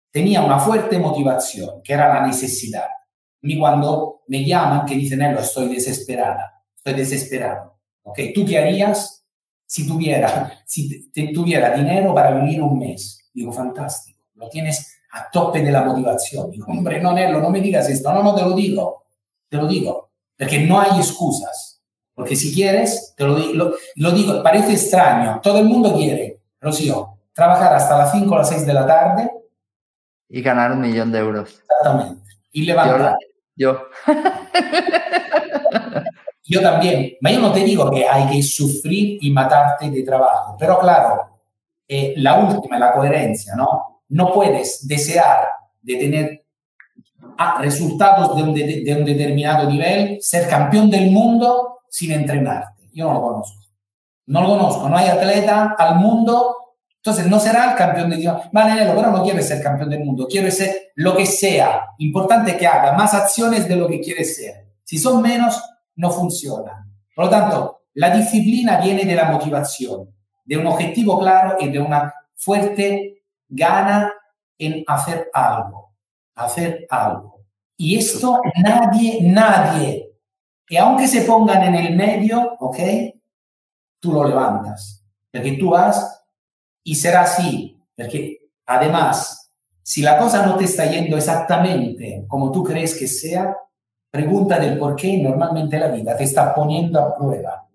tenía 0.09 0.41
una 0.41 0.57
fuerte 0.59 0.97
motivación, 0.99 1.81
que 1.83 1.93
era 1.93 2.07
la 2.13 2.25
necesidad. 2.25 2.87
Y 3.41 3.59
cuando 3.59 4.21
me 4.27 4.45
llaman, 4.45 4.85
que 4.85 4.95
dicen, 4.95 5.19
Nello, 5.19 5.39
estoy 5.39 5.67
desesperada, 5.73 6.63
estoy 6.77 6.93
desesperado. 6.93 7.77
¿Ok? 8.03 8.19
¿Tú 8.33 8.45
qué 8.45 8.57
harías 8.59 9.25
si 9.65 9.85
tuviera, 9.85 10.51
si 10.65 11.09
te- 11.11 11.33
tuviera 11.33 11.71
dinero 11.75 12.13
para 12.15 12.31
vivir 12.31 12.61
un 12.61 12.79
mes? 12.79 13.29
Digo, 13.33 13.51
fantástico, 13.51 14.23
lo 14.35 14.47
tienes 14.47 14.95
a 15.11 15.29
tope 15.29 15.61
de 15.61 15.71
la 15.71 15.81
motivación. 15.83 16.49
Digo, 16.51 16.67
hombre, 16.69 17.01
no, 17.01 17.11
Nello, 17.11 17.39
no 17.41 17.49
me 17.49 17.59
digas 17.59 17.89
esto. 17.89 18.13
No, 18.13 18.23
no, 18.23 18.33
te 18.33 18.43
lo 18.43 18.53
digo, 18.53 19.03
te 19.49 19.57
lo 19.57 19.67
digo, 19.67 20.11
porque 20.37 20.59
no 20.61 20.79
hay 20.79 20.97
excusas. 20.97 21.74
Porque 22.15 22.35
si 22.35 22.53
quieres, 22.53 23.13
te 23.17 23.25
lo, 23.25 23.37
lo, 23.37 23.73
lo 23.95 24.11
digo, 24.11 24.41
parece 24.41 24.71
extraño, 24.73 25.39
todo 25.43 25.59
el 25.59 25.65
mundo 25.65 25.93
quiere, 25.93 26.39
Rocío, 26.61 27.09
trabajar 27.33 27.73
hasta 27.75 27.97
las 27.97 28.11
5 28.13 28.33
o 28.33 28.37
las 28.37 28.49
6 28.49 28.65
de 28.65 28.73
la 28.73 28.87
tarde, 28.87 29.29
Y 30.29 30.41
ganar 30.41 30.71
un 30.71 30.81
millón 30.81 31.11
de 31.11 31.19
euros. 31.19 31.59
exactamente, 31.61 32.21
y 32.53 32.61
Yo, 32.65 32.65
levantar. 32.73 32.99
la- 33.01 33.17
yo. 33.57 33.81
Yo 36.43 36.61
también, 36.69 37.13
ma 37.21 37.31
io 37.31 37.39
no 37.39 37.51
te 37.51 37.61
digo 37.63 37.89
que 37.91 38.07
hay 38.07 38.27
que 38.29 38.43
sufrir 38.43 39.17
y 39.21 39.29
matarte 39.31 39.89
de 39.89 40.03
trabajo, 40.03 40.55
pero 40.59 40.79
claro, 40.79 41.27
eh, 41.87 42.13
la 42.17 42.39
última, 42.39 42.79
la 42.79 42.93
coherencia, 42.93 43.55
¿no? 43.55 44.01
No 44.09 44.31
puedes 44.33 44.87
desear 44.87 45.47
de 45.81 45.95
tener 45.97 46.45
ah, 47.37 47.57
resultados 47.61 48.35
de 48.37 48.43
un, 48.43 48.53
de- 48.53 48.83
de 48.83 48.95
un 48.95 49.03
determinado 49.05 49.69
nivel, 49.69 50.17
ser 50.21 50.47
campeón 50.47 50.89
del 50.89 51.11
mundo 51.11 51.79
sin 51.95 52.11
entrenarte. 52.11 52.89
Yo 52.91 53.05
no 53.05 53.13
lo 53.13 53.21
conozco. 53.21 53.63
No 54.25 54.41
lo 54.41 54.47
conozco, 54.49 54.89
no 54.89 54.97
hay 54.97 55.07
atleta 55.07 55.75
al 55.77 55.95
mundo, 55.95 56.73
entonces 56.97 57.25
no 57.27 57.39
será 57.39 57.71
el 57.71 57.77
campeón 57.77 58.09
del 58.09 58.19
mundo. 58.19 58.41
Vale, 58.51 58.93
pero 58.93 59.11
no 59.11 59.23
quiero 59.23 59.41
ser 59.41 59.63
campeón 59.63 59.89
del 59.89 60.03
mundo, 60.03 60.27
quiero 60.29 60.51
ser 60.51 60.91
lo 60.95 61.15
que 61.15 61.25
sea. 61.25 61.91
Importante 61.99 62.57
que 62.57 62.67
haga 62.67 62.91
más 62.91 63.13
acciones 63.13 63.69
de 63.69 63.77
lo 63.77 63.87
que 63.87 64.01
quiere 64.01 64.25
ser. 64.25 64.73
Si 64.83 64.97
son 64.97 65.21
menos, 65.21 65.61
no 65.95 66.11
funciona. 66.11 66.85
Por 67.15 67.25
lo 67.25 67.31
tanto, 67.31 67.83
la 67.93 68.09
disciplina 68.09 68.81
viene 68.81 69.05
de 69.05 69.15
la 69.15 69.31
motivación, 69.31 70.13
de 70.43 70.57
un 70.57 70.67
objetivo 70.67 71.17
claro 71.17 71.55
y 71.61 71.69
de 71.69 71.79
una 71.79 72.13
fuerte 72.33 73.23
gana 73.47 74.11
en 74.57 74.83
hacer 74.85 75.29
algo, 75.33 75.93
hacer 76.35 76.87
algo. 76.89 77.45
Y 77.77 77.97
esto 77.97 78.41
nadie, 78.61 79.19
nadie, 79.21 80.04
que 80.65 80.77
aunque 80.79 81.07
se 81.07 81.21
pongan 81.21 81.63
en 81.63 81.75
el 81.75 81.95
medio, 81.95 82.55
¿ok? 82.59 82.77
Tú 83.99 84.11
lo 84.11 84.23
levantas, 84.27 85.03
porque 85.31 85.53
tú 85.53 85.69
vas 85.71 86.23
y 86.83 86.95
será 86.95 87.21
así, 87.21 87.79
porque 87.95 88.49
además, 88.65 89.51
si 89.81 90.01
la 90.01 90.17
cosa 90.17 90.45
no 90.45 90.55
te 90.57 90.65
está 90.65 90.85
yendo 90.85 91.17
exactamente 91.17 92.25
como 92.27 92.51
tú 92.51 92.63
crees 92.63 92.95
que 92.97 93.07
sea, 93.07 93.55
pregunta 94.09 94.59
del 94.59 94.77
por 94.77 94.95
qué 94.95 95.17
normalmente 95.17 95.77
la 95.77 95.89
vida 95.89 96.15
te 96.15 96.23
está 96.23 96.53
poniendo 96.53 96.99
a 96.99 97.15
prueba 97.15 97.67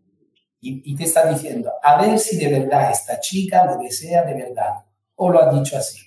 y, 0.61 0.93
y 0.93 0.97
te 0.97 1.05
está 1.05 1.27
diciendo, 1.31 1.73
a 1.83 2.01
ver 2.01 2.19
si 2.19 2.37
de 2.37 2.61
verdad 2.61 2.91
esta 2.91 3.21
chica 3.21 3.65
lo 3.65 3.79
desea 3.79 4.25
de 4.25 4.35
verdad, 4.35 4.85
o 5.17 5.31
lo 5.31 5.43
ha 5.43 5.53
dicho 5.53 5.77
así. 5.77 5.99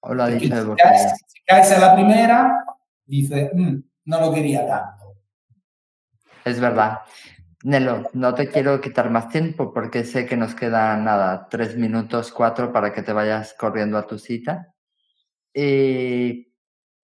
O 0.00 0.14
lo 0.14 0.24
ha 0.24 0.28
dicho 0.28 0.64
de 0.64 0.76
caes, 0.76 1.12
si 1.26 1.42
caes 1.44 1.70
a 1.72 1.78
la 1.78 1.94
primera, 1.94 2.64
dice, 3.06 3.50
"Mm, 3.54 3.82
no 4.04 4.20
lo 4.20 4.32
quería 4.32 4.66
tanto. 4.66 5.01
Es 6.44 6.60
verdad. 6.60 7.00
Nelo, 7.64 8.10
no 8.14 8.34
te 8.34 8.48
quiero 8.48 8.80
quitar 8.80 9.10
más 9.10 9.28
tiempo 9.28 9.72
porque 9.72 10.04
sé 10.04 10.26
que 10.26 10.36
nos 10.36 10.54
quedan 10.54 11.04
nada, 11.04 11.48
tres 11.48 11.76
minutos, 11.76 12.32
cuatro 12.32 12.72
para 12.72 12.92
que 12.92 13.02
te 13.02 13.12
vayas 13.12 13.54
corriendo 13.58 13.98
a 13.98 14.06
tu 14.06 14.18
cita. 14.18 14.74
eh, 15.54 16.48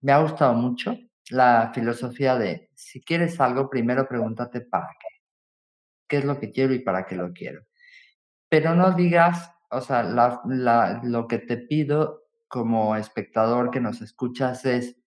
me 0.02 0.12
ha 0.14 0.20
gustado 0.20 0.54
mucho 0.56 0.98
la 1.32 1.72
filosofía 1.74 2.38
de 2.38 2.70
si 2.76 3.02
quieres 3.04 3.40
algo, 3.42 3.70
primero 3.70 4.08
pregúntate 4.08 4.62
para 4.62 4.90
qué. 5.00 5.08
¿Qué 6.08 6.18
es 6.18 6.26
lo 6.26 6.40
que 6.40 6.52
quiero 6.52 6.74
y 6.74 6.80
para 6.80 7.06
qué 7.06 7.16
lo 7.16 7.34
quiero? 7.34 7.66
Pero 8.50 8.76
no 8.76 8.92
digas, 8.94 9.52
o 9.72 9.82
sea, 9.82 10.04
lo 10.04 11.28
que 11.28 11.40
te 11.40 11.58
pido 11.58 12.24
como 12.48 12.96
espectador 12.96 13.72
que 13.72 13.82
nos 13.82 14.02
escuchas 14.02 14.66
es, 14.66 14.98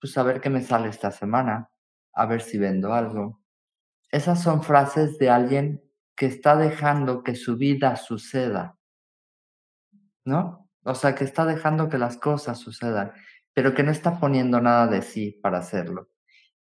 pues 0.00 0.18
a 0.18 0.24
ver 0.24 0.40
qué 0.40 0.50
me 0.50 0.62
sale 0.62 0.88
esta 0.90 1.10
semana, 1.12 1.70
a 2.14 2.26
ver 2.26 2.42
si 2.42 2.58
vendo 2.58 2.94
algo. 2.94 3.41
Esas 4.12 4.42
son 4.42 4.62
frases 4.62 5.18
de 5.18 5.30
alguien 5.30 5.82
que 6.14 6.26
está 6.26 6.54
dejando 6.56 7.22
que 7.22 7.34
su 7.34 7.56
vida 7.56 7.96
suceda, 7.96 8.78
¿no? 10.24 10.68
O 10.84 10.94
sea, 10.94 11.14
que 11.14 11.24
está 11.24 11.46
dejando 11.46 11.88
que 11.88 11.98
las 11.98 12.18
cosas 12.18 12.58
sucedan, 12.58 13.12
pero 13.54 13.74
que 13.74 13.82
no 13.82 13.90
está 13.90 14.20
poniendo 14.20 14.60
nada 14.60 14.86
de 14.86 15.00
sí 15.02 15.40
para 15.42 15.58
hacerlo. 15.58 16.10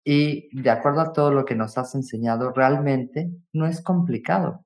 Y 0.05 0.49
de 0.59 0.71
acuerdo 0.71 1.03
a 1.03 1.13
todo 1.13 1.33
lo 1.33 1.45
que 1.45 1.55
nos 1.55 1.77
has 1.77 1.95
enseñado, 1.95 2.51
realmente 2.53 3.31
no 3.53 3.67
es 3.67 3.83
complicado. 3.83 4.65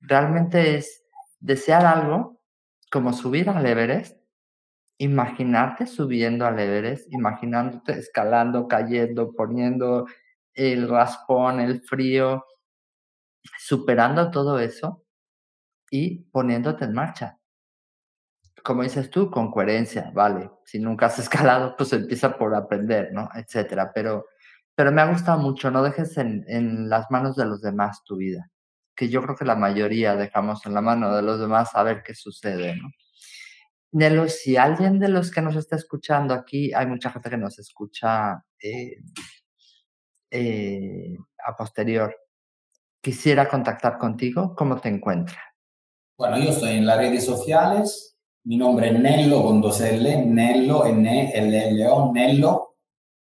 Realmente 0.00 0.76
es 0.76 1.04
desear 1.38 1.86
algo 1.86 2.40
como 2.90 3.12
subir 3.12 3.48
al 3.48 3.64
Everest, 3.64 4.18
imaginarte 4.98 5.86
subiendo 5.86 6.46
al 6.46 6.58
Everest, 6.58 7.10
imaginándote 7.12 7.92
escalando, 7.92 8.68
cayendo, 8.68 9.32
poniendo 9.34 10.06
el 10.54 10.88
raspón, 10.88 11.60
el 11.60 11.80
frío, 11.82 12.44
superando 13.58 14.30
todo 14.30 14.58
eso 14.58 15.04
y 15.90 16.24
poniéndote 16.24 16.84
en 16.84 16.92
marcha. 16.92 17.38
Como 18.62 18.82
dices 18.82 19.10
tú, 19.10 19.30
con 19.30 19.50
coherencia, 19.50 20.10
vale. 20.14 20.50
Si 20.64 20.78
nunca 20.78 21.06
has 21.06 21.18
escalado, 21.20 21.76
pues 21.76 21.92
empieza 21.92 22.36
por 22.36 22.54
aprender, 22.54 23.10
¿no? 23.12 23.28
Etcétera. 23.34 23.92
Pero, 23.94 24.26
pero 24.74 24.92
me 24.92 25.02
ha 25.02 25.10
gustado 25.10 25.38
mucho, 25.38 25.70
no 25.70 25.82
dejes 25.82 26.16
en, 26.18 26.44
en 26.48 26.88
las 26.88 27.10
manos 27.10 27.36
de 27.36 27.46
los 27.46 27.62
demás 27.62 28.04
tu 28.04 28.16
vida, 28.16 28.50
que 28.94 29.08
yo 29.08 29.22
creo 29.22 29.36
que 29.36 29.44
la 29.44 29.56
mayoría 29.56 30.16
dejamos 30.16 30.64
en 30.66 30.74
la 30.74 30.80
mano 30.80 31.14
de 31.14 31.22
los 31.22 31.40
demás 31.40 31.70
a 31.74 31.82
ver 31.82 32.02
qué 32.02 32.14
sucede, 32.14 32.76
¿no? 32.76 32.90
Nelo, 33.92 34.28
si 34.28 34.56
alguien 34.56 35.00
de 35.00 35.08
los 35.08 35.32
que 35.32 35.42
nos 35.42 35.56
está 35.56 35.74
escuchando 35.74 36.32
aquí, 36.32 36.72
hay 36.72 36.86
mucha 36.86 37.10
gente 37.10 37.28
que 37.28 37.36
nos 37.36 37.58
escucha 37.58 38.44
eh, 38.62 38.98
eh, 40.30 41.16
a 41.44 41.56
posterior, 41.56 42.16
quisiera 43.00 43.48
contactar 43.48 43.98
contigo, 43.98 44.54
¿cómo 44.56 44.80
te 44.80 44.88
encuentra? 44.88 45.40
Bueno, 46.16 46.38
yo 46.38 46.50
estoy 46.50 46.76
en 46.76 46.86
las 46.86 46.98
redes 46.98 47.24
sociales, 47.24 48.16
mi 48.44 48.56
nombre 48.56 48.88
es 48.88 48.98
Nello 48.98 49.42
con 49.42 49.60
dos 49.60 49.80
L, 49.80 50.24
Nello, 50.26 50.86
N-L-L-O, 50.86 52.12
Nello, 52.12 52.76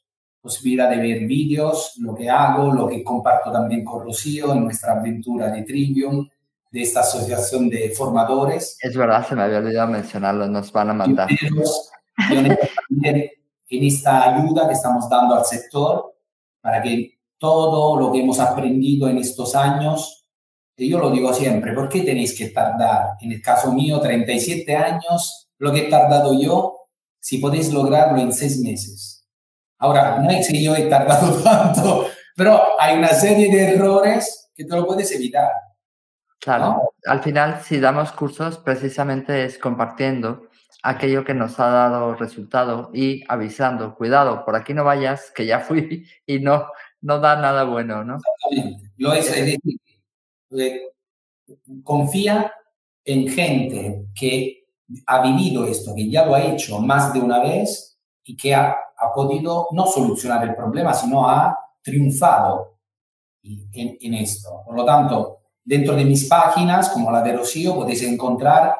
posibilidad 0.46 0.91
de 0.91 0.98
ver 0.98 1.26
vídeos, 1.26 1.93
lo 1.98 2.14
que 2.14 2.30
hago, 2.30 2.72
lo 2.72 2.88
que 2.88 3.04
comparto 3.04 3.52
también 3.52 3.84
con 3.84 4.04
Rocío 4.04 4.54
en 4.54 4.66
nuestra 4.66 4.93
aventura 4.93 5.50
de 5.50 5.64
Trivium, 5.64 6.30
de 6.70 6.82
esta 6.84 7.00
asociación 7.00 7.68
de 7.68 7.89
formadores. 7.98 8.78
Es 8.80 8.96
verdad, 8.96 9.28
se 9.28 9.34
me 9.34 9.41
había 9.41 9.58
olvidado 9.58 9.88
mencionarlo, 9.88 10.48
nos 10.48 10.72
van 10.72 10.91
a 10.91 10.93
mandar. 10.93 11.28
en 12.30 13.84
esta 13.84 14.36
ayuda 14.36 14.68
que 14.68 14.76
estamos 14.76 15.10
dando 15.10 15.34
al 15.34 15.46
sector 15.46 16.14
para 16.62 16.80
que 16.80 17.18
todo 17.39 18.00
lo 18.00 18.12
que 18.12 18.20
hemos 18.20 18.39
aprendido 18.39 19.10
en 19.10 19.18
estos 19.18 19.56
años, 19.56 20.28
y 20.78 20.89
yo 20.89 21.00
lo 21.00 21.10
digo 21.10 21.34
siempre, 21.34 21.74
¿por 21.74 21.89
qué 21.89 22.02
tenéis 22.02 22.38
que 22.38 22.50
tardar? 22.50 23.18
En 23.20 23.32
el 23.32 23.41
caso 23.41 23.74
mío, 23.74 24.00
37 24.00 24.76
años, 24.76 25.48
lo 25.58 25.74
que 25.74 25.88
he 25.88 25.89
tardado 25.89 26.39
yo, 26.39 26.88
si 27.20 27.39
podéis 27.39 27.74
lograrlo 27.74 28.20
en 28.20 28.32
seis 28.32 28.60
meses 28.60 29.14
Ahora, 29.80 30.19
no 30.19 30.30
es 30.30 30.47
que 30.47 30.63
yo 30.63 30.76
he 30.76 30.84
tardado 30.84 31.41
tanto, 31.43 32.07
pero 32.36 32.80
hay 32.80 32.97
una 32.97 33.09
serie 33.09 33.51
de 33.51 33.76
errores 33.76 34.51
que 34.55 34.65
tú 34.65 34.76
lo 34.76 34.88
puedes 34.88 35.11
evitar. 35.11 35.49
Claro, 36.39 36.93
al 37.05 37.23
final 37.23 37.61
si 37.63 37.80
damos 37.80 38.11
cursos 38.11 38.59
precisamente 38.59 39.45
es 39.45 39.57
compartiendo 39.57 40.47
aquello 40.84 41.26
que 41.26 41.34
nos 41.34 41.59
ha 41.59 41.67
dado 41.67 42.13
resultado 42.15 42.91
y 42.93 43.23
avisando, 43.28 43.95
cuidado, 43.95 44.45
por 44.45 44.55
aquí 44.55 44.73
no 44.73 44.84
vayas, 44.84 45.32
que 45.36 45.45
ya 45.45 45.59
fui 45.59 46.05
y 46.28 46.39
no, 46.39 46.67
no 47.01 47.19
da 47.19 47.36
nada 47.36 47.63
bueno, 47.63 48.03
¿no? 48.03 48.17
Exactamente. 48.17 48.91
Lo 48.97 49.13
es, 49.13 49.28
es 49.30 49.45
decir, 49.45 49.80
eh, 50.57 50.82
confía 51.84 52.53
en 53.03 53.28
gente 53.28 54.05
que 54.13 54.65
ha 55.07 55.21
vivido 55.23 55.65
esto, 55.65 55.93
que 55.95 56.09
ya 56.09 56.26
lo 56.26 56.36
ha 56.36 56.43
hecho 56.43 56.80
más 56.80 57.13
de 57.13 57.19
una 57.19 57.39
vez 57.41 57.97
y 58.23 58.38
que 58.38 58.53
ha 58.53 58.78
ha 59.06 59.14
podido 59.14 59.68
no 59.72 59.86
solucionar 59.86 60.43
el 60.43 60.56
problema, 60.56 60.93
sino 60.93 61.28
ha 61.30 61.58
triunfado 61.82 62.78
en, 63.43 64.14
esto. 64.16 64.64
Por 64.66 64.76
lo 64.76 64.86
tanto, 64.86 65.39
dentro 65.64 65.95
de 65.95 66.06
mis 66.06 66.26
páginas, 66.26 66.89
como 66.89 67.12
la 67.12 67.22
de 67.22 67.34
Rocío, 67.34 67.76
podéis 67.76 68.01
encontrar 68.03 68.76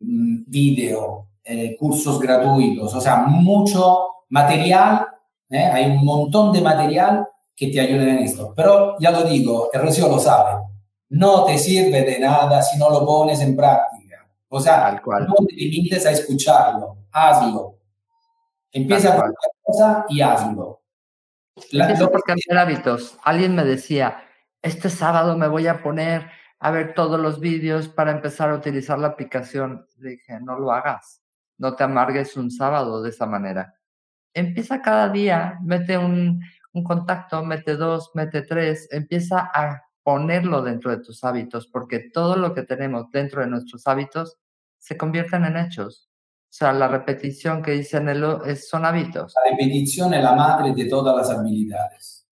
mm, 0.00 0.44
vídeo, 0.46 1.28
eh, 1.44 1.76
cursos 1.76 2.18
gratuitos, 2.20 2.94
o 2.94 3.00
sea, 3.00 3.16
mucho 3.16 4.06
material, 4.30 5.06
¿eh? 5.50 5.64
hay 5.64 5.90
un 5.90 6.04
montón 6.04 6.52
de 6.52 6.60
material 6.60 7.28
que 7.54 7.68
te 7.68 7.80
ayuda 7.80 8.04
en 8.04 8.18
esto. 8.18 8.52
Pero 8.56 8.96
ya 8.98 9.10
lo 9.10 9.24
digo, 9.24 9.68
el 9.72 9.82
Rocío 9.82 10.08
lo 10.08 10.18
sabe, 10.18 10.62
no 11.10 11.44
te 11.44 11.58
sirve 11.58 12.02
de 12.02 12.18
nada 12.18 12.62
si 12.62 12.78
no 12.78 12.90
lo 12.90 13.04
pones 13.04 13.40
en 13.40 13.54
práctica. 13.54 14.26
O 14.48 14.60
sea, 14.60 15.00
no 15.04 15.34
te 15.46 15.54
limites 15.54 16.06
a 16.06 16.12
escucharlo, 16.12 16.98
hazlo. 17.10 17.73
Empieza 18.74 19.16
por 19.16 19.34
cosa 19.62 20.04
y 20.08 20.20
hazlo. 20.20 20.82
Empiezo 21.70 22.10
por 22.10 22.22
cambiar 22.24 22.58
hábitos. 22.58 23.16
Alguien 23.22 23.54
me 23.54 23.64
decía, 23.64 24.24
este 24.62 24.90
sábado 24.90 25.38
me 25.38 25.46
voy 25.46 25.68
a 25.68 25.80
poner 25.80 26.28
a 26.58 26.70
ver 26.72 26.92
todos 26.92 27.20
los 27.20 27.38
vídeos 27.38 27.88
para 27.88 28.10
empezar 28.10 28.50
a 28.50 28.54
utilizar 28.54 28.98
la 28.98 29.08
aplicación. 29.08 29.86
Le 29.98 30.10
dije, 30.10 30.40
no 30.40 30.58
lo 30.58 30.72
hagas. 30.72 31.22
No 31.56 31.76
te 31.76 31.84
amargues 31.84 32.36
un 32.36 32.50
sábado 32.50 33.00
de 33.00 33.10
esa 33.10 33.26
manera. 33.26 33.76
Empieza 34.34 34.82
cada 34.82 35.08
día, 35.08 35.58
mete 35.62 35.96
un, 35.96 36.42
un 36.72 36.82
contacto, 36.82 37.44
mete 37.44 37.76
dos, 37.76 38.10
mete 38.14 38.42
tres, 38.42 38.88
empieza 38.90 39.50
a 39.54 39.84
ponerlo 40.02 40.62
dentro 40.62 40.90
de 40.90 40.98
tus 40.98 41.22
hábitos, 41.22 41.68
porque 41.68 42.10
todo 42.12 42.34
lo 42.34 42.52
que 42.52 42.62
tenemos 42.62 43.08
dentro 43.12 43.40
de 43.40 43.46
nuestros 43.46 43.86
hábitos 43.86 44.36
se 44.78 44.96
convierten 44.96 45.44
en 45.44 45.56
hechos. 45.58 46.10
O 46.54 46.56
sea, 46.56 46.72
la 46.72 46.86
repetición 46.86 47.60
que 47.60 47.72
dice 47.72 48.00
Nelo 48.00 48.44
es, 48.44 48.68
son 48.68 48.84
hábitos. 48.84 49.34
La 49.34 49.50
repetición 49.50 50.14
es 50.14 50.22
la 50.22 50.36
madre 50.36 50.72
de 50.72 50.84
todas 50.84 51.16
las 51.16 51.28
habilidades. 51.36 52.28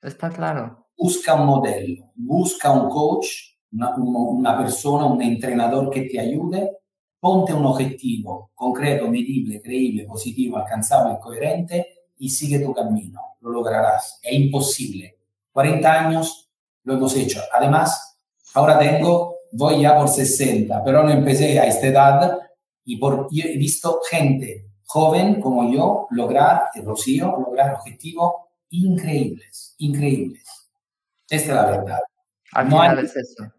Está 0.00 0.30
claro. 0.30 0.90
Busca 0.96 1.34
un 1.34 1.46
modelo, 1.46 2.12
busca 2.14 2.70
un 2.70 2.88
coach, 2.88 3.26
una, 3.72 3.96
una 3.96 4.56
persona, 4.56 5.06
un 5.06 5.20
entrenador 5.20 5.90
que 5.90 6.02
te 6.02 6.20
ayude. 6.20 6.70
Ponte 7.18 7.52
un 7.52 7.66
objetivo 7.66 8.52
concreto, 8.54 9.08
medible, 9.08 9.60
creíble, 9.60 10.04
positivo, 10.04 10.56
alcanzable, 10.56 11.18
coherente 11.18 12.04
y 12.18 12.28
sigue 12.28 12.60
tu 12.60 12.72
camino. 12.72 13.20
Lo 13.40 13.50
lograrás. 13.50 14.20
Es 14.22 14.34
imposible. 14.34 15.18
40 15.50 15.92
años 15.92 16.48
lo 16.84 16.94
hemos 16.94 17.16
hecho. 17.16 17.40
Además, 17.52 18.20
ahora 18.54 18.78
tengo, 18.78 19.34
voy 19.50 19.82
ya 19.82 19.96
por 19.96 20.08
60, 20.08 20.84
pero 20.84 21.02
no 21.02 21.10
empecé 21.10 21.58
a 21.58 21.66
esta 21.66 21.88
edad 21.88 22.43
y, 22.84 22.96
por, 22.98 23.28
he 23.32 23.56
visto 23.56 24.00
gente 24.08 24.66
joven 24.86 25.40
como 25.40 25.72
yo 25.72 26.06
lograr, 26.10 26.68
el 26.74 26.84
Rocío, 26.84 27.26
lograr 27.38 27.74
objetivos 27.74 28.34
increíbles, 28.70 29.74
increíbles. 29.78 30.70
Esta 31.28 31.50
es 31.50 31.54
la 31.54 31.66
verdad. 31.66 32.00
Al 32.52 32.66
final 32.66 32.98
es 32.98 33.16
eso. 33.16 33.52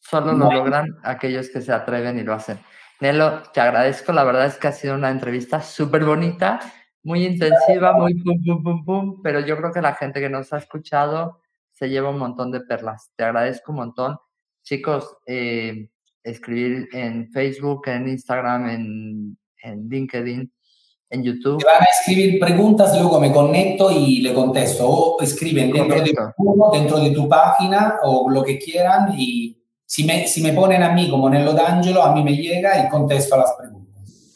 Solo 0.00 0.32
lo 0.32 0.50
logran 0.50 0.98
aquellos 1.02 1.48
que 1.50 1.60
se 1.60 1.72
atreven 1.72 2.18
y 2.18 2.22
lo 2.22 2.34
hacen. 2.34 2.58
Nelo, 3.00 3.42
te 3.52 3.60
agradezco. 3.60 4.12
La 4.12 4.24
verdad 4.24 4.46
es 4.46 4.56
que 4.56 4.68
ha 4.68 4.72
sido 4.72 4.94
una 4.94 5.10
entrevista 5.10 5.60
súper 5.60 6.04
bonita, 6.04 6.60
muy 7.02 7.26
intensiva, 7.26 7.92
muy 7.92 8.14
pum, 8.22 8.42
pum, 8.44 8.62
pum, 8.62 8.84
pum, 8.84 9.22
pero 9.22 9.40
yo 9.40 9.56
creo 9.56 9.72
que 9.72 9.82
la 9.82 9.94
gente 9.94 10.20
que 10.20 10.30
nos 10.30 10.52
ha 10.52 10.58
escuchado 10.58 11.40
se 11.72 11.88
lleva 11.88 12.10
un 12.10 12.18
montón 12.18 12.50
de 12.50 12.60
perlas. 12.60 13.12
Te 13.16 13.24
agradezco 13.24 13.72
un 13.72 13.78
montón. 13.78 14.18
Chicos, 14.62 15.18
eh, 15.26 15.90
escribir 16.26 16.88
en 16.92 17.30
Facebook, 17.30 17.82
en 17.86 18.08
Instagram, 18.08 18.68
en, 18.68 19.38
en 19.62 19.88
LinkedIn, 19.88 20.52
en 21.10 21.22
YouTube. 21.22 21.58
Te 21.58 21.66
van 21.66 21.82
a 21.82 21.86
escribir 22.00 22.40
preguntas, 22.40 22.92
luego 22.98 23.20
me 23.20 23.32
conecto 23.32 23.90
y 23.90 24.20
le 24.20 24.34
contesto. 24.34 24.88
O 24.88 25.22
escriben 25.22 25.72
dentro 25.72 26.00
de, 26.00 26.12
tu, 26.12 26.70
dentro 26.72 26.98
de 26.98 27.10
tu 27.10 27.28
página 27.28 27.96
o 28.02 28.28
lo 28.28 28.42
que 28.42 28.58
quieran 28.58 29.14
y 29.16 29.56
si 29.84 30.04
me, 30.04 30.26
si 30.26 30.42
me 30.42 30.52
ponen 30.52 30.82
a 30.82 30.90
mí 30.90 31.08
como 31.08 31.30
Nello 31.30 31.52
D'Angelo, 31.52 32.02
a 32.02 32.12
mí 32.12 32.24
me 32.24 32.36
llega 32.36 32.84
y 32.84 32.88
contesto 32.88 33.36
las 33.36 33.52
preguntas. 33.52 33.76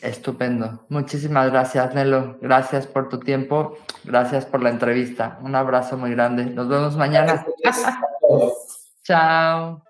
Estupendo. 0.00 0.86
Muchísimas 0.88 1.50
gracias, 1.50 1.94
Nelo. 1.94 2.38
Gracias 2.40 2.86
por 2.86 3.08
tu 3.08 3.18
tiempo. 3.18 3.76
Gracias 4.04 4.46
por 4.46 4.62
la 4.62 4.70
entrevista. 4.70 5.38
Un 5.42 5.54
abrazo 5.54 5.98
muy 5.98 6.12
grande. 6.12 6.46
Nos 6.46 6.68
vemos 6.68 6.96
mañana. 6.96 7.44
Chao. 9.04 9.89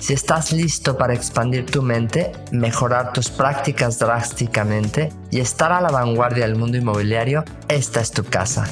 Si 0.00 0.14
estás 0.14 0.52
listo 0.52 0.96
para 0.96 1.12
expandir 1.12 1.66
tu 1.66 1.82
mente, 1.82 2.32
mejorar 2.52 3.12
tus 3.12 3.30
prácticas 3.30 3.98
drásticamente 3.98 5.10
y 5.30 5.40
estar 5.40 5.72
a 5.72 5.80
la 5.80 5.90
vanguardia 5.90 6.46
del 6.46 6.56
mundo 6.56 6.78
inmobiliario, 6.78 7.44
esta 7.68 8.00
es 8.00 8.12
tu 8.12 8.24
casa. 8.24 8.64